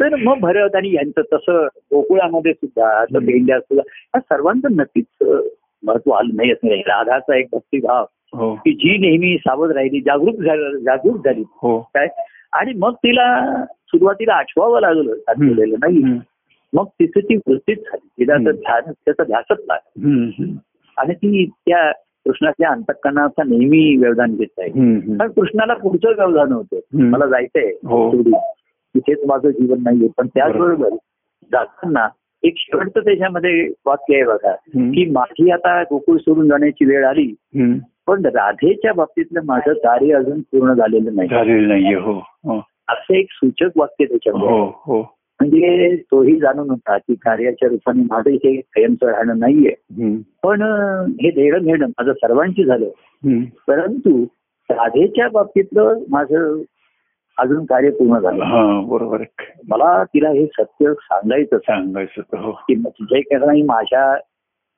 तर 0.00 0.14
मग 0.14 0.38
भरत 0.38 0.76
आणि 0.76 0.94
यांचं 0.94 1.22
तसं 1.32 1.66
गोकुळामध्ये 1.66 2.52
सुद्धा 2.52 3.04
भेंड्या 3.12 3.60
सुद्धा 3.60 3.82
या 4.14 4.20
सर्वांचं 4.20 4.68
नक्कीच 4.76 5.28
महत्त्व 5.82 6.10
आलं 6.10 6.36
नाही 6.36 6.52
असं 6.52 6.68
नाही. 6.68 6.80
राधाचा 6.80 7.36
एक 7.36 7.46
भक्तिभाव 7.52 8.04
हो. 8.34 8.54
की 8.54 8.72
जी 8.72 8.98
नेहमी 8.98 9.36
सावध 9.38 9.70
राहिली 9.70 10.00
जागरूक 10.00 10.34
झाली 10.34 10.82
जागरूक 10.82 11.16
झाली. 11.16 11.42
हो. 11.62 11.80
काय? 11.80 12.08
आणि 12.52 12.72
मग 12.76 12.94
तिला 12.94 13.64
सुरुवातीला 13.66 14.34
आठवावं 14.34 14.80
लागलं 14.80 15.12
नाही. 15.70 16.02
मग 16.72 16.84
तिचं 16.86 17.20
ती 17.20 17.36
वृत्तीच 17.36 17.78
झाली 17.78 18.08
तिला 18.08 18.34
हम्म. 18.34 18.50
ध्यान 18.50 18.92
त्याचा 18.92 19.24
ध्यासच 19.24 19.64
लागला. 19.68 19.78
आणि 20.96 21.14
ती 21.14 21.46
त्या 21.46 21.92
कृष्णाच्या 21.92 22.68
अंतकरणाचा 22.68 23.42
नेहमी 23.42 23.96
व्यवधान 23.96 24.34
घेत 24.34 24.58
आहे. 24.58 24.70
कारण 25.18 25.30
कृष्णाला 25.30 25.74
पुढचं 25.74 26.08
व्यवधान 26.08 26.52
होतं. 26.52 26.78
मला 27.10 27.26
जायचंय 27.26 27.70
हो. 27.84 28.22
तिथेच 28.94 29.18
माझं 29.26 29.50
जीवन 29.50 29.78
नाहीये 29.82 30.08
पण 30.16 30.26
त्याचबरोबर 30.26 30.88
जाताना 31.52 32.08
एक 32.42 32.54
शेवटचं 32.56 33.00
त्याच्यामध्ये 33.00 33.68
वाक्य 33.86 34.14
आहे 34.14 34.24
बघा. 34.24 34.54
की 34.90 35.10
माझी 35.10 35.50
आता 35.50 35.82
गोकुळ 35.82 36.16
सोडून 36.16 36.48
जाण्याची 36.48 36.84
वेळ 36.84 37.04
आली. 37.06 37.34
पण 38.06 38.26
राधेच्या 38.26 38.92
बाबतीतलं 38.92 39.40
माझं 39.44 39.72
कार्य 39.72 40.14
अजून 40.14 40.40
पूर्ण 40.40 40.74
झालेलं 40.74 41.14
नाही 41.14 41.28
झालेलं 41.28 41.68
नाहीये 41.68 41.94
हो 41.94 42.12
हो 42.12 42.58
असं 42.88 43.14
एक 43.14 43.26
सूचक 43.30 43.68
वाक्य 43.76 44.04
त्याच्यामध्ये 44.04 44.58
म्हणजे 45.40 45.96
तोही 45.96 46.38
जाणून 46.40 46.70
होता 46.70 46.98
की 46.98 47.14
कार्याच्या 47.14 47.68
रूपाने 47.68 48.02
माझं 48.02 48.30
इथे 48.30 48.56
कायमचं 48.56 49.06
राहणं 49.06 49.38
नाहीये. 49.38 49.74
पण 50.42 50.62
हे 51.20 51.30
देणं 51.30 51.58
घेणं 51.58 51.86
माझं 51.86 52.12
सर्वांची 52.12 52.64
झालं. 52.64 52.88
परंतु 53.68 54.24
राधेच्या 54.70 55.28
बाबतीतलं 55.28 55.98
माझं 56.10 56.62
अजून 57.38 57.64
कार्य 57.64 57.90
पूर्ण 57.90 58.18
झालं 58.18 58.44
हा 58.44 58.80
बरोबर 58.80 59.22
मला 59.68 60.04
तिला 60.04 60.28
हे 60.28 60.46
सत्य 60.46 60.92
सांगायचं 60.94 61.58
सांगायचं 61.58 62.36
हो 62.38 62.52
की 62.52 62.74
जे 62.74 63.20
काही 63.20 63.62
माझ्या 63.62 64.12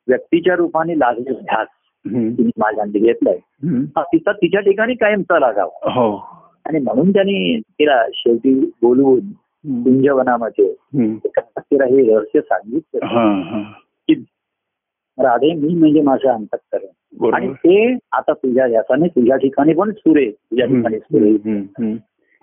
व्यक्तीच्या 0.09 0.55
रूपाने 0.57 0.99
लागले 0.99 1.33
ध्यास. 1.33 1.67
तिने 2.05 2.51
माझ्या 2.59 2.85
घेतलाय. 2.85 3.37
हा 3.67 4.03
तिचा 4.03 4.33
तिच्या 4.33 4.61
ठिकाणी 4.61 4.95
कायमचा 4.95 5.39
लागावा 5.39 5.93
हो 5.93 6.17
आणि 6.67 6.79
म्हणून 6.79 7.11
त्यांनी 7.11 7.61
तिला 7.61 8.05
शेवटी 8.13 8.73
बोलवून. 8.83 9.21
कुंजवनामध्ये. 9.65 10.75
तिला 11.59 11.85
हे 11.85 12.15
रहस्य 12.15 12.41
सांगितलं. 12.41 13.07
हा 13.07 13.43
हा. 13.43 13.63
की 14.09 14.15
राधे 15.19 15.55
मी 15.55 15.75
म्हणजे 15.75 16.03
माझं 16.03 16.29
अंतकरण. 16.29 16.87
आणि 17.35 17.53
ते 17.53 17.93
आता 18.13 18.33
तुझ्या 18.33 18.69
ध्यासाने 18.69 19.09
तुझ्या 19.09 19.37
ठिकाणी 19.37 19.73
पण 19.73 19.91
सुरे 19.91 20.31
तुझ्या 20.31 20.67
ठिकाणी 20.67 20.99
सुरे. 20.99 21.31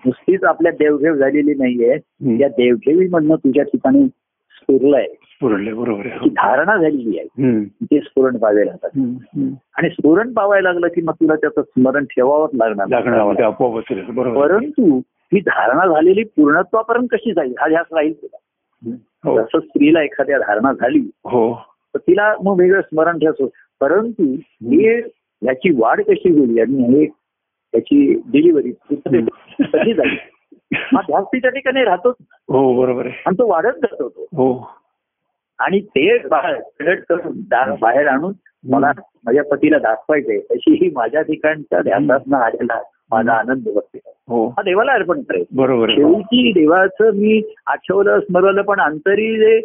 नुसतीच 0.05 0.43
आपल्या 0.43 0.71
देवघेव 0.71 1.15
झालेली 1.15 1.53
नाहीये. 1.53 1.97
या 2.39 2.47
देवघेवी 2.47 3.07
म्हणणं 3.07 3.35
तुझ्या 3.35 3.63
ठिकाणी 3.63 4.07
स्फुरलंय 4.51 5.07
बरोबर. 5.73 6.07
धारणा 6.27 6.77
झालेली 6.77 7.19
आहे. 7.19 7.27
ते 7.83 7.99
स्फुरण 7.99 8.37
पाहावे 8.37 8.65
लागतात. 8.65 8.89
आणि 9.77 9.89
स्फुरण 9.89 10.33
पावायला 10.33 10.71
लागलं 10.71 10.87
की 10.87 11.01
मग 11.01 11.13
तुला 11.13 11.35
त्याचं 11.35 11.61
स्मरण 11.61 12.05
ठेवावंच 12.05 12.49
लागणार. 12.53 12.87
परंतु 14.33 15.01
ही 15.35 15.39
धारणा 15.41 15.85
झालेली 15.87 16.23
पूर्णत्वापर्यंत 16.35 17.07
कशी 17.11 17.33
जाईल? 17.33 17.53
हा 17.59 17.67
ध्यास 17.67 17.85
राहील 17.93 18.13
तुला. 18.21 18.37
हो. 19.25 19.39
जसं 19.39 19.59
स्त्रीला 19.59 20.01
एखाद्या 20.03 20.37
धारणा 20.39 20.71
झाली 20.73 20.99
हो. 21.25 21.53
तर 21.93 21.99
तिला 21.99 22.33
मग 22.43 22.59
वेगळं 22.59 22.81
स्मरण 22.81 23.19
ठेवतो 23.19 23.49
परंतु 23.81 24.23
हे 24.71 24.97
याची 25.41 25.69
वाढ 25.77 26.01
कशी 26.01 26.29
होईल? 26.29 26.59
आणि 26.61 26.95
हे 26.95 27.03
याची 27.03 28.13
डिलिव्हरी 28.27 28.71
कशी 28.71 29.91
हा 30.73 31.01
ध्यास 31.01 31.25
तिच्या 31.25 31.49
ठिकाणी 31.49 31.83
राहतोच 31.83 32.15
हो 32.49 32.73
बरोबर 32.81 33.05
आहे. 33.05 33.21
आणि 33.25 33.35
तो 33.39 33.47
वाढत 33.47 33.77
जातो 33.81 34.07
तो 34.09 34.25
हो. 34.33 34.67
आणि 35.59 35.79
ते 35.79 36.17
बाहेर 36.27 36.95
करून 37.09 37.41
बाहेर 37.81 38.07
आणून 38.07 38.33
मला 38.71 38.91
माझ्या 39.25 39.43
पतीला 39.43 39.77
दाखवायचंय. 39.77 40.37
अशी 40.51 40.73
ही 40.73 40.89
माझ्या 40.95 41.21
ठिकाणच्या 41.21 41.81
ध्यासातनं 41.81 42.37
आलेला 42.37 42.79
माझा 43.11 43.33
आनंद 43.33 43.67
बघते 43.75 43.99
हो. 44.29 44.47
हा 44.47 44.61
देवाला 44.61 44.91
अर्पण 44.91 45.21
करायचं 45.21 45.55
बरोबर. 45.55 45.89
शेवटी 45.89 46.51
देवाचं 46.51 47.15
मी 47.15 47.41
आठवलं 47.65 48.19
स्मरवलं 48.19 48.61
पण 48.61 48.79
अंतरी 48.81 49.35
जे 49.37 49.59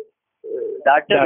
दाटले. 0.87 1.17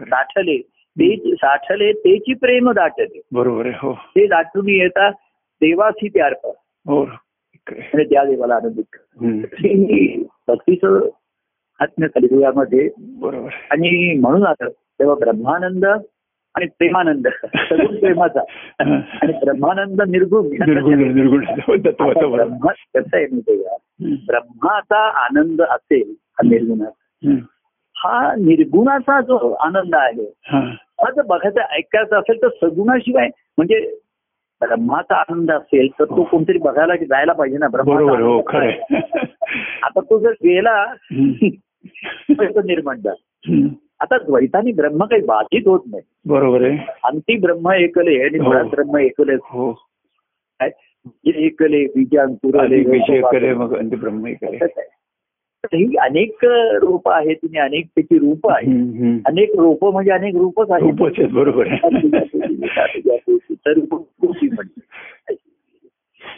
दाटले 0.00 0.58
ते 0.96 1.34
साठले 1.34 1.92
तेची 1.92 2.34
प्रेम 2.34 2.70
दाटले. 2.72 3.20
बरोबर 3.32 3.66
हो. 3.74 3.92
ते 4.16 4.26
दाटून 4.26 4.68
येता 4.68 5.10
देवासी 5.60 6.08
ते 6.08 6.20
अर्पण 6.20 6.50
हो. 6.86 7.04
त्या 7.66 8.24
देवाला 8.24 8.54
आनंदित 8.54 8.96
भक्तीचं 10.48 11.08
आत्म्य 11.80 12.08
कलियुगामध्ये 12.08 12.88
बरोबर. 13.20 13.50
आणि 13.70 14.18
म्हणून 14.20 14.46
आता 14.46 14.68
तेव्हा 14.68 15.14
ब्रह्मानंद 15.14 15.84
आणि 16.60 16.68
प्रेमानंद 16.78 17.26
सगुण 17.28 17.96
प्रेमाचा 17.96 18.40
आणि 18.80 19.32
ब्रह्मानंद 19.44 20.02
निर्गुण 20.02 20.46
निर्गुण 20.46 21.44
ब्रह्म 21.70 22.66
कसं 22.94 23.16
आहे 23.16 23.24
हम्म. 23.24 24.14
ब्रह्माचा 24.26 25.00
आनंद 25.24 25.62
असेल 25.62 26.10
हा 26.10 26.48
निर्गुणाचा. 26.48 27.30
हा 27.96 28.34
निर्गुणाचा 28.34 29.20
जो 29.20 29.52
आनंद 29.52 29.94
आहे 29.94 30.22
हा. 30.46 30.58
हा 31.02 31.10
जर 31.10 31.22
बघायचा 31.22 31.62
ऐकायचा 31.74 32.18
असेल 32.18 32.42
तर 32.42 32.48
सगुणाशिवाय 32.60 33.28
म्हणजे 33.58 33.80
ब्रह्माचा 34.60 35.16
आनंद 35.16 35.50
असेल 35.50 35.88
तर 35.98 36.04
तो 36.04 36.22
कोणतरी 36.22 36.58
बघायला 36.58 36.96
जायला 36.96 37.32
पाहिजे 37.32 37.58
ना 37.58 37.68
बरोबर 37.68 38.20
हो. 38.20 38.38
आता 39.82 40.00
तो 40.00 40.18
जर 40.18 40.32
गेला 40.44 40.84
तो 42.30 42.60
निर्माण 42.62 43.00
झाला. 43.00 43.66
आता 44.00 44.18
द्वैतानी 44.18 44.72
ब्रह्म 44.72 45.04
काही 45.04 45.22
बाधित 45.22 45.62
होत 45.66 45.80
नाही. 45.86 46.02
बरोबर 46.26 46.62
आहे. 46.62 46.78
अंती 47.04 47.36
ब्रह्म 47.36 47.70
एकले 47.70 48.22
आणि 48.22 48.38
हो. 48.38 48.44
मुळात 48.44 48.64
ब्रह्म 48.64 48.96
एकले. 48.96 49.34
हो. 49.34 49.86
एकले 51.24 51.84
बीजांकुरले 51.84 53.96
ब्रह्म 53.96 54.26
आहे. 54.26 54.66
तर 55.64 55.76
ही 55.76 55.96
अनेक 55.96 56.36
रूप 56.82 57.08
आहेत 57.08 57.36
आणि 57.42 57.58
अनेक 57.58 57.86
त्याची 57.86 58.18
रूप 58.18 58.50
हम्म. 58.50 59.18
अनेक 59.26 59.56
रूप 59.56 59.84
म्हणजे 59.84 60.10
अनेक 60.10 60.34
रूपच 60.34 60.70
आहेत. 60.70 61.32
बरोबर 61.32 61.66
आहे. 61.66 61.78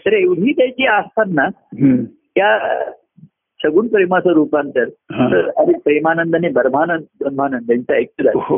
तर 0.06 0.12
एवढी 0.12 0.52
त्याची 0.52 0.86
असताना. 0.86 1.48
त्या 2.12 2.82
सगुण 3.64 3.86
प्रेमाचं 3.86 4.30
रूपांतर 4.30 4.84
तर 5.30 5.50
आणि 5.56 5.72
प्रेमानंदाने 5.84 6.48
ब्रह्मानंद 6.48 7.02
ब्रह्मानंद 7.20 7.70
यांचा 7.70 7.94
ऐकलं 7.94 8.30
आहे. 8.30 8.40
हो. 8.42 8.56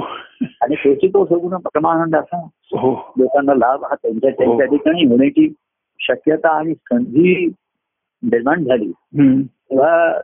आणि 0.62 0.74
तोची 0.74 1.08
तो 1.08 1.24
सगुण 1.24 1.56
परमानंद 1.56 2.16
असा. 2.16 2.48
हो. 2.72 3.12
लोकांना 3.18 3.54
लाभ 3.54 3.84
हा 3.84 3.94
त्यांच्या 3.94 4.30
हो. 4.30 4.36
त्यांच्या 4.36 4.66
ठिकाणी 4.66 5.04
होण्याची 5.04 5.52
शक्यता 5.98 6.58
आणि 6.58 6.74
संधी 6.74 7.46
निर्माण 8.22 8.64
झाली. 8.64 8.92
तेव्हा 9.46 10.20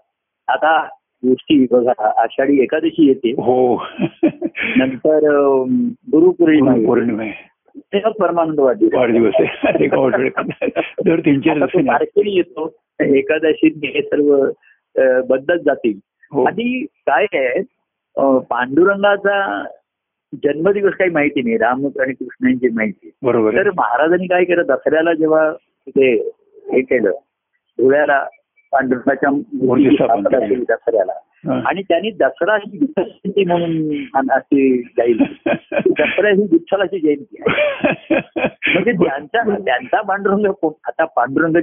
आता 0.49 0.84
गोष्टी 1.26 1.66
बघा 1.70 2.22
आषाढी 2.22 2.62
एकादशी 2.62 3.09
येते. 3.09 3.30
हो. 3.30 3.82
नंतर 4.76 5.18
गुरुपौर्णिमा. 6.12 6.72
पौर्णिमा 6.86 7.24
तेव्हा 7.76 8.11
परमानंद 8.11 8.61
वाढली 8.61 8.88
वाढदिवस 8.97 9.32
आहे. 9.34 10.66
दर 11.05 11.20
तीन 11.20 11.41
चार 11.41 12.05
येतो. 12.26 12.72
एकादशी 13.01 13.66
हे 13.66 14.03
सर्व 14.03 14.51
बदलत 15.28 15.61
जातील. 15.61 16.10
हो. 16.33 16.45
आणि 16.45 16.85
काय 17.07 17.26
आहे 17.35 17.62
पांडुरंगाचा 18.51 19.62
जन्मदिवस 20.33 20.93
काही 20.93 21.11
माहिती 21.11 21.43
नाही 21.43 21.57
राम 21.59 21.87
आणि 21.87 22.12
कृष्णांची 22.12 22.68
माहिती. 22.68 23.11
बरोबर 23.22 23.57
तर 23.57 23.70
महाराजांनी 23.70 24.26
काय 24.26 24.45
केलं 24.45 24.66
दसऱ्याला 24.66 25.12
जेव्हा 25.14 25.51
ते 25.87 26.12
हे 26.64 26.81
केलं 26.81 27.11
धुळ्याला 27.78 28.24
पांडुरंगाच्या 28.72 29.31
दसऱ्याला. 30.68 31.12
हा. 31.47 31.61
आणि 31.66 31.83
त्यांनी 31.83 32.11
दसरा 32.11 32.57
ही 32.57 32.78
विठ्ठलाची 32.78 33.45
म्हणून 33.45 34.31
अशी 34.31 34.83
जाईल 34.99 35.18
दसरा 35.99 36.31
ही 36.31 36.43
विठ्ठलाची 36.43 36.99
जयंती 37.01 37.37
आहे. 37.41 38.18
म्हणजे 38.74 38.93
त्यांचा 38.95 39.43
त्यांचा 39.57 40.01
पांडुरंग 40.03 40.47
आता 40.85 41.05
पांडुरंग 41.16 41.57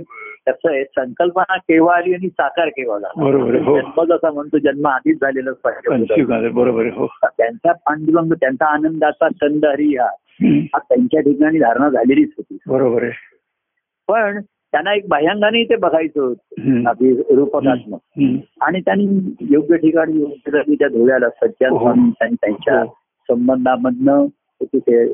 कसं 0.48 0.70
आहे 0.72 0.84
संकल्पना 0.86 1.56
केव्हा 1.58 1.96
आली 1.96 2.14
आणि 2.14 2.28
साकार 2.30 2.70
केव्हा 2.70 2.98
झाला 3.00 3.24
बरोबर 3.24 3.56
हो. 3.56 3.78
जन्म 3.80 4.04
जसा 4.06 4.32
म्हणतो 4.32 4.58
जन्म 4.58 4.88
आधीच 4.88 5.18
झालेलाच 5.22 5.56
पाहिजे 5.56 6.50
बरोबर 6.50 6.88
हो 6.88 7.08
त्यांचा 7.26 7.72
पांडुरंग 7.86 8.34
त्यांचा 8.34 8.66
आनंदाचा 8.66 9.28
कंद 9.42 9.66
हरी 9.66 9.96
हा. 9.96 10.08
हा 10.44 10.78
त्यांच्या 10.80 11.22
ठिकाणी 11.22 11.60
धारणा 11.60 11.90
झालेलीच 11.90 12.30
होती 12.38 12.58
बरोबर 12.68 13.04
आहे 13.04 13.26
पण 14.08 14.40
त्यांना 14.42 14.94
एक 14.94 15.08
बाह्यांगाने 15.08 15.64
ते 15.64 15.76
बघायचं 15.76 16.22
होतं 16.22 17.36
रूपकात्मक. 17.36 18.00
आणि 18.62 18.80
त्यांनी 18.80 19.06
योग्य 19.52 19.78
ठिकाणी 19.78 20.20
योग्य 20.20 20.76
त्या 20.76 20.88
धुळ्याला 20.88 21.30
सज्जन 21.30 21.70
हो. 21.70 21.94
त्यांच्या. 22.22 22.84
संबंधामधनं 23.30 24.26
तिथे 24.62 25.06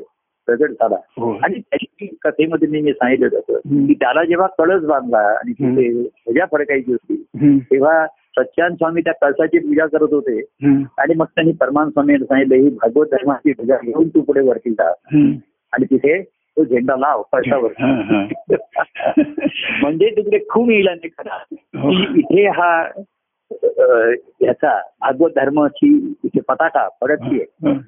प्रगट 0.46 0.70
झाला 0.70 0.94
हो 0.94 1.38
आणि 1.42 1.60
त्याची 1.60 2.16
कथेमध्ये 2.22 2.68
मी 2.68 2.92
सांगितलं. 2.92 3.28
होतं 3.32 3.86
की 3.86 3.94
त्याला 3.94 4.24
जेव्हा 4.24 4.46
कळस 4.58 4.82
बांधला 4.82 5.18
आणि 5.18 5.52
तिथे 5.52 6.02
ध्वजा 6.02 6.44
फडकायची 6.52 6.92
होती. 6.92 7.22
तेव्हा 7.58 8.06
सच्चान 8.06 8.74
स्वामी 8.74 9.00
त्या 9.00 9.12
कळसाची 9.12 9.58
पूजा 9.58 9.86
करत 9.86 10.12
होते. 10.12 10.40
आणि 10.98 11.14
मग 11.16 11.24
त्यांनी 11.24 11.52
परमान 11.52 11.90
स्वामींना 11.90 12.24
सांगितलं 12.24 12.54
ही 12.54 12.68
भागवत 12.68 13.06
धर्माची 13.06 13.52
पूजा 13.52 13.76
घेऊन 13.84 14.08
तू 14.08 14.20
पुढे 14.20 14.40
वरती 14.40 14.70
जा. 14.70 14.92
आणि 15.72 15.84
तिथे 15.84 16.22
तो 16.22 16.64
झेंडा 16.64 16.96
लाव 16.96 17.22
कळसावर. 17.22 17.70
म्हणजे 19.82 20.10
तिकडे 20.10 20.38
खूप 20.48 20.70
येईल 20.70 20.88
आणि 20.88 21.08
खरा 21.08 21.38
हो. 21.80 21.90
की 21.90 22.18
इथे 22.18 22.46
हा 22.46 22.88
याचा 24.42 24.80
भागवत 25.00 25.30
धर्माची 25.36 26.14
इथे 26.24 26.40
पताका 26.40 26.88
फडकली 27.00 27.40
आहे 27.40 27.68
हा. 27.68 27.72
प- 27.72 27.76
प- 27.76 27.80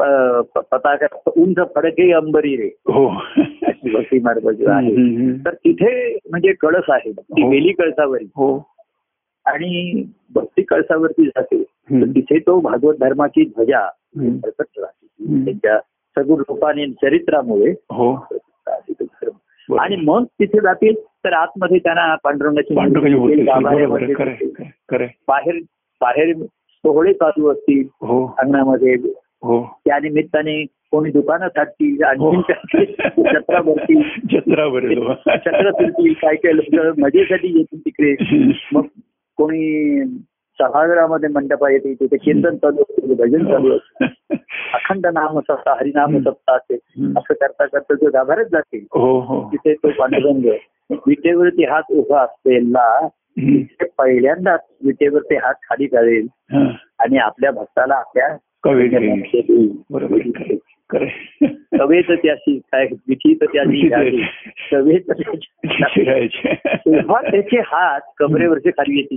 पताका 0.00 1.06
उंच 1.36 1.56
फडके 1.74 2.12
अंबरी 2.12 2.56
रे. 2.56 2.66
हो. 2.66 3.08
आहे. 4.70 5.32
तर 5.44 5.54
तिथे 5.54 6.18
म्हणजे 6.30 6.52
कळस 6.52 6.84
आहे. 6.88 7.12
ती 7.12 7.42
हो. 7.42 7.50
वेली 7.50 7.72
कळसावरी. 7.72 8.24
हो. 8.24 8.58
आणि 9.44 10.04
भक्ती 10.34 10.62
कळसावरती 10.62 11.26
जाते. 11.26 11.62
तिथे 12.04 12.38
तो 12.38 12.60
भागवत 12.60 12.94
धर्माची 13.00 13.44
ध्वजा. 13.44 13.88
प्रकट 14.16 14.64
राहते. 14.78 15.44
त्यांच्या 15.44 15.78
सगुण 16.18 16.42
रूपाने 16.48 16.86
चरित्रामुळे 16.86 17.70
हो. 17.70 18.26
आणि 19.78 19.96
मग 19.96 20.24
तिथे 20.24 20.60
जातील 20.60 20.94
तर 21.24 21.32
आतमध्ये 21.32 21.78
त्यांना 21.78 22.14
पांडुरंगाची. 22.14 22.74
बाहेर 25.26 25.58
बाहेर 26.00 26.34
सोहळे 26.46 27.12
चालू 27.12 27.52
असतील. 27.52 27.88
हो. 28.00 28.34
अंगणामध्ये 28.38 28.96
त्या 29.42 29.98
निमित्ताने 29.98 30.64
कोणी 30.64 31.10
दुकानं 31.10 31.48
थाटतील 31.48 32.02
हो. 32.02 32.28
आणखी 32.30 32.84
जत्रा 33.22 33.60
भरतील. 33.60 34.02
जत्रा 34.32 34.68
बरं 34.68 35.12
चक्र 35.36 35.70
फिरतील 35.70 36.12
काय 36.12 36.34
काय 36.34 36.52
लोक 36.52 36.98
मजेसाठी 36.98 37.58
येतील 37.58 37.80
तिकडे. 37.80 38.14
मग 38.72 38.86
कोणी 39.38 40.04
सभागृहामध्ये 40.58 41.28
मंडप 41.28 41.64
येते 41.70 41.94
तिथे 41.94 42.16
कीर्तन 42.16 42.56
चालू 42.56 42.80
असते 42.80 43.14
भजन 43.14 43.44
चालू 43.44 43.76
असते. 43.76 44.04
अखंड 44.74 45.06
नाम 45.06 45.38
सत्ता 45.40 45.72
हरिनाम 45.72 46.18
सत्ता 46.18 46.54
असते. 46.56 46.74
असं 47.18 47.34
करता 47.34 47.66
करता 47.66 47.94
जो 47.94 48.10
गाभारत 48.10 48.46
जाते 48.52 48.78
हो 48.78 49.20
हो. 49.20 49.48
तिथे 49.52 49.74
तो 49.74 49.90
पांडुरंग 49.90 50.50
विटेवरती 51.06 51.64
हात 51.64 51.82
उभा 51.90 52.22
असलेला 52.22 53.08
पहिल्यांदाच 53.98 54.60
विटेवरती 54.84 55.36
हात 55.36 55.54
खाली 55.62 55.86
करेल 55.86 56.26
हा. 56.52 56.68
आणि 56.98 57.18
आपल्या 57.18 57.50
भक्ताला 57.50 57.94
आपल्या 57.94 58.36
बरोबर. 59.90 60.18
कवेत. 60.90 62.10
त्याशी 62.10 62.58
काय 62.58 62.86
विठी 63.08 63.34
तर 63.34 63.44
त्याची. 63.44 63.88
कवेत 64.70 65.00
त्याची. 65.10 66.48
तेव्हा 66.76 67.30
त्याचे 67.30 67.58
हात 67.58 68.00
कमरेवरचे 68.18 68.70
खाली 68.70 68.98
येतील. 68.98 69.16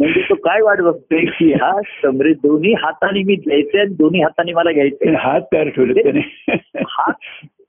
म्हणजे 0.00 0.20
तो 0.20 0.34
काय 0.34 0.60
वाट 0.60 0.80
बघतोय 0.80 1.24
की 1.24 1.52
हा 1.52 1.80
कमरे 2.02 2.32
दोन्ही 2.32 2.72
हाताने 2.72 3.22
मी 3.22 3.36
द्यायचे 3.36 3.80
आणि 3.80 3.94
दोन्ही 3.94 4.22
हाताने 4.22 4.52
मला 4.52 4.72
घ्यायचंय 4.72 5.14
हात 5.18 5.40
तयार 5.52 5.68
ठेवले 5.68 6.20
हात 6.86 7.14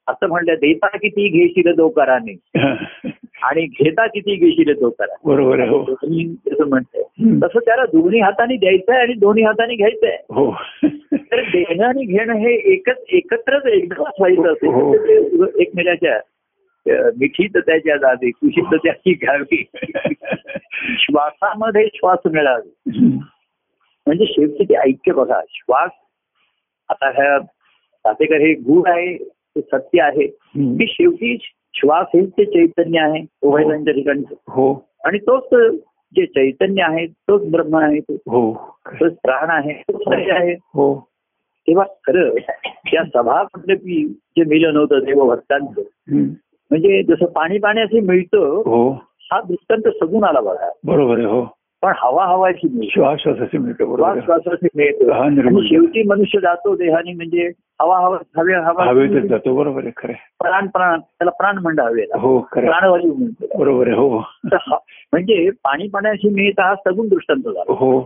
असं 0.07 0.27
म्हणलं 0.27 0.53
देता 0.53 0.87
किती 0.87 1.29
घेशील 1.29 1.75
दो 1.75 1.89
कराने 1.89 2.31
हा. 2.31 2.85
आणि 3.43 3.65
घेता 3.65 4.05
किती 4.07 4.35
घेशील 4.35 4.73
दो 4.73 4.89
करा. 4.89 5.15
बरोबर 5.25 5.59
हो. 5.59 5.81
असं 5.83 6.67
म्हणतंय. 6.69 7.01
तसं 7.43 7.59
त्याला 7.59 7.85
दोन्ही 7.85 8.19
हाताने 8.19 8.55
द्यायचंय 8.55 8.97
आणि 8.97 9.13
दोन्ही 9.13 9.43
हाताने 9.43 9.75
घ्यायचंय. 9.75 10.17
हो. 10.29 10.51
तर 11.13 11.41
देणं 11.41 11.85
आणि 11.85 12.05
घेणं 12.05 12.33
हे 12.33 12.53
एकच 12.73 12.97
एकत्रच 13.09 13.65
एकदमच 13.65 14.13
व्हायचं 14.19 14.41
हो. 14.41 14.51
असेल 14.51 14.97
तर 14.97 15.45
ते 15.45 15.61
एकमेकाच्या 15.61 16.19
मिठीत 17.17 17.57
त्याच्या 17.57 17.97
जावी 17.97 18.31
कुशीत 18.31 18.77
त्याची 18.77 19.13
घ्यावी 19.13 19.63
श्वासामध्ये 20.99 21.87
श्वास 21.95 22.19
मिळावे. 22.25 22.99
म्हणजे 24.07 24.25
शेवटी 24.25 24.63
ते 24.63 24.75
ऐक्य 24.75 25.11
बघा. 25.11 25.39
श्वास 25.49 25.91
आता 26.89 27.09
ह्या 27.09 27.39
सातेकर 28.03 28.35
हे 28.35 28.53
गुण 28.53 28.89
आहे 28.91 29.17
ते 29.17 29.61
सत्य 29.61 30.01
आहे. 30.01 30.27
की 30.77 30.85
शेवटी 30.89 31.37
श्वास 31.73 32.07
हेच 32.15 32.29
ते 32.29 32.45
चैतन्य 32.45 32.99
आहे 32.99 33.25
उभयतांच्या 33.41 33.93
ठिकाणी 33.93 34.23
हो. 34.47 34.73
आणि 35.05 35.17
तोच 35.17 35.43
जे 36.15 36.25
चैतन्य 36.25 36.81
आहे 36.81 37.05
तोच 37.07 37.51
ब्रह्म 37.51 37.77
आहे 37.77 37.99
तो 37.99 38.13
हो. 38.13 38.53
तोच 38.87 39.13
प्राण 39.13 39.49
आहे 39.49 39.73
तोच 39.73 40.07
आहे. 40.07 40.53
हो. 40.53 41.09
तेव्हा 41.67 41.85
खरं 42.07 42.29
त्या 42.91 43.03
सभा 43.03 43.43
मंडपी 43.43 44.05
जे 44.07 44.43
मिलन 44.43 44.77
होतं 44.77 44.99
देव 44.99 45.25
भक्तांचं. 45.27 45.81
म्हणजे 46.71 47.03
जसं 47.03 47.25
पाणी 47.25 47.57
पाण्याचे 47.57 47.99
मिळतं 47.99 48.61
हो. 48.65 48.89
हा 49.31 49.41
दृष्टांत 49.41 49.87
सगून 50.03 50.23
आला 50.23 50.41
बघा. 50.41 50.69
बरोबर 50.83 51.17
आहे 51.17 51.25
हो. 51.25 51.45
पण 51.81 51.93
हवा 51.97 52.25
हवाची 52.25 52.89
श्वासाचे 52.89 53.57
मिळतो 53.57 55.11
हा, 55.11 55.29
शेवटी 55.61 56.03
मनुष्य 56.03 56.39
जातो 56.39 56.75
देहाने 56.75 57.13
म्हणजे 57.13 57.51
हवा 57.81 57.99
हवा 57.99 58.17
हवे 58.37 58.53
हवा 58.53 58.85
हवेतच 58.85 59.23
जातो. 59.23 59.55
बरोबर 59.55 59.81
आहे 59.83 59.91
खरं. 59.97 60.13
प्राण 60.13 60.67
प्राण 60.67 60.99
त्याला 60.99 61.31
प्राण 61.31 61.57
म्हणलं 61.57 61.81
हवेला 61.81 62.19
हो. 62.19 62.39
प्राणवायू 62.39 63.13
म्हणतो 63.13 63.57
बरोबर 63.59 63.87
आहे 63.87 63.95
हो. 63.95 64.17
ह- 64.17 64.77
म्हणजे 65.13 65.49
पाणी 65.49 65.87
पाण्याशी 65.87 66.29
मिळता 66.29 66.63
हा 66.67 66.75
सगुण 66.75 67.07
दृष्टांत 67.07 67.41
झाला. 67.41 67.59
हो. 67.59 68.01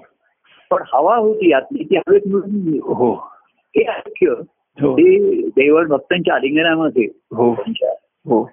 पण 0.71 0.83
हवा 0.93 1.15
होती 1.17 1.53
आतली 1.53 1.83
ती 1.83 1.97
हवेत 1.97 2.21
मिळून. 2.27 2.79
हो. 2.93 3.13
हे 3.75 3.83
ऐक्य 3.83 4.27
हो. 4.81 4.93
ते 4.93 5.41
देवळ 5.41 5.87
भक्तांच्या 5.87 6.35
आलिंगनामध्ये 6.35 7.07
हो. 7.35 7.51
हो. 7.51 8.49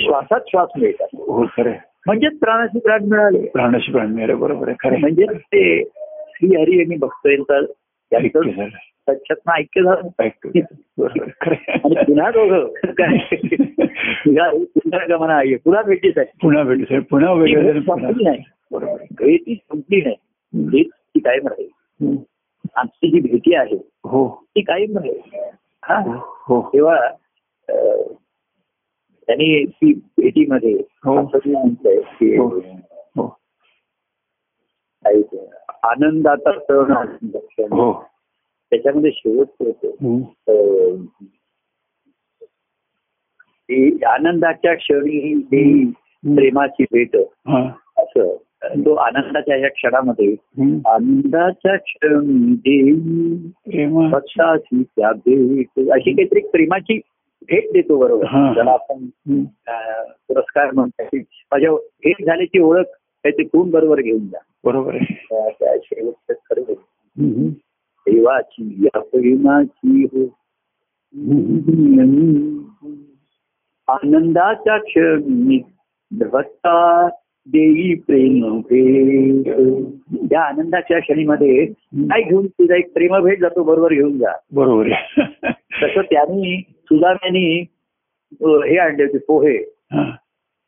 श्वासात 0.00 0.40
श्वास 0.46 0.68
मिळतात. 0.78 1.08
हो 1.14 1.44
खरं. 1.44 1.72
म्हणजेच 2.08 2.38
प्राणाशी 2.38 2.78
प्राण 2.78 3.04
मिळाले. 3.04 3.46
प्राणाशी 3.46 3.92
प्राण 3.92 4.06
मिळाले 4.06 4.34
बरोबर 4.34 4.68
आहे 4.68 4.76
खरं 4.80 4.92
आहे. 4.92 5.00
म्हणजे 5.00 5.24
ते 5.24 5.84
श्री 6.28 6.60
हरी 6.60 6.78
यांनी 6.78 6.96
भक्तांचं 6.96 7.54
ऐक्य 7.54 8.28
त्यांचं 8.28 8.50
झालं. 8.50 8.68
सच्छत्न 9.08 9.50
ऐक्य 9.50 9.82
झालं. 9.82 10.08
आहे. 10.18 10.30
खरं 11.40 11.50
आहे. 11.50 11.72
आणि 11.72 11.94
पुन्हा 11.94 12.30
दोघं. 12.30 12.66
काय? 12.90 13.16
पुन्हा 14.64 15.04
गमना 15.08 15.34
आहे. 15.34 15.56
पुन्हा 15.56 15.82
भेटीच 15.82 16.18
आहे 16.18 16.32
पुन्हा 16.42 16.62
भेटू 16.62 16.82
साहेब 16.84 17.02
पुन्हा. 17.10 17.32
वेगळं 17.32 17.80
संपली 17.80 18.24
नाही. 18.24 18.38
बरोबर 18.72 19.00
आहे. 19.00 19.06
भेट 19.10 19.40
ती 19.40 19.54
संपली 19.54 20.00
नाही. 20.00 20.16
भेट 20.54 20.86
ती 20.86 21.18
कायम 21.20 21.48
राहील. 21.48 22.16
आमची 22.76 23.10
जी 23.10 23.20
भेटी 23.20 23.54
आहे 23.54 23.76
हो. 24.04 24.42
ती 24.44 24.60
कायम 24.60 24.98
राहील. 24.98 25.40
हा. 25.84 26.02
हो. 26.18 26.70
तेव्हा 26.72 26.96
अं, 27.68 28.12
त्यांनी 29.28 29.64
ती 29.66 29.92
भेटीमध्ये 29.92 30.72
हो. 30.72 31.20
हो. 32.36 32.46
हो 33.16 33.36
आनंदाचा 35.82 36.58
सण. 36.58 36.92
हो 37.72 37.92
त्याच्यामध्ये 38.70 39.10
शेवट 39.14 39.46
होतो 39.60 39.90
आनंदाच्या 44.06 44.74
क्षणी 44.74 45.34
देई 45.34 45.84
प्रेमाची 46.34 46.82
भेट 46.82 47.16
हा. 47.16 47.70
असं 47.98 48.36
तो 48.84 48.94
आनंदाच्या 48.94 49.56
या 49.56 49.68
क्षणामध्ये. 49.68 50.32
आनंदाच्या 50.86 51.76
क्षणी 51.76 52.54
त्या 54.82 55.12
भेट 55.12 55.90
अशी 55.90 56.12
काहीतरी 56.12 56.40
प्रेमाची 56.40 57.00
भेट 57.50 57.64
देतो 57.72 57.96
बरोबर. 57.96 58.52
ज्याला 58.54 58.70
आपण 58.70 59.06
पुरस्कार 60.28 60.70
म्हणतो 60.70 61.16
माझ्या 61.16 61.72
भेट 61.72 62.24
झाल्याची 62.26 62.58
ओळख 62.58 62.84
काहीतरी 62.94 63.44
कोण 63.44 63.70
बरोबर 63.70 64.00
घेऊन 64.00 64.26
जा. 64.26 64.38
बरोबर 64.64 64.96
त्या- 65.30 65.78
खरं. 66.30 66.72
देवाची 68.10 68.74
या 68.84 69.00
प्रेमाची 69.00 70.06
हो. 70.12 70.24
आनंदाच्या 73.88 74.78
क्षणी 74.78 75.58
भक्ता 76.32 77.08
देई 77.46 77.94
प्रेम 77.94 78.60
भेट. 78.60 79.48
त्या 80.30 80.40
आनंदाच्या 80.40 80.98
क्षणीमध्ये 80.98 81.66
काय 81.94 82.22
घेऊन 82.22 82.46
तुझा 82.46 82.76
एक 82.76 82.92
प्रेम 82.92 83.20
भेट 83.20 83.40
जातो 83.40 83.62
बरोबर 83.62 83.92
घेऊन 83.92 84.18
जा. 84.18 84.32
बरोबर 84.52 84.88
तसं 85.82 86.00
त्यांनी 86.00 86.62
सुदाम्यानी 86.90 87.60
अं, 88.44 88.62
हे 88.62 88.76
आणले 88.78 89.02
होते 89.02 89.18
पोहे 89.18 89.56
हा. 89.92 90.10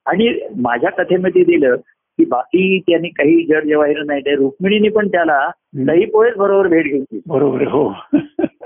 आणि 0.07 0.29
माझ्या 0.61 0.91
कथेमध्ये 0.91 1.43
दिलं 1.45 1.77
की 2.19 2.25
बाकी 2.25 2.79
त्यांनी 2.81 3.09
काही 3.09 3.43
जड 3.47 3.65
जेवायला 3.65 4.03
नाही 4.07 4.21
ते 4.21 4.35
रुक्मिणीने 4.37 4.89
पण 4.89 5.09
त्याला 5.09 5.39
दही 5.87 6.05
पोहेच 6.05 6.35
बरोबर 6.37 6.67
भेट 6.69 6.85
घेतली 6.85 7.21
बरोबर 7.27 7.67
हो 7.69 7.89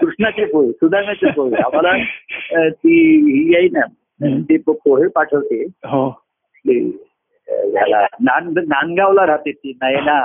कृष्णाचे 0.00 0.44
पोहे 0.44 0.70
सुदाम्याचे 0.72 1.30
पोहे 1.30 1.62
आम्हाला 1.62 1.92
ती 2.68 2.96
ही 3.26 3.54
येई 3.54 3.68
ना 3.72 3.86
ते 4.48 4.56
पोहे 4.58 5.08
पाठवते 5.08 5.62
हो 5.86 6.08
नांदगावला 8.20 9.26
राहते 9.26 9.52
ती 9.52 9.72
नयना 9.82 10.18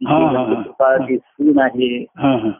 हा, 0.00 0.18
हा, 0.18 0.44
हा. 0.80 0.96
ती 1.08 1.16
सून 1.16 1.58
आहे 1.58 1.96
हा 2.18 2.36
हा 2.36 2.50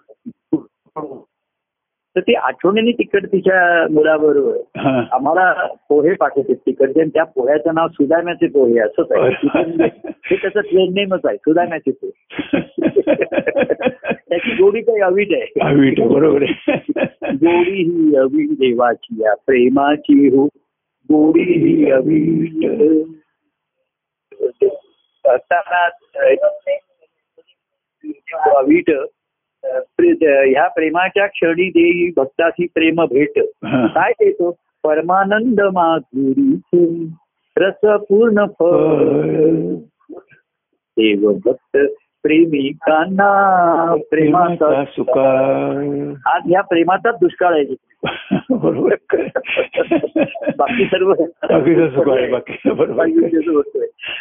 तर 2.16 2.20
ती 2.20 2.34
आठवणीने 2.34 2.92
तिकड 2.92 3.26
तिच्या 3.26 3.86
मुलाबरोबर 3.90 4.80
हा. 4.80 5.00
आम्हाला 5.12 5.52
पोहे 5.88 6.12
पाठवते 6.14 6.54
तिकडचे 6.54 7.00
आणि 7.00 7.10
त्या 7.14 7.24
पोह्याचं 7.24 7.74
नाव 7.74 7.88
सुदाम्याचे 7.88 8.46
पोहे 8.46 8.78
असंच 8.78 9.12
आहे 9.12 9.30
म्हणजे 9.44 9.84
हे 10.26 10.36
त्याचं 10.36 10.60
ट्रेन 10.60 10.92
नेमच 10.94 11.20
आहे 11.24 11.36
सुदाम्याचे 11.36 11.90
पोहे 11.90 12.60
त्याची 14.28 14.54
गोडी 14.54 14.80
काही 14.80 15.00
अवीट 15.00 15.32
आहे 15.32 15.68
अवीट 15.68 16.00
बरोबर 16.02 16.42
आहे 16.42 17.32
गोडी 17.34 17.82
ही 17.82 18.16
अवीट 18.16 18.50
देवाची 18.50 19.22
या 19.22 19.34
प्रेमाची 19.46 20.28
हो 20.28 20.46
गोडी 21.08 21.42
ही 21.42 21.90
अवीट 21.90 22.64
असताना 25.24 25.86
अवीट 28.54 28.90
ह्या 29.66 30.68
प्रेमाच्या 30.68 31.26
क्षणी 31.26 31.68
देई 31.68 32.10
भक्ताची 32.16 32.66
प्रेम 32.74 33.04
भेट. 33.04 33.32
काय 33.64 34.12
देतो? 34.12 34.50
परमानंद 34.84 35.60
माधुरी 35.60 37.10
रस 37.56 37.80
पूर्ण 37.84 38.44
फळ. 38.46 39.74
देव 40.96 41.32
भक्त 41.44 41.76
प्रेमिकांना 42.22 43.94
प्रेमाचा 44.10 44.84
आज 46.26 46.42
ह्या 46.50 46.60
प्रेमाचाच 46.60 47.14
दुष्काळ 47.14 47.52
आहे. 47.52 47.74
बरोबर. 48.50 48.94
बाकी 50.58 50.84
सर्व. 50.84 51.12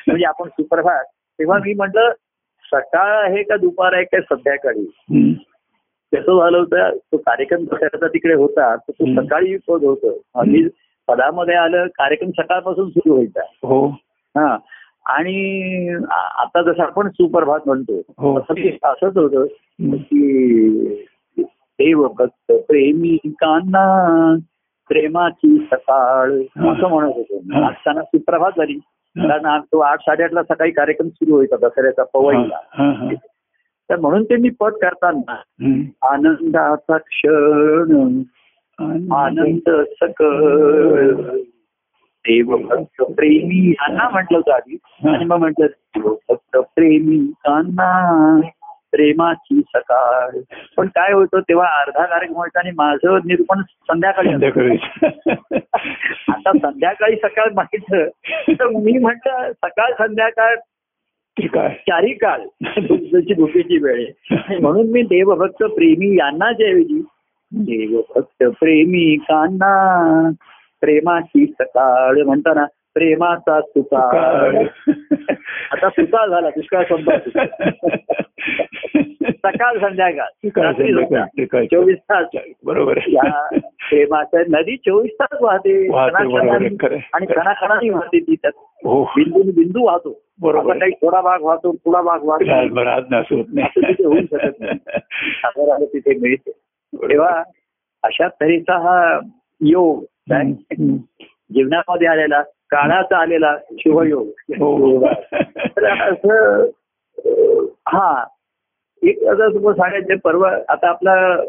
म्हणजे 0.08 0.26
आपण 0.26 0.48
सुप्रभात. 0.48 1.04
तेव्हा 1.40 1.58
मी 1.58 1.74
म्हटलं 1.74 2.12
सकाळ 2.74 3.12
आहे 3.24 3.44
का 3.44 3.58
दुपार 3.58 3.94
आहे 3.94 4.04
का 4.04 4.20
संध्याकाळी. 4.22 4.86
कसं 6.14 6.40
झालं 6.40 6.58
होतं 6.58 6.98
तो 7.12 7.18
कार्यक्रम 7.18 7.66
प्रसाराचा 7.66 8.08
तिकडे 8.08 8.34
होता 8.34 8.76
तर 8.76 8.92
तो. 8.92 9.06
सकाळी 9.22 9.58
पद 9.58 9.84
होतं 9.84 10.18
आम्ही 10.40 10.68
पदामध्ये 11.08 11.56
आलं 11.56 11.88
कार्यक्रम 11.88 12.30
सकाळपासून 12.30 12.90
सुरू 12.90 13.14
व्हायचा 13.14 13.42
हो 13.64 13.86
हा 14.36 14.58
आणि 15.06 15.96
आता 16.12 16.62
जसं 16.62 16.84
आपण 16.84 17.10
सुप्रभात 17.10 17.60
म्हणतो 17.66 18.02
हो. 18.18 18.38
असंच 18.40 19.18
होतं. 19.18 19.46
की 19.96 21.06
देव 21.80 22.08
भक्त 22.08 22.52
प्रेमिकांना 22.52 23.86
प्रेमाची 24.90 25.58
सकाळ 25.72 26.32
असं 26.32 26.88
म्हणत 26.90 27.12
होतो. 27.16 27.38
असताना 27.70 28.02
सुप्रभात 28.02 28.52
झाली. 28.58 28.80
कारण 29.18 29.60
तो 29.60 29.80
आठ 29.80 30.00
साडेआठला 30.00 30.44
सकाळी 30.44 30.72
कार्यक्रम 30.72 31.08
सुरू 31.08 31.32
व्हायचा 31.32 31.68
दसऱ्याचा 31.68 32.04
पवईला. 32.04 32.60
तर 33.90 33.96
म्हणून 33.96 34.24
ते 34.24 34.36
मी 34.36 34.50
पद 34.50 34.74
करताना. 34.82 35.36
आनंदाचा 36.10 36.98
क्षण 36.98 38.22
आनंद. 39.14 39.70
सकळ 39.70 41.12
देव 42.26 42.58
भक्त 42.58 43.02
प्रेमी 43.02 43.70
यांना 43.70 44.10
म्हटलं 44.10 44.38
होतं 44.38 44.52
आधी. 44.52 44.78
आणि 45.10 45.26
मग 45.26 45.38
म्हटलं 45.38 45.66
देव 45.66 46.16
भक्त 46.30 46.58
प्रेमिकांना 46.58 48.40
प्रेमाची 48.94 49.62
सकाळ. 49.76 50.40
पण 50.78 50.88
काय 50.88 51.14
होतं 51.14 51.40
तेव्हा 51.40 51.68
अर्धा 51.82 52.06
कार्यक्रम 52.06 52.36
व्हायचा 52.36 52.60
आणि 52.60 52.72
माझं 52.78 53.28
निरूपण 53.28 53.62
संध्याकाळी 53.90 54.34
आता 56.30 56.52
संध्याकाळी 56.52 57.16
सकाळ 57.16 57.50
माहीत 57.56 57.94
तर 58.60 58.68
मी 58.68 58.98
म्हटलं 58.98 59.52
सकाळ 59.54 59.94
संध्याकाळ 59.98 60.56
चारी 61.38 62.14
काळ 62.14 62.42
जशी 63.12 63.34
भुकेची 63.34 63.78
वेळ 63.78 64.00
आहे. 64.00 64.58
म्हणून 64.58 64.92
मी 64.92 65.02
देवभक्त 65.02 65.64
प्रेमी 65.64 66.16
यांना 66.16 66.48
ऐवजी 66.66 67.02
देवभक्त 67.52 68.44
प्रेमिकांना 68.60 69.72
प्रेमाची 70.82 71.46
सकाळ 71.60 72.22
म्हणताना 72.24 72.66
प्रेमाचा 72.94 73.62
सुकाळ 73.62 74.66
आता 75.72 75.90
सुकाळ 75.90 76.28
झाला 76.28 76.50
दुष्काळ 76.50 76.84
संपला 76.84 77.44
सकाळ 79.32 79.78
संध्याकाळ. 79.78 81.66
चोवीस 81.66 81.98
तास. 81.98 82.28
बरोबर 82.66 83.00
या 83.08 83.48
प्रेमाच्या 83.90 84.60
नदी 84.60 84.78
चोवीस 84.78 85.12
तास 85.22 85.38
वाहते. 85.42 85.96
आणि 87.14 87.26
कणाकणाने 87.26 87.90
वाहते 87.90 88.20
ती 88.20 88.36
त्यात 88.36 88.52
हो. 88.58 89.04
बिंदू 89.04 89.42
बिंदू 89.44 89.86
वाहतो. 89.86 90.22
बरोबर. 90.42 90.78
काही 90.78 90.92
थोडा 90.92 91.22
भाग 91.22 91.42
वाहतो 91.42 91.76
थोडा 91.76 92.02
भाग 92.02 92.20
वाहतो. 92.24 92.46
होऊ 94.06 94.18
शकत 94.32 94.60
नाही. 94.60 95.86
तिथे 95.86 96.20
मिळते. 96.20 96.52
तेव्हा 96.96 97.44
अशा 98.04 98.28
तऱ्हेचा 98.28 98.74
हा 98.74 99.20
योग. 99.62 100.04
जीवनामध्ये 101.52 102.08
आलेला 102.08 102.44
काळाचा 102.74 103.18
आलेला 103.18 103.58
शिवयोग. 103.72 104.28
हो. 104.54 105.06
असं 105.86 106.66
हा. 107.88 108.24
एक 109.04 109.24
आता 109.24 109.48
तुम्हाला 109.54 109.84
सांगायचं 109.84 110.16
परवा 110.24 110.58
आता 110.70 110.90
आपला 110.90 111.42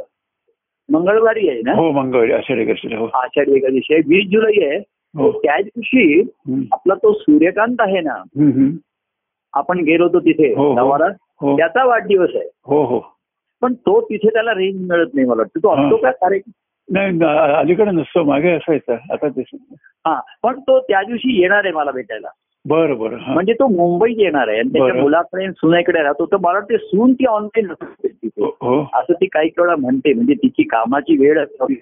मंगळवारी 0.88 1.48
आहे 1.48 1.60
ना? 1.60 1.72
हो 1.72 1.90
मंगळवारी 1.90 2.32
आषाढी 2.32 2.62
एकादशीला 2.62 2.98
हो. 2.98 3.06
आषाढी 3.14 3.56
एकादशी 3.56 3.94
आहे 3.94 4.02
वीस 4.06 4.30
जुलै 4.32 4.66
आहे. 4.66 4.78
हो. 5.14 5.32
त्या 5.32 5.56
दिवशी. 5.62 6.20
आपला 6.72 6.94
तो 6.94 7.12
सूर्यकांत 7.12 7.76
आहे 7.80 8.00
ना. 8.00 8.14
आपण 9.52 9.78
गेलो 9.78 10.04
होतो 10.04 10.20
तिथे. 10.20 10.74
नवारा. 10.74 11.06
हो. 11.40 11.56
त्याचा 11.56 11.84
वाढदिवस 11.84 12.30
आहे. 12.34 12.48
हो 12.64 12.84
हो. 12.84 13.00
पण 13.62 13.74
तो 13.74 14.00
तिथे 14.00 14.28
त्याला 14.28 14.50
रेंज 14.50 14.90
मिळत 14.90 15.06
नाही 15.14 15.26
मला 15.26 15.40
वाटतं. 15.40 15.58
तो 15.58 15.68
असतो 15.68 15.96
का? 15.96 16.10
कार्यक्रम 16.10 16.50
नाही 16.90 17.12
न- 17.12 17.24
अलीकडे 17.58 17.90
नसतो 17.90 18.24
मागे 18.24 18.50
असायचा 18.50 18.94
आता 19.10 19.28
ते 19.28 19.42
हा 20.06 20.20
पण 20.42 20.60
तो 20.60 20.80
त्या 20.80 21.02
दिवशी 21.02 21.42
येणार 21.42 21.64
आहे 21.64 21.72
मला 21.72 21.90
भेटायला. 21.90 22.28
बरं 22.68 22.98
बरं. 22.98 23.16
म्हणजे 23.16 23.52
तो 23.52 23.68
मुंबईत 23.68 24.14
येणार 24.18 24.48
आहे 24.48 24.58
आणि 24.58 24.68
त्याच्या. 24.68 25.02
मुलाकडे 25.02 25.52
सुनाईकडे 25.52 26.02
राहतो. 26.02 26.26
तर 26.26 26.36
मला 26.36 26.52
वाटते 26.52 26.76
सून 26.78 27.12
ती 27.12 27.26
ऑनलाईन 27.26 27.70
हो, 27.70 28.56
हो. 28.60 28.82
असं 28.94 29.12
ती 29.12 29.26
काही 29.26 29.50
वेळा 29.58 29.76
म्हणते 29.76 30.12
म्हणजे 30.12 30.34
तिची 30.34 30.62
कामाची 30.62 31.16
वेळ 31.16 31.44
असावी. 31.44 31.74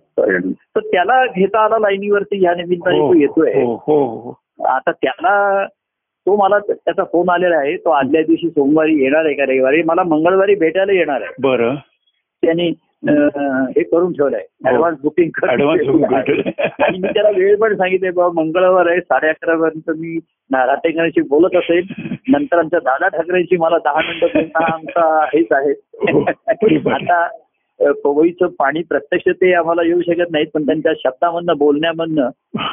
तर 0.00 0.38
त्याला 0.76 1.26
घेता 1.26 1.64
आला 1.64 1.78
लाईनीवरती 1.78 2.44
या 2.44 2.54
निमित्ताने 2.54 2.98
तो 2.98 3.14
येतोय. 3.14 3.52
हो 3.52 3.74
हो 3.74 4.04
हो. 4.04 4.64
आता 4.64 4.92
त्याला 4.92 5.66
तो 6.26 6.36
मला 6.36 6.58
त्याचा 6.58 7.04
फोन 7.04 7.28
आलेला 7.28 7.56
आहे. 7.56 7.76
तो 7.76 7.90
आदल्या 7.90 8.22
दिवशी 8.22 8.50
सोमवारी 8.50 9.02
येणार 9.02 9.24
आहे 9.24 9.34
का 9.34 9.44
रविवारी? 9.44 9.82
मला 9.82 10.02
मंगळवारी 10.02 10.54
भेटायला 10.54 10.92
येणार 10.92 11.20
आहे. 11.22 11.34
बरं. 11.42 11.74
त्यांनी 12.44 12.72
हे 13.02 13.82
करून 13.82 14.12
ठेवलंय 14.12 14.40
हो. 14.40 14.68
ऍडव्हान्स 14.68 14.98
बुकिंग 15.02 15.44
ऍडव्हान्स 15.44 15.86
बुकिंग 15.86 16.14
आणि 16.80 16.98
मी 16.98 17.08
त्याला 17.08 17.30
वेळ 17.36 17.56
पण 17.56 17.74
सांगितले 17.76 18.10
बाबा 18.10 18.40
मंगळवार 18.40 18.86
आहे 18.86 19.00
साडे 19.02 19.28
अकरा 19.28 19.56
पर्यंत 19.58 19.90
मी 19.98 20.18
नाराटेकरांशी 20.50 21.20
बोलत 21.28 21.56
असेल 21.56 21.86
नंतर 22.28 22.58
आमच्या 22.58 22.78
दादा 22.80 23.08
ठाकरेंशी 23.08 23.56
मला 23.56 23.78
दहा 23.84 24.00
मिनिटं 24.00 24.40
हा 24.56 24.72
आमचा 24.72 25.24
हेच 25.26 25.52
आहे 25.52 25.72
हो. 26.12 26.24
आता 26.90 27.26
पवईचं 28.04 28.46
पाणी 28.58 28.82
प्रत्यक्ष 28.82 29.28
ते 29.32 29.52
आम्हाला 29.54 29.82
येऊ 29.82 30.00
शकत 30.02 30.30
नाहीत 30.30 30.46
पण 30.54 30.66
त्यांच्या 30.66 30.92
शब्दामधनं 30.96 31.56
बोलण्यामधनं 31.58 32.28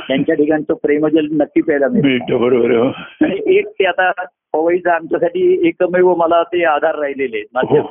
त्यांच्या 0.07 0.35
ठिकाणचं 0.35 0.73
प्रेमजल 0.83 1.27
नक्की 1.33 1.61
प्यायला 1.61 1.87
मिळेल 1.87 2.17
भेटतो 2.17 2.37
बरोबर 2.39 2.71
हो. 2.71 2.87
आणि 3.21 3.39
एक 3.57 3.67
ते 3.69 3.85
आता 3.85 4.11
पवईचं 4.53 4.89
आमच्यासाठी 4.89 5.67
एकमेव 5.67 6.13
मला 6.15 6.41
ते 6.43 6.63
आधार 6.65 6.99
राहिलेले 6.99 7.37
आहेत 7.37 7.47
माझे 7.53 7.79
हो. 7.79 7.85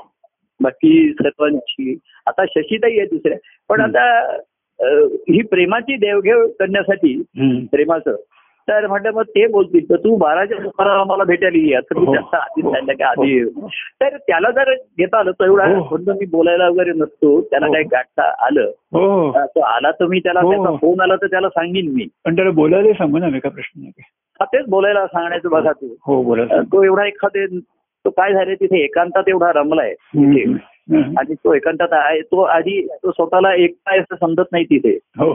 बाकी 0.61 1.13
सर्वांची 1.13 1.97
आता 2.27 2.45
शशीताई 2.47 2.99
आहे 2.99 3.07
दुसऱ्या 3.07 3.39
पण. 3.71 3.81
आता 3.81 4.37
ही 5.31 5.43
प्रेमाची 5.51 5.97
देवघेव 5.97 6.47
करण्यासाठी. 6.59 7.21
प्रेमाचं 7.73 8.17
तर 8.69 8.87
म्हटलं 8.87 9.11
मग 9.15 9.23
ते 9.29 9.47
बोलतील 9.47 9.89
तर 9.91 9.97
तू 9.97 10.15
बाराच्या 10.17 10.57
सुमाराला 10.59 11.03
मला 11.05 11.25
भेटायला 11.25 11.59
ये 11.59 11.75
असं 11.75 11.99
मी 12.01 12.07
हो. 12.07 12.13
त्यांना 12.15 12.39
आधी 12.39 12.63
सांगितलं 12.63 12.93
की 12.95 13.03
आधी 13.03 13.31
ये. 13.33 13.45
तर 14.01 14.17
त्याला 14.19 14.51
जर 14.51 14.73
घेता 14.73 15.19
आलं 15.19 15.31
तर 15.31 15.45
एवढा 15.45 15.67
हो. 15.67 15.83
कोणतं 15.83 16.17
मी 16.19 16.27
बोलायला 16.27 16.69
वगैरे 16.69 16.93
नसतो 16.97 17.41
त्याला 17.41 17.67
हो. 17.67 17.73
काही 17.73 17.85
गाठता 17.85 18.29
आलं 18.47 18.71
हो 18.93 19.31
तो 19.47 19.61
आला 19.63 19.91
तर 19.91 20.07
मी 20.07 20.19
त्याला 20.21 20.41
हो. 20.41 20.51
त्याचा 20.53 20.77
फोन 20.77 21.01
आला 21.01 21.17
तर 21.17 21.27
त्याला 21.27 21.49
सांगीन 21.49 21.93
मी 21.95 22.07
पण 22.25 22.37
त्याला 22.37 22.51
बोलायला 22.53 22.93
सांगू 22.93 23.19
ना 23.19 23.29
मी 23.29 23.41
का 23.41 23.49
प्रश्न. 23.49 23.89
हा, 24.41 24.45
तेच 24.45 24.67
बोलायला 24.69 25.07
सांगण्याचं 25.07 25.49
बघा 25.49 25.73
तू 25.73 25.95
हो 26.07 26.37
तो 26.65 26.83
एवढा 26.85 27.07
एखादे 27.07 27.47
तो 28.07 28.11
काय 28.11 28.33
झाले 28.33 28.55
तिथे 28.55 28.83
एकांतात 28.85 29.29
एवढा 29.29 29.51
रमलाय. 29.55 29.95
आणि 30.93 31.35
तो 31.35 31.55
एकांतात 31.55 31.89
आहे 31.93 32.21
तो 32.21 32.41
आधी 32.41 32.87
तो 33.03 33.11
स्वतःला 33.11 33.55
एकटा 33.55 33.91
आहे 33.91 34.01
असं 34.01 34.15
समजत 34.21 34.53
नाही 34.53 34.65
तिथे. 34.65 34.99
हो. 35.19 35.33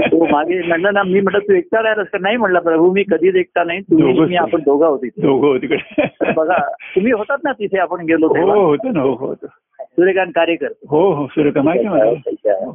तो 0.00 0.24
मागे 0.26 0.62
म्हणलं 0.62 0.94
ना 0.94 1.02
मी 1.02 1.20
म्हटलं 1.20 1.38
तू 1.38 1.52
एकटा 1.52 1.82
राहिलास 1.82 2.06
का? 2.12 2.18
नाही 2.20 2.36
म्हणला 2.36 2.60
प्रभू 2.60 2.92
मी 2.92 3.02
कधीच 3.02 3.34
एकटा 3.34 3.64
नाही. 3.64 3.80
तुम्ही 3.80 4.20
मी 4.20 4.36
आपण 4.36 4.60
दोघं 4.60 4.86
होती 4.86 5.08
बघा 6.36 6.58
तुम्ही 6.94 7.12
होतात 7.12 7.38
ना 7.44 7.52
तिथे 7.52 7.78
आपण 7.78 8.04
गेलो 8.04 8.26
हो 8.26 8.66
होतो 8.66 9.00
हो 9.00 9.14
होतो. 9.26 9.46
सूर्यकांत 9.82 10.32
कार्यकर 10.34 10.68
हो 10.90 11.12
हो 11.12 11.26
सूर्यका 11.26 11.62
माहिती 11.62 11.86
आहे 11.86 11.94
मला 11.96 12.12
त्याच्या- 12.14 12.72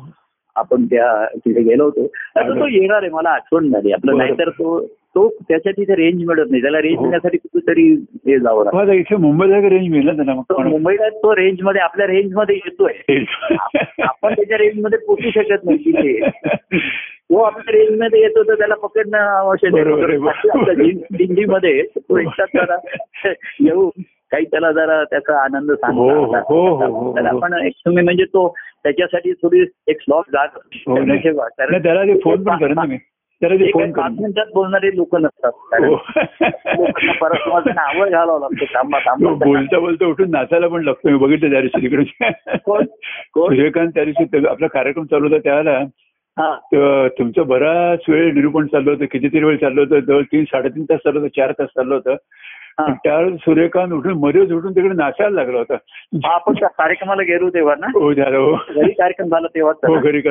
आपण 0.55 0.85
त्या 0.85 1.25
तिथे 1.35 1.61
गेलो 1.61 1.83
होतो. 1.83 2.03
आता 2.35 2.49
तो 2.49 2.67
येणार 2.67 3.01
आहे 3.01 3.09
मला 3.09 3.29
आठवण 3.29 3.69
झाली. 3.69 3.91
आपलं. 3.91 4.17
नाहीतर 4.17 4.49
तो 4.49 4.79
तो 5.15 5.29
त्याच्या 5.29 5.71
तिथे 5.71 5.95
रेंज 5.95 6.23
मिळत 6.27 6.45
नाही. 6.49 6.61
त्याला 6.61 6.81
रेंज 6.81 6.95
हो. 6.95 7.01
मिळण्यासाठी 7.01 7.37
कुठेतरी 7.37 7.83
हे 8.27 8.39
जावं 8.39 8.65
लागतं. 8.65 8.91
इथे 8.91 9.15
मुंबईला 9.15 9.57
रेंज 9.57 9.89
मिळेल 9.89 10.05
ना 10.05 10.11
तो 10.11 10.23
त्यांना 10.23 10.69
मुंबईला 10.69 11.09
तो 11.09 11.35
रेंजमध्ये 11.35 11.81
आपल्या 11.81 12.07
रेंजमध्ये 12.07 12.55
येतोय. 12.55 12.93
आपण 14.03 14.33
त्याच्या 14.33 14.57
रेंजमध्ये 14.57 14.99
पोचू 14.99 15.29
शकत 15.29 15.63
नाही 15.63 15.77
तिथे. 15.77 16.29
तो 17.31 17.37
आपल्या 17.41 17.79
रेंजमध्ये 17.79 18.21
येतो 18.21 18.43
तर 18.43 18.53
त्याला 18.53 18.75
पकडणं 18.75 19.17
आवश्यक 19.17 19.75
आहे, 19.75 20.91
दिंडीमध्ये 20.91 21.83
तो 21.97 22.17
एकटाच 22.17 22.49
जरा 22.55 22.77
येऊ. 23.59 23.89
काही 24.31 24.45
त्याला 24.45 24.71
जरा 24.71 25.03
त्याचा 25.03 25.43
आनंद 25.43 25.71
सांगता 25.71 26.37
आपण 27.29 27.53
एक 27.53 27.73
तुम्ही 27.85 28.03
म्हणजे 28.03 28.23
तो 28.23 28.55
त्याच्यासाठी 28.83 29.33
थोडी 29.33 29.65
एक 29.87 30.01
स्लॉट 30.01 30.23
जात 30.27 30.47
हो, 30.55 30.97
त्याला 30.97 32.03
फोन 32.23 32.43
पण 32.43 32.95
त्याला 33.41 33.55
ते 33.55 33.71
फोन 33.71 33.91
मिनिटात 34.19 34.45
बोलणारे 34.53 34.95
लोक 34.95 35.15
नसतात. 35.15 35.51
हो. 35.55 35.95
परत 37.21 37.47
माझं 37.47 37.69
नावं 37.69 38.09
घालावं 38.11 38.39
लागतं. 38.39 38.65
थांबा 38.65 38.99
थांबा 38.99 39.45
बोलता 39.45 39.79
बोलता 39.79 40.05
उठून 40.05 40.31
नाचायला 40.31 40.67
पण 40.67 40.83
लागतो. 40.83 41.09
मी 41.09 41.17
बघितलं 41.17 41.51
त्या 41.51 41.61
दिवशी 41.61 41.81
तिकडे. 41.81 42.31
सूर्यकांत 43.45 43.91
त्या 43.95 44.05
दिवशी 44.05 44.47
आपला 44.47 44.67
कार्यक्रम 44.67 45.03
चालू 45.03 45.27
होता 45.27 45.37
त्यावेळेला. 45.37 45.79
हा. 46.39 46.55
त- 46.55 47.19
तुमचं 47.19 47.47
बराच 47.47 47.99
वेळ 48.07 48.33
निरूपण 48.33 48.65
चाललं 48.65 48.91
होतं. 48.91 49.05
कितीतरी 49.05 49.43
वेळ 49.43 49.57
चाललं 49.57 49.81
होतं. 49.81 49.99
जवळ 49.99 50.21
तीन 50.21 50.43
साडेतीन 50.43 50.83
तास 50.83 50.99
चाललं 50.99 51.19
होतं. 51.19 51.37
चार 51.37 51.51
तास 51.51 51.67
चाललं 51.67 51.95
होतं. 51.95 52.15
त्यावेळेस 53.03 53.39
सूर्यकांत 53.39 53.93
उठून 53.93 54.13
मध्येच 54.13 54.51
उठून 54.51 54.71
तिकडे 54.71 54.93
नाचायला 54.93 55.35
लागला 55.35 55.57
होता. 55.57 55.75
आपण 56.23 56.53
त्या 56.53 56.69
कार्यक्रमाला 56.69 57.21
गेलो 57.23 57.49
तेव्हा 57.49 57.75
ना? 57.79 57.87
हो 57.87 58.13
झालं 58.13 58.37
हो. 58.37 58.57
घरी 58.75 58.91
कार्यक्रम 58.91 59.27
झाला 59.27 59.47
तेव्हा 59.47 59.73
हो 59.87 59.99
घरी. 59.99 60.21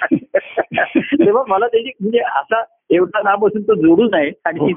तेव्हा 0.96 1.42
मला 1.48 1.66
त्याची 1.66 1.90
म्हणजे 2.00 2.18
असा 2.18 2.62
एवढा 2.90 3.20
नाम 3.24 3.46
असून 3.46 3.62
तो 3.62 3.74
जोडू 3.74 4.04
नये. 4.04 4.30
आणि 4.44 4.60
हो. 4.60 4.68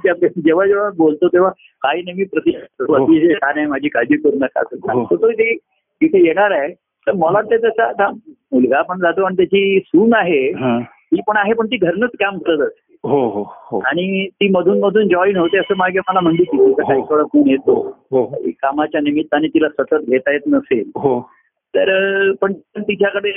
जेव्हा 0.41 0.67
जेव्हा 0.67 0.89
बोलतो 0.97 1.27
तेव्हा 1.27 1.49
काही 1.81 2.01
नेहमी 2.01 2.23
प्रति 2.23 2.49
हो. 2.55 2.93
अतिशय 2.93 3.33
छान 3.33 3.57
आहे 3.57 3.67
माझी 3.67 3.89
काळजी 3.89 4.17
करू 4.17 4.37
नका. 4.37 4.59
हो. 4.59 4.77
सांगतो 4.77 5.15
तो 5.15 5.31
ते 5.31 5.55
तिथे 6.01 6.25
येणार 6.27 6.51
आहे. 6.51 6.73
तर 7.07 7.11
मला 7.11 7.41
ते 7.41 7.57
त्याचा 7.57 7.83
आता 7.83 8.09
मुलगा 8.51 8.81
पण 8.81 8.97
जातो 8.97 9.23
आणि 9.23 9.35
त्याची 9.35 9.79
सून 9.79 10.13
आहे. 10.13 10.49
हा. 10.49 10.79
ती 10.79 11.21
पण 11.27 11.37
आहे 11.37 11.53
पण 11.53 11.65
ती 11.65 11.77
घरनच 11.77 12.09
काम 12.13 12.37
करत 12.37 12.59
असते. 12.59 12.95
हो 13.03 13.27
हो 13.29 13.79
आणि 13.79 14.27
ती 14.27 14.47
मधून 14.47 14.79
मधून 14.79 15.07
जॉईन 15.07 15.37
होते 15.37 15.57
असं 15.57 15.73
मागे 15.77 15.99
मला 15.99 16.19
म्हणली 16.19 16.43
की 16.43 16.73
काही 16.73 17.01
नाही 17.01 17.51
येतो. 17.51 17.97
कामाच्या 18.45 19.01
निमित्ताने 19.01 19.47
तिला 19.47 19.69
सतत 19.69 20.09
घेता 20.09 20.31
येत 20.31 20.41
नसेल. 20.47 20.91
हो. 20.95 21.29
तर 21.75 22.31
पण 22.31 22.53
तिच्याकडे 22.77 23.31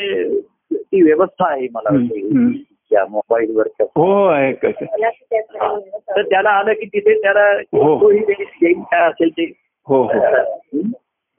ती 0.75 1.03
व्यवस्था 1.03 1.53
आहे 1.53 1.67
मला 1.75 1.97
वाटते. 1.97 2.31
त्या 2.91 3.05
मोबाईलवर 3.11 3.67
हो 3.81 4.25
आहे. 4.27 4.53
कसं 4.53 4.85
तर 5.89 6.23
त्याला 6.23 6.51
आलं 6.51 6.73
की 6.73 6.87
तिथे 6.87 7.23
त्याला 7.23 7.53
हो. 7.53 8.13
ते 8.13 8.45
येईल 8.63 8.81
काय 8.81 9.09
असेल 9.09 9.29
ते. 9.29 9.53
हो 9.87 10.03
हो. 10.03 10.19
हं? 10.19 10.91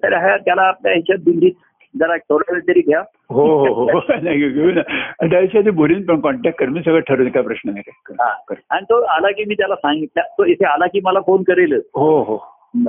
तर 0.03 0.13
हा 0.13 0.37
त्याला 0.37 0.61
आपल्या 0.61 0.91
ह्याच्यात 0.91 1.19
दिल्लीत 1.19 1.51
जरा 1.99 2.17
थोडा 2.17 2.53
वेळ 2.53 2.61
तरी 2.67 2.79
घ्या. 2.79 2.99
हो 3.29 3.65
हो 3.65 3.73
हो. 3.73 3.85
नाही 4.23 4.49
घेऊ 4.49 4.71
ना. 4.71 4.81
आणि 5.21 5.29
त्याविषयी 5.29 5.69
बोलीन 5.69 6.05
पण 6.05 6.19
कॉन्टॅक्ट 6.19 6.59
कर 6.59 6.65
मी 6.65 6.79
सगळं 6.79 6.99
ठरवलं 6.99 7.29
काय 7.29 7.43
प्रश्न 7.43 7.69
नाही 7.69 7.91
हा. 8.21 8.53
आणि 8.69 8.83
तो 8.83 9.01
आला 9.01 9.31
की 9.31 9.45
मी 9.45 9.55
त्याला 9.55 9.75
सांगितलं. 9.75 10.21
तो 10.21 10.45
इथे 10.45 10.65
आला 10.65 10.87
की 10.87 10.99
मला 11.03 11.19
फोन 11.19 11.43
करेलच. 11.43 11.83
हो 11.95 12.21
हो. 12.23 12.37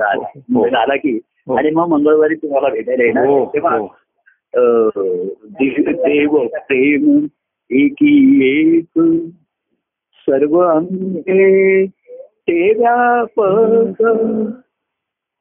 आला. 0.01 0.95
की. 0.95 1.19
हो. 1.47 1.55
आणि 1.55 1.69
मग 1.69 1.87
मंगळवारी 1.87 2.35
तुम्हाला 2.35 2.69
भेटायला 2.69 3.03
येणार. 3.03 3.25
हो. 3.25 3.45
तेव्हा 3.53 3.77
हो 3.77 3.95
देव 4.55 6.47
प्रेम 6.47 7.25
एकी 7.71 8.45
एक 8.47 8.99
सर्व 10.19 10.57
अंगे 10.59 11.85
ते 12.49 12.73
व्यापक 12.77 14.01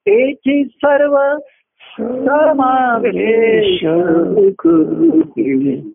तेची 0.08 0.64
सर्व 0.64 1.16
समावेश 1.98 3.80
कृती. 4.58 5.92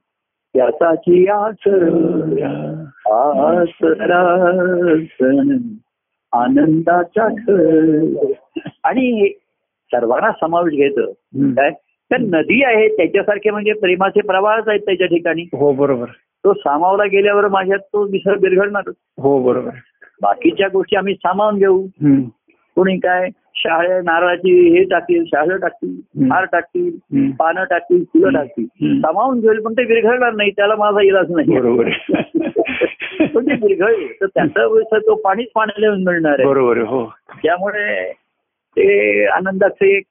त्याचाची 0.56 1.28
आसर 1.28 1.84
आसरासन 3.46 5.58
आनंदाचा 6.32 7.28
खर 7.28 8.00
आणि 8.84 9.32
सर्वांना 9.94 10.32
समावेश 10.32 10.74
घेतं. 10.74 11.12
काय 11.56 11.72
तर 12.12 12.18
नदी 12.18 12.64
आहे 12.64 12.88
त्याच्यासारखे 12.88 13.52
म्हणजे 13.52 13.74
प्रेमाचे 13.74 14.22
प्रवाहच 14.22 14.68
आहेत 14.68 14.80
त्याच्या 14.80 15.08
ठिकाणी. 15.08 15.42
हो 15.42 15.74
बरोबर. 15.74 16.06
तो 16.46 16.54
सामावला 16.54 17.04
गेल्यावर 17.06 17.48
माझ्यात 17.48 17.80
तो 17.80 18.04
विसर 18.04 18.38
बिरघडणार 18.38 18.90
हो 19.18 19.44
बरोबर. 19.44 19.70
बाकीच्या 20.22 20.68
गोष्टी 20.68 20.96
आम्ही 20.96 21.16
सामावून 21.16 21.58
घेऊ. 21.58 21.88
कोणी 22.76 22.98
काय 22.98 23.30
शाळे 23.56 24.02
नारळाची 24.02 24.78
हे 24.78 24.84
टाकतील 24.84 25.24
शाळं 25.26 25.58
टाकतील. 25.58 26.32
हार 26.32 26.46
टाकतील. 26.46 27.32
पानं 27.32 27.64
टाकतील 27.64 28.04
फुलं. 28.04 28.30
टाकतील. 28.30 29.02
सामावून 29.02 29.40
घेईल 29.40 29.60
पण 29.60 29.74
ते 29.74 29.84
विरघळणार 29.84 30.34
नाही 30.34 30.52
त्याला 30.52 30.76
माझा 30.76 31.02
इलाज 31.02 31.32
नाही. 31.32 31.60
बरोबर. 31.60 31.90
पण 33.36 33.46
ते 33.46 33.54
विरघळले 33.54 34.18
तर 34.22 34.26
त्याचा 34.26 34.98
तो 34.98 35.16
पाणीच 35.16 35.48
पाण्याला 35.56 35.96
मिळणार 35.98 36.36
आहे. 36.40 36.48
बरोबर 36.48 36.78
हो. 36.78 37.14
त्यामुळे 37.44 38.12
ते 38.78 39.26
आनंदाचे 39.26 40.02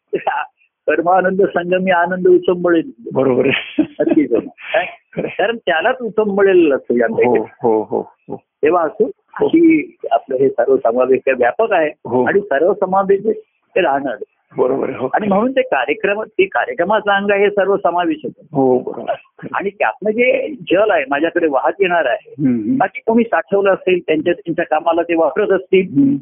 एक 0.88 0.94
परमानंद 0.94 1.42
संगमी 1.42 1.90
आनंद 1.90 2.28
उचंबळेल 2.28 2.90
बरोबर. 3.12 3.46
नक्कीच. 3.80 4.32
कारण 5.16 5.56
त्यालाच 5.56 5.96
उचंबळेल 6.00 6.72
असतो 6.72 6.96
या 6.98 7.06
हो 7.10 7.34
हो 7.62 7.80
हो 7.82 8.36
तेव्हा 8.36 8.82
असो 8.82 9.10
की 9.48 9.96
आपलं 10.10 10.36
हे 10.36 10.48
सर्व 10.48 10.76
समावेश 10.76 11.20
व्यापक 11.38 11.72
आहे. 11.72 11.88
आणि 12.24 12.40
सर्व 12.40 12.72
समावेश 12.74 13.20
ते 13.26 13.80
राहणार. 13.80 14.16
बरोबर 14.56 14.90
आणि 15.14 15.26
म्हणून 15.28 15.52
ते 15.52 15.62
कार्यक्रम 15.62 16.22
ते 16.22 16.44
कार्यक्रमाचा 16.44 17.16
अंग 17.16 17.30
आहे 17.30 17.44
हे 17.44 17.50
सर्व 17.50 17.76
समावेश 17.76 18.16
होतं 18.24 18.42
हो 18.52 19.04
आणि 19.54 19.70
त्यातनं 19.70 20.10
जे 20.10 20.54
जल 20.70 20.90
आहे 20.90 21.04
माझ्याकडे 21.10 21.46
वाहत 21.46 21.80
येणार 21.80 22.06
आहे. 22.06 22.34
बाकी 22.76 23.00
कोणी 23.06 23.24
साठवलं 23.24 23.70
असेल 23.70 24.00
त्यांच्या 24.06 24.32
त्यांच्या 24.32 24.64
कामाला 24.64 25.02
ते 25.02 25.14
वापरत 25.14 25.52
असतील. 25.52 26.16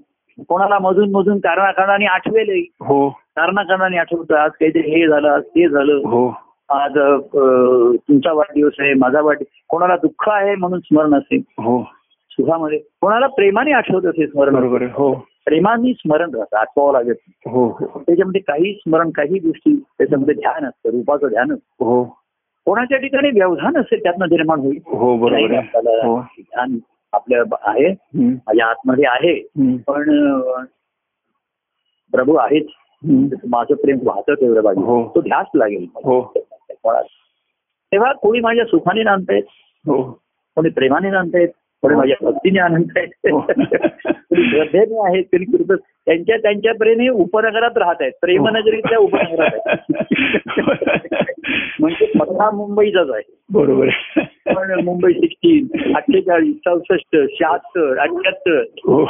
कोणाला 0.49 0.79
मधून 0.79 1.11
मधून 1.11 1.39
कारणाकारणाने 1.39 2.07
आठवेलही. 2.07 2.67
हो. 2.81 3.09
कारणाकारणाने 3.37 3.97
आठवतं 3.99 4.35
आज 4.35 4.51
काहीतरी 4.51 4.91
हे 4.91 5.07
झालं 5.09 5.29
आज 5.29 5.43
ते 5.43 5.69
झालं. 5.69 5.93
हो. 6.09 6.29
आज 6.69 6.99
तुमचा 8.09 8.33
वाढदिवस 8.33 8.73
आहे 8.79 8.95
माझा 8.95 9.21
वाढ 9.21 9.43
कोणाला 9.69 9.97
दुःख 9.97 10.29
आहे 10.29 10.55
म्हणून 10.55 10.81
स्मरण 10.81 11.15
असेल 11.15 11.43
हो. 11.59 11.83
सुखामध्ये. 12.31 12.79
कोणाला 13.01 13.27
प्रेमाने 13.27 13.73
आठवत 13.73 14.07
असेल 14.07 14.31
स्मरण. 14.31 14.55
बरोबर 14.55 14.83
हो. 14.83 15.13
प्रेमाने 15.45 15.93
स्मरण 15.93 16.35
राहतं 16.35 16.57
आठवावं 16.57 16.93
लागत. 16.93 17.15
हो 17.47 17.67
हो. 17.67 18.03
त्याच्यामध्ये 18.07 18.41
काही 18.41 18.75
स्मरण 18.75 19.11
काही 19.11 19.39
गोष्टी 19.39 19.75
त्याच्यामध्ये 19.99 20.35
ध्यान 20.35 20.65
असतं 20.65 20.91
रूपाचं 20.91 21.29
ध्यान 21.29 21.53
असतं. 21.53 21.85
हो. 21.85 22.05
कोणाच्या 22.67 22.99
ठिकाणी 22.99 23.31
व्यवधान 23.31 23.77
असेल 23.77 24.03
त्यातनं 24.03 24.27
निर्माण 24.31 24.61
होईल. 24.61 24.79
हो 24.87 25.17
बरोबर 25.17 25.55
हो. 26.05 26.21
ध्यान 26.41 26.79
आपल्या 27.13 27.43
आहे. 27.63 27.89
माझ्या 28.25 28.67
आतमध्ये 28.67 29.05
आहे. 29.07 29.35
पण 29.79 30.35
प्रभू 32.13 32.35
आहेच. 32.35 32.67
माझं 33.49 33.75
प्रेम 33.75 33.99
वाहतं 34.03 34.35
तेवढं 34.35 34.61
पाहिजे 34.61 34.83
हो. 34.83 35.13
तो 35.15 35.21
ध्यास 35.21 35.47
लागेल 35.55 35.87
हो. 35.95 36.33
तेव्हा 37.93 38.13
कोणी 38.13 38.41
माझ्या 38.41 38.65
सुखाने 38.65 39.03
नांदतायत 39.03 39.43
हो. 39.87 40.03
कोणी 40.57 40.71
प्रेमाने 40.71 41.11
नांदतायत 41.11 41.49
कोणी 41.83 41.95
माझ्या 41.95 42.17
भक्तीने 42.23 42.59
आनंदतायत 42.59 43.09
हो. 43.33 43.41
कोणी 43.41 44.51
श्रद्धेने 44.51 45.09
आहेत 45.09 45.25
कोणी 45.25 45.45
कृत 45.45 45.79
त्यांच्या 46.07 46.37
त्यांच्या 46.37 46.75
प्रेमे 46.75 47.09
उपनगरात 47.09 47.79
राहत 47.79 47.95
आहेत. 48.01 48.13
प्रेमनगरीतल्या 48.21 48.99
उपनगरात 48.99 49.61
आहेत. 49.67 50.03
म्हणजे 51.81 52.07
पत्ता 52.07 52.51
मुंबईचाच 52.51 53.11
आहे. 53.11 53.35
बरोबर. 53.53 53.89
पण 54.57 54.85
मुंबई 54.85 55.13
सिक्स्टीन 55.13 55.95
अठ्ठेचाळीस 55.97 56.57
चौसष्ट 56.57 57.17
शहात्तर 57.31 57.99
अठ्याहत्तर 57.99 58.63
हो. 58.87 59.01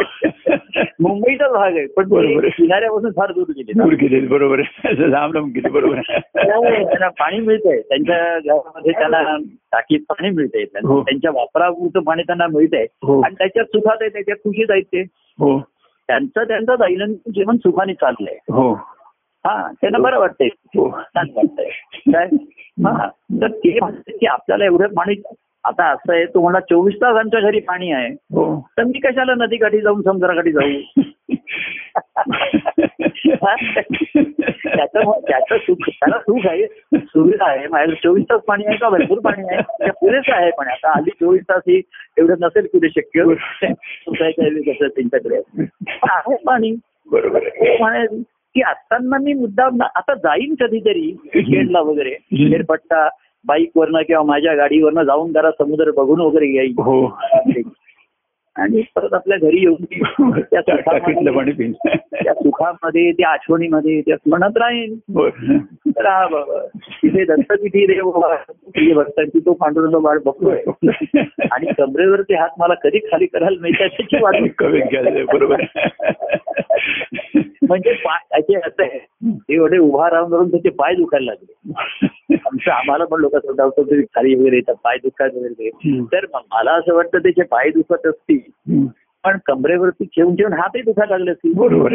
मुंबईचाच 1.00 1.52
भाग 1.52 1.76
आहे 1.76 1.86
पण 1.86 2.08
बरोबर. 2.08 2.48
किनाऱ्यापासून 2.48 3.10
फार 3.10 3.32
दूर 3.32 3.44
गेले. 3.48 3.72
दूर 3.72 3.92
गेले 3.92 4.26
बरोबर 4.26 4.58
लांब 4.84 5.34
लांब 5.34 5.46
गेले 5.54 5.68
बरोबर 5.68 5.94
त्यांना 5.94 7.08
पाणी 7.08 7.38
मिळतंय. 7.40 7.80
त्यांच्या 7.80 8.38
घरामध्ये 8.38 8.92
त्यांना 8.92 9.36
टाकीत 9.72 10.00
पाणी 10.08 10.30
मिळतंय. 10.30 10.64
त्यांना- 10.64 10.94
हो. 10.94 11.02
त्यांच्या 11.02 11.30
वापरापुरतं 11.34 12.00
पाणी 12.00 12.22
त्यांना 12.22 12.46
मिळतंय. 12.46 12.86
हो. 13.02 13.20
आणि 13.20 13.34
त्याच्यात 13.38 13.64
सुखात 13.64 13.96
आहे 14.00 14.10
त्याच्यात 14.10 14.36
खुशीत 14.36 14.66
आहेत 14.70 14.82
ते. 14.82 15.00
हो. 15.38 15.58
त्यांचं 16.06 16.42
त्यांचं 16.44 16.74
दैनंदिन 16.80 17.32
जीवन 17.32 17.56
सुखाने 17.56 17.94
चाललंय. 17.94 18.36
हो 19.46 19.72
त्यांना 19.72 19.98
बरं 19.98 20.18
वाटतंय. 20.18 20.46
हो 20.46 21.00
छान 21.00 21.26
वाटतंय. 21.36 21.68
काय? 22.12 22.28
हा 22.84 23.08
तर 23.08 23.48
ते 23.48 23.78
की 24.18 24.26
आपल्याला 24.26 24.64
एवढं 24.64 24.86
पाणी 24.86 25.14
आता 25.64 25.84
असं 25.86 26.12
आहे 26.12 26.24
तुम्हाला 26.24 26.60
चोवीस 26.60 26.94
तास 26.94 27.16
आमच्या 27.16 27.40
घरी 27.40 27.60
पाणी 27.60 27.92
आहे. 27.92 28.08
हो. 28.08 28.68
तर 28.78 28.84
मी 28.84 28.98
कशाला 28.98 29.34
नदीकाठी 29.34 29.80
जाऊन 29.80 30.02
समुद्राकाठी 30.02 30.52
जाऊ? 30.52 30.68
त्याचं 34.66 35.20
त्याचं 35.20 35.58
सुख 35.58 35.76
त्याला 35.88 36.18
सुख 36.18 36.46
आहे. 36.46 36.66
सुविधा 36.98 37.50
आहे. 37.50 37.66
माझ्या 37.66 37.96
चोवीस 37.96 38.24
तास 38.24 38.40
पाणी 38.40 38.64
आहे 38.66 38.76
का? 38.76 38.88
भरपूर 38.88 39.18
पाणी 39.18 39.54
आहे. 39.54 39.62
त्या 39.62 39.92
पुरेसं 39.92 40.34
आहे 40.34 40.50
पण 40.58 40.68
आता 40.68 40.96
आधी 40.96 41.10
चोवीस 41.10 41.42
तास 41.42 41.62
ही 41.68 41.82
एवढं 42.18 42.34
नसेल 42.40 42.66
कुठे 42.66 42.88
शक्य. 42.88 43.24
कसं 44.72 44.88
त्यांच्याकडे 44.88 45.36
आहे? 45.36 46.36
पाणी. 46.36 46.76
बरोबर 47.10 47.40
की 48.54 48.60
असताना 48.60 49.18
मी 49.18 49.34
मुद्दाम 49.34 49.76
ना- 49.76 49.90
आता 49.94 50.14
जाईन 50.14 50.54
कधीतरी 50.54 51.16
विकेंडला 51.34 51.80
वगैरे. 51.80 52.10
फेरपट्टा 52.32 53.08
बाईक 53.44 53.70
वरनं 53.76 54.02
किंवा 54.02 54.22
माझ्या 54.22 54.54
गाडीवरनं 54.54 55.02
जाऊन 55.02 55.32
जरा 55.32 55.50
समुद्र 55.50 55.90
बघून 55.90 56.20
वगैरे 56.20 56.46
येईल 56.46 56.74
आणि 58.60 58.82
परत 58.96 59.14
आपल्या 59.14 59.38
घरी 59.38 59.60
येऊन 59.60 59.84
त्या 60.40 60.60
त्या 62.22 62.32
सुखामध्ये 62.34 63.12
त्या 63.12 63.28
आठवणीमध्ये 63.28 64.00
त्या 64.00 64.16
म्हणत 64.26 64.56
राहीन 64.56 64.94
तर 65.90 66.06
हा 66.06 66.26
बाबा 66.26 66.66
तिथे 67.02 67.24
दत्तपिठी 67.24 67.86
देव 67.86 68.10
प्रिय 68.20 68.94
भक्तांची 68.94 69.38
तो 69.38 69.52
पांडुरंग 69.52 69.94
वाट 69.94 70.18
बघतोय 70.24 70.60
आणि 71.50 71.66
कमरेवरचे 71.78 72.34
हात 72.34 72.48
मला 72.58 72.74
कधी 72.74 72.98
खाली 72.98 73.26
करायला 73.26 73.60
मिळतात 73.60 73.88
त्याची 73.88 74.22
वाट 74.22 74.42
बरोबर 75.32 75.64
म्हणजे 77.62 77.92
पाय 77.92 78.54
असं 78.56 78.82
आहे 78.82 78.98
एवढे 79.54 79.78
उभा 79.78 80.10
राहून 80.10 80.32
राहून 80.32 80.50
त्याचे 80.50 80.68
पाय 80.68 80.94
दुखायला 80.94 81.32
लागले 81.32 82.36
आमचं 82.46 82.70
आम्हाला 82.70 83.04
पण 83.04 83.20
लोक 83.20 83.36
समजावतो 83.36 83.82
खाली 84.00 84.34
वगैरे 84.34 84.56
येतात 84.56 84.74
पाय 84.84 84.96
दुखायला 84.96 85.38
वगैरे. 85.38 86.00
तर 86.04 86.24
मला 86.34 86.72
असं 86.72 86.94
वाटतं 86.94 87.18
त्याचे 87.18 87.42
पाय 87.42 87.70
दुखत 87.70 88.06
असतील 88.06 88.49
पण 89.24 89.38
कमरेवरती 89.46 90.04
ठेवून 90.04 90.36
ठेवून 90.36 90.52
हातही 90.52 90.82
दुखायला 90.82 91.16
लागले 91.16 91.30
असतील. 91.30 91.52
बरोबर. 91.54 91.94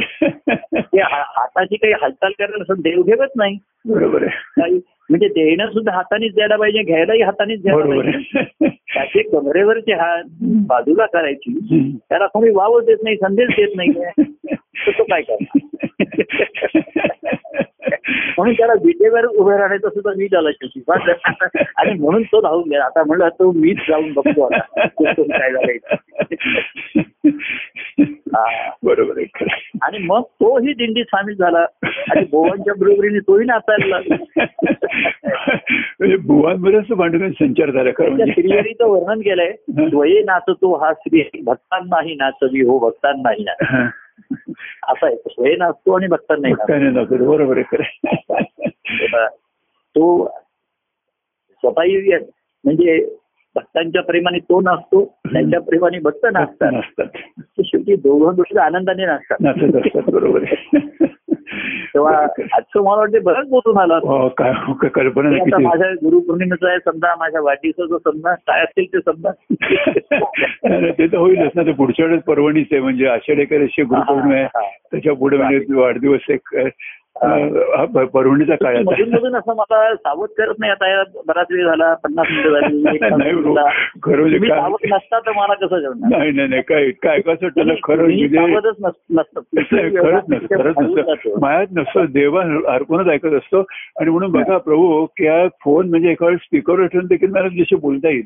ते 0.75 1.01
हाताची 1.01 1.75
काही 1.75 1.93
हालचाल 1.93 2.31
करायला 2.31 2.61
असं 2.61 2.81
देव 2.81 3.01
घेवत 3.01 3.27
नाही. 3.35 3.57
बरोबर. 3.85 4.25
काही 4.27 4.81
म्हणजे 5.09 5.27
देणं 5.27 5.71
सुद्धा 5.71 5.91
हातानेच 5.91 6.35
द्यायला 6.35 6.55
पाहिजे 6.55 6.83
घ्यायलाही 6.83 7.21
हातानेच 7.21 7.61
द्यायला 7.61 7.85
पाहिजे. 7.85 8.33
त्याचे 8.69 9.21
कमरेवरचे 9.21 9.93
हात 9.93 10.23
बाजूला 10.41 11.05
करायची. 11.05 11.59
त्याला 12.09 12.27
कोणी 12.27 12.49
वाव 12.49 12.79
देत 12.79 12.97
नाही 13.03 13.15
संदेश 13.15 13.49
देत 13.49 13.69
नाहीये 13.75 14.23
तर 14.53 14.91
तो 14.91 15.03
काय 15.03 15.21
करणार? 15.21 16.79
म्हणून 18.37 18.53
त्याला 18.53 18.73
विटेवर 18.85 19.25
उभे 19.25 19.57
राहण्याचं 19.57 19.89
सुद्धा 19.89 20.11
मी 20.17 20.25
त्याला 20.25 20.49
शिकवा 20.51 20.95
आणि 21.77 21.93
म्हणून 21.99 22.23
तो 22.23 22.41
धावून 22.41 22.69
गेला. 22.69 22.85
आता 22.85 23.03
म्हणलं 23.03 23.27
तो 23.29 23.51
मीच 23.51 23.77
जाऊन 23.89 24.13
बघतो 24.13 24.41
आता. 24.41 24.87
काय 25.17 25.51
झालंय 25.51 25.77
हा. 28.35 28.71
बरोबर. 28.83 29.23
आणि 29.81 29.97
मग 29.97 30.21
तोही 30.21 30.73
दिंडीत 30.73 31.05
सामील 31.05 31.35
झाला. 31.35 31.65
आणि 31.85 32.25
बोवांच्या 32.31 32.73
बरोबरीने 32.79 33.19
तोही 33.19 33.45
नाचायला 33.45 33.85
लागला. 33.85 34.45
म्हणजे 35.99 36.15
भांडून 36.95 37.31
संचार 37.31 37.69
झाला 37.69 37.89
खरं 37.89 38.07
त्या 38.07 38.15
म्हणजे. 38.15 38.41
श्रीहरीचं 38.41 38.87
वर्णन 38.87 39.19
केलंय 39.19 39.53
द्वये 39.69 40.21
नाचतो 40.21 40.75
हा 40.75 40.91
श्री 40.93 41.41
भक्तांनाही 41.45 42.15
नाचवी 42.15 42.61
हो 42.61 42.79
भक्तांनाही 42.79 43.43
नाच. 43.43 43.89
असा 44.87 45.07
आहे. 45.07 45.15
स्वये 45.15 45.55
नाचतो 45.55 45.91
आणि 45.91 46.07
भक्ताने 46.07 46.53
बरोबर 47.03 47.57
आहे 47.57 47.77
तो 49.95 50.27
स्वतःही 51.55 52.15
म्हणजे 52.63 53.05
भक्तांच्या 53.55 54.03
प्रेमाने 54.03 54.39
तो 54.39 54.61
नाचतो 54.61 55.05
त्यांच्या 55.05 55.61
प्रेमाने 55.61 55.99
भक्त 55.99 56.25
नाचतात 56.33 56.71
शेवटी 57.61 57.95
दोघं 57.95 58.35
गोष्टी 58.35 58.57
आनंदाने 58.57 59.05
नाचतात 59.05 60.09
बरोबर 60.09 60.43
आहे. 60.43 61.05
तेव्हा 61.95 62.13
आजचं 62.17 62.83
मला 62.83 62.95
वाटतं 62.95 63.23
बरंच 63.23 63.47
बोलून 63.49 63.77
आला. 63.77 63.95
हो, 63.95 64.27
कल्पना 64.95 65.29
नाही 65.29 65.63
माझ्या 65.63 65.91
गुरुपौर्णिमेचा 65.91 66.69
आहे 66.69 66.79
समजा 66.85 67.15
माझ्या 67.19 67.41
वाढदिवसाचं 67.41 68.11
समजा 68.11 68.33
काय 68.33 68.61
असेल 68.61 68.85
ते 68.93 68.99
समजा. 68.99 69.31
ते 70.91 71.07
तर 71.07 71.17
होईलच 71.17 71.51
ना 71.55 71.63
ते 71.63 71.71
पुढच्या 71.71 72.05
वेळेस 72.05 72.23
परवणीच 72.23 72.67
आहे 72.71 72.81
म्हणजे 72.81 73.07
आषाढ 73.07 73.39
एकादशी 73.39 73.83
गुरुपौर्णिमा 73.83 74.35
आहे. 74.35 74.77
त्याच्या 74.91 75.13
पुढे 75.13 75.37
म्हणजे 75.37 75.75
वाढदिवस 75.75 76.29
एक 76.29 76.55
हा 77.15 77.85
परवणीचा 78.05 78.55
काळ 78.55 78.77
मधून 78.77 79.35
असं 79.35 79.55
मला 79.55 79.93
सावध 79.95 80.29
करत 80.37 80.55
नाही. 80.59 80.71
आता 80.71 81.03
बराच 81.27 81.47
वेळ 81.51 81.65
झाला 81.65 81.93
पन्नास 81.93 82.27
मिनिटं 82.31 82.49
झाली 82.51 82.97
झाला. 82.97 83.69
खरं 84.03 84.37
सावध 84.47 84.85
नसता 84.93 85.19
तर 85.19 85.31
मला 85.31 85.53
कसं 85.53 85.67
कळणार 85.67 86.09
नाही 86.17 86.31
नाही 86.31 86.47
नाही 86.47 86.61
काय 86.61 86.89
काय 87.03 87.19
कसं 87.21 87.45
वाटतं 87.45 87.67
ना, 87.67 87.73
खरं 87.83 88.07
नसतं. 88.07 88.57
खरंच 90.01 90.23
नसतं 90.29 90.57
खरंच 90.57 90.75
नसतं. 90.79 91.39
मायात 91.39 91.67
नसतं 91.71 92.05
देवा 92.05 92.43
अर्पणच 92.73 93.07
ऐकत 93.07 93.33
असतो. 93.33 93.61
आणि 93.99 94.09
म्हणून 94.09 94.31
बघा 94.31 94.57
प्रभू 94.57 95.05
की 95.05 95.27
हा 95.27 95.47
फोन 95.63 95.89
म्हणजे 95.89 96.11
एका 96.11 96.25
वेळेस 96.25 96.41
स्पीकरवर 96.41 96.85
ठेवून 96.85 97.07
देखील 97.07 97.29
मला 97.29 97.47
तुझ्याशी 97.47 97.75
बोलता 97.75 98.09
येईल. 98.09 98.25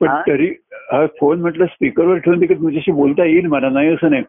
पण 0.00 0.08
हा? 0.08 0.20
तरी 0.20 0.46
हा 0.92 1.06
फोन 1.20 1.40
म्हटलं 1.40 1.66
स्पीकरवर 1.66 2.16
ठेवून 2.16 2.38
देखील 2.38 2.62
तुझ्याशी 2.62 2.92
बोलता 2.92 3.24
येईल 3.24 3.46
मला 3.46 3.68
नाही 3.68 3.94
असं 3.94 4.10
नाही. 4.10 4.22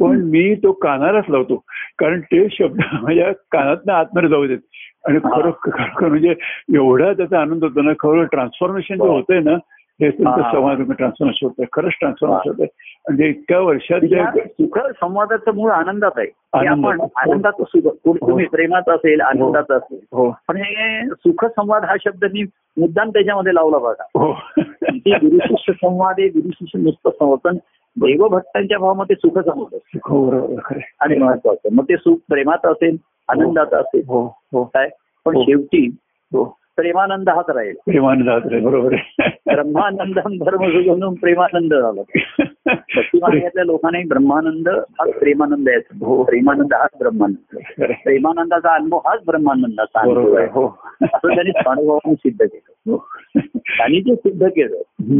पण 0.00 0.20
मी 0.20 0.54
तो 0.54 0.72
कानालाच 0.72 1.24
लावतो 1.28 1.56
कारण 1.98 2.20
ते 2.20 2.46
शब्द 2.50 2.78
माझ्या 3.02 3.32
कानातनं 3.32 3.92
आतमध्ये 3.92 4.28
जाऊ 4.30 4.46
देत. 4.46 4.58
आणि 5.08 5.18
खरं 5.18 5.50
खरं 5.50 6.08
म्हणजे 6.08 6.34
एवढा 6.74 7.12
त्याचा 7.12 7.40
आनंद 7.40 7.64
होतो 7.64 7.82
ना 7.82 7.92
खरं 7.92 8.24
ट्रान्सफॉर्मेशन 8.24 8.94
जे 8.94 9.06
हो. 9.06 9.12
होतंय 9.12 9.40
ना 9.40 9.54
हे 10.00 10.10
तुमचं 10.10 10.42
हा. 10.42 10.52
संवाद 10.52 10.76
ट्रान्सफॉर्मेशन 10.76 11.46
होतंय. 11.46 11.66
खरंच 11.72 11.92
ट्रान्सफॉर्मेशन 12.00 12.50
हा. 12.50 12.50
होतंय. 12.50 12.66
म्हणजे 13.08 13.28
इतक्या 13.28 13.60
वर्षात 13.60 14.00
सुख 14.46 14.78
संवादाचं 14.78 15.54
मूळ 15.54 15.70
आनंदात 15.70 16.10
आहे. 16.16 16.66
आपण 16.66 17.00
आनंदाचं 17.16 17.64
सुख 17.64 17.92
तुम्ही 18.06 18.46
प्रेमात 18.46 18.88
असेल 18.88 19.20
आनंदात 19.20 19.70
असेल. 19.70 19.98
हो. 20.12 20.30
पण 20.48 20.56
हे 20.56 21.06
सुख 21.06 21.44
संवाद 21.44 21.84
हा 21.84 21.94
शब्द 22.04 22.24
मी 22.32 22.42
मुद्दाम 22.76 23.10
त्याच्यामध्ये 23.10 23.54
लावला 23.54 23.78
बघा. 23.78 24.04
हो. 24.14 24.32
गुरुशिष्य 25.08 25.72
संवाद 25.72 26.14
आहे 26.18 26.28
गुरुशिष्य 26.28 26.78
नुसतं 26.78 27.34
पण 27.34 27.56
देवभक्तांच्या 28.06 28.78
भावामध्ये 28.78 29.16
सुख 29.16 29.38
असतो. 29.38 29.78
हो. 29.94 30.56
आणि 31.00 31.18
महत्वाचं 31.18 31.68
मग 31.72 31.84
ते 31.84 31.96
सुख 31.96 32.16
प्रेमात 32.28 32.66
असेल 32.66 32.96
आनंदात 33.28 33.74
असेल 33.74 34.02
हो 34.06 34.26
हो. 34.26 34.64
काय? 34.64 34.88
पण 35.24 35.36
हो. 35.36 35.42
शेवटी 35.42 35.96
हो. 36.32 36.58
प्रेमानंद 36.76 37.28
हाच 37.28 37.44
राहील. 37.48 37.74
प्रेमानं 37.86 38.24
जात 38.24 38.40
रे 38.44 38.60
बरोबर 38.60 38.94
आहे. 38.94 39.28
ब्रह्मानंदम 39.54 40.44
धर्म 40.44 41.14
प्रेमानंद 41.14 41.74
झाला. 41.74 42.02
मार्गातल्या 43.14 43.64
लोकांनी 43.64 44.08
ब्रह्मानंद 44.08 44.68
हाच 44.68 45.14
प्रेमानंद 45.14 45.68
आहे. 45.68 46.04
हो. 46.04 46.22
प्रेमानंद 46.22 46.74
हाच 46.74 46.98
ब्रह्मानंद. 46.98 47.58
प्रेमानंदाचा 48.04 48.74
अनुभव 48.74 48.96
हाच 48.96 49.20
ब्रह्मानंदाचा 49.26 50.00
अनुभव 50.00 50.34
आहे. 50.34 50.46
हो. 50.46 50.78
असं 51.02 51.34
त्यांनी 51.34 51.58
अनुभवाने 51.66 52.14
सिद्ध 52.14 52.42
केलं. 52.42 52.92
हो. 52.92 53.06
त्यांनी 53.56 54.00
ते 54.00 54.14
सिद्ध 54.14 54.46
केलं. 54.46 54.76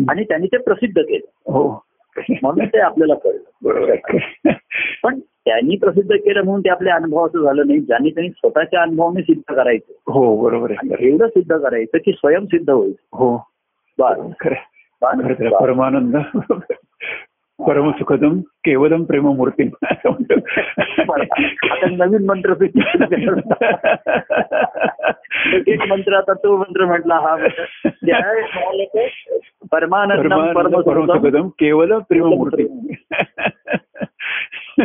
आणि 0.09 0.24
त्यांनी 0.24 0.47
ते 0.47 0.57
प्रसिद्ध 0.57 1.03
केलं. 1.03 1.53
हो. 1.53 1.88
म्हणून 2.42 2.66
ते 2.66 2.78
आपल्याला 2.78 3.14
कळलं. 3.14 4.52
पण 5.02 5.20
त्यांनी 5.20 5.76
प्रसिद्ध 5.76 6.12
केलं 6.12 6.42
म्हणून 6.42 6.60
ते 6.60 6.68
आपल्या 6.68 6.94
अनुभवाचं 6.94 7.42
झालं 7.42 7.62
नाही. 7.66 7.78
ज्यांनी 7.78 8.10
त्यांनी 8.10 8.30
स्वतःच्या 8.30 8.82
अनुभवाने 8.82 9.22
सिद्ध 9.22 9.54
करायचं. 9.54 10.12
हो 10.12 10.42
बरोबर 10.42 10.72
एवढं 11.00 11.26
सिद्ध 11.28 11.56
करायचं 11.56 11.98
की 11.98 12.12
स्वयंसिद्ध 12.12 12.70
होईल. 12.70 12.94
हो. 13.12 13.36
बस 13.98 14.16
खरं 14.40 14.54
आहे. 14.54 14.78
परमानंद 17.59 17.94
परमसुखदम 17.94 18.40
केवलम 18.40 19.04
प्रेममूर्ती 19.04 19.62
आता 21.70 21.86
नवीन 21.86 22.24
मंत्र 22.24 22.52
एक 25.68 25.88
मंत्र 25.88 26.14
आता 26.14 26.32
तो 26.32 26.56
मंत्र 26.56 26.84
म्हटला 26.84 27.14
हा 27.14 27.36
परमानंदम 29.72 30.52
परमसुखदम 30.52 30.82
परमसुखदम 30.82 31.48
केवल 31.48 31.98
प्रेममूर्ती 31.98 32.62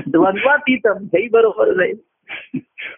द्वंद्वातीतम 0.07 0.91
हेही 0.91 1.29
बरोबर 1.29 1.81
आहे. 1.81 1.91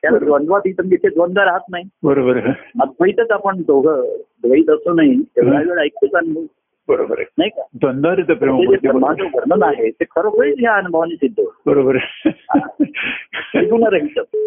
त्याला 0.02 0.18
द्वंद्वातीतम 0.18 0.84
जिथे 0.84 1.10
द्वंद्व 1.10 1.42
राहत 1.42 1.60
नाही. 1.72 1.84
बरोबर. 2.04 2.38
अद्वैतच 2.82 3.32
आपण 3.32 3.62
दोघं 3.62 4.18
द्वैत 4.44 4.70
असू 4.70 4.94
नाही 4.94 5.22
एवढा 5.38 5.58
वेळ 5.58 5.80
ऐकतोच 5.80 6.14
अनुभव. 6.14 6.46
बरोबर 6.90 7.16
आहे 7.18 7.26
नाही 7.38 7.50
का 7.50 7.62
द्वंद्वारित. 7.74 8.26
ब्रह्माचं 8.26 9.24
वर्णन 9.24 9.64
आहे 9.64 9.90
ते 9.90 10.06
खरोखरच 10.06 10.54
या 10.60 10.74
अनुभवाने 10.74 11.16
सिद्ध. 11.16 11.44
बरोबर 11.66 11.98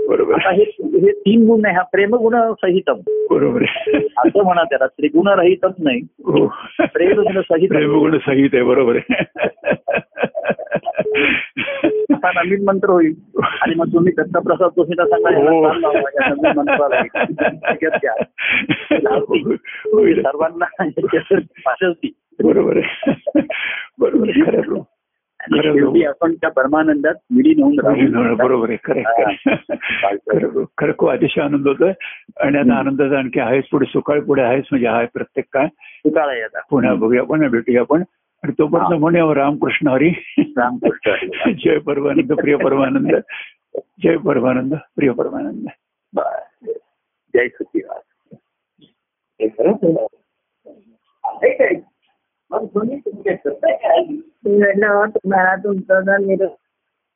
बरोबर 0.09 0.35
आता 0.35 0.51
हे 0.51 0.65
हे 0.83 1.13
तीन 1.13 1.47
गुण 1.47 1.67
आहे 1.67 1.75
हा 1.75 1.83
प्रेमगुण 1.83 2.53
सहितम 2.53 3.01
बरोबर. 3.31 3.63
असं 4.17 4.45
म्हणा 4.45 4.65
त्याला 4.65 4.87
त्रिगुणरहितच 4.87 5.75
नाही 5.79 6.01
हो 6.25 6.53
प्रेमगुण 6.81 7.41
सहित 7.41 7.69
प्रेमगुण 7.69 8.19
सहित 8.19 8.51
आहे 8.53 8.63
बरोबर 8.63 8.97
आहे 8.97 9.25
असा 12.15 12.43
नवीन 12.43 12.65
मंत्र 12.65 12.91
होईल 12.91 13.15
आणि 13.45 13.75
मग 13.75 13.93
तुम्ही 13.93 14.13
दत्तप्रसाद 14.17 15.03
सांगा 15.03 15.37
हो. 15.37 15.69
घ्या. 17.73 18.13
लावती. 18.91 19.57
होईल. 19.93 20.23
सर्वांना 20.23 20.89
बरोबर 22.45 22.77
आहे. 22.77 23.41
बरोबर 23.99 24.31
खरं 24.31 24.83
शेवटी 25.63 26.05
आपण 26.05 26.35
त्या 26.35 26.51
परमानंदात 26.51 27.15
विलीन 27.37 27.63
होऊन 27.63 28.35
बरोबर 28.35 28.71
आहे 28.71 29.03
खरं 30.79 30.93
खूप 30.99 31.11
अतिशय 31.11 31.41
आनंद 31.41 31.69
होतोय. 31.69 31.93
आणि 32.41 32.59
आता 32.59 32.75
आनंदाचा 32.75 33.19
आणखी 33.19 33.41
आहेच 33.41 33.65
पुढे 33.71 33.87
सुकाळ 33.87 34.21
पुढे 34.21 34.43
आहेच 34.43 34.65
म्हणजे 34.71 34.87
हा 34.87 35.05
प्रत्येक 35.15 35.45
काय? 35.53 35.67
तुकाळ 36.05 36.29
आहे 36.29 36.43
आता. 36.43 36.61
पुन्हा 36.71 36.95
बघूया 36.95 37.23
पण 37.25 37.49
भेटूया 37.51 37.81
आपण. 37.81 38.03
आणि 38.43 38.53
तोपर्यंत 38.59 39.01
म्हणूया 39.01 39.35
रामकृष्ण 39.35 39.89
हरी. 39.89 40.11
रामकृष्ण. 40.39 41.53
जय 41.53 41.79
परमानंद 41.79 42.33
प्रिय 42.33 42.57
परमानंद. 42.57 43.17
जय 44.03 44.17
परमानंद 44.17 44.75
प्रिय 44.97 45.11
परमानंद. 45.11 45.67
जय 47.35 47.49
सचिवास 47.49 48.35
हे 49.41 49.49
खरंच. 49.49 49.79
आहे 51.25 51.51
काय? 51.57 51.75
मग 52.51 52.67
तुम्ही 52.67 52.97
तुमचे 52.99 53.35
कसं 53.35 53.51
करताय 53.51 53.77
काय? 53.77 54.05
तुम्हाला 55.09 55.55
तुमचा 55.57 56.01
जर 56.01 56.19
निरोप 56.19 56.57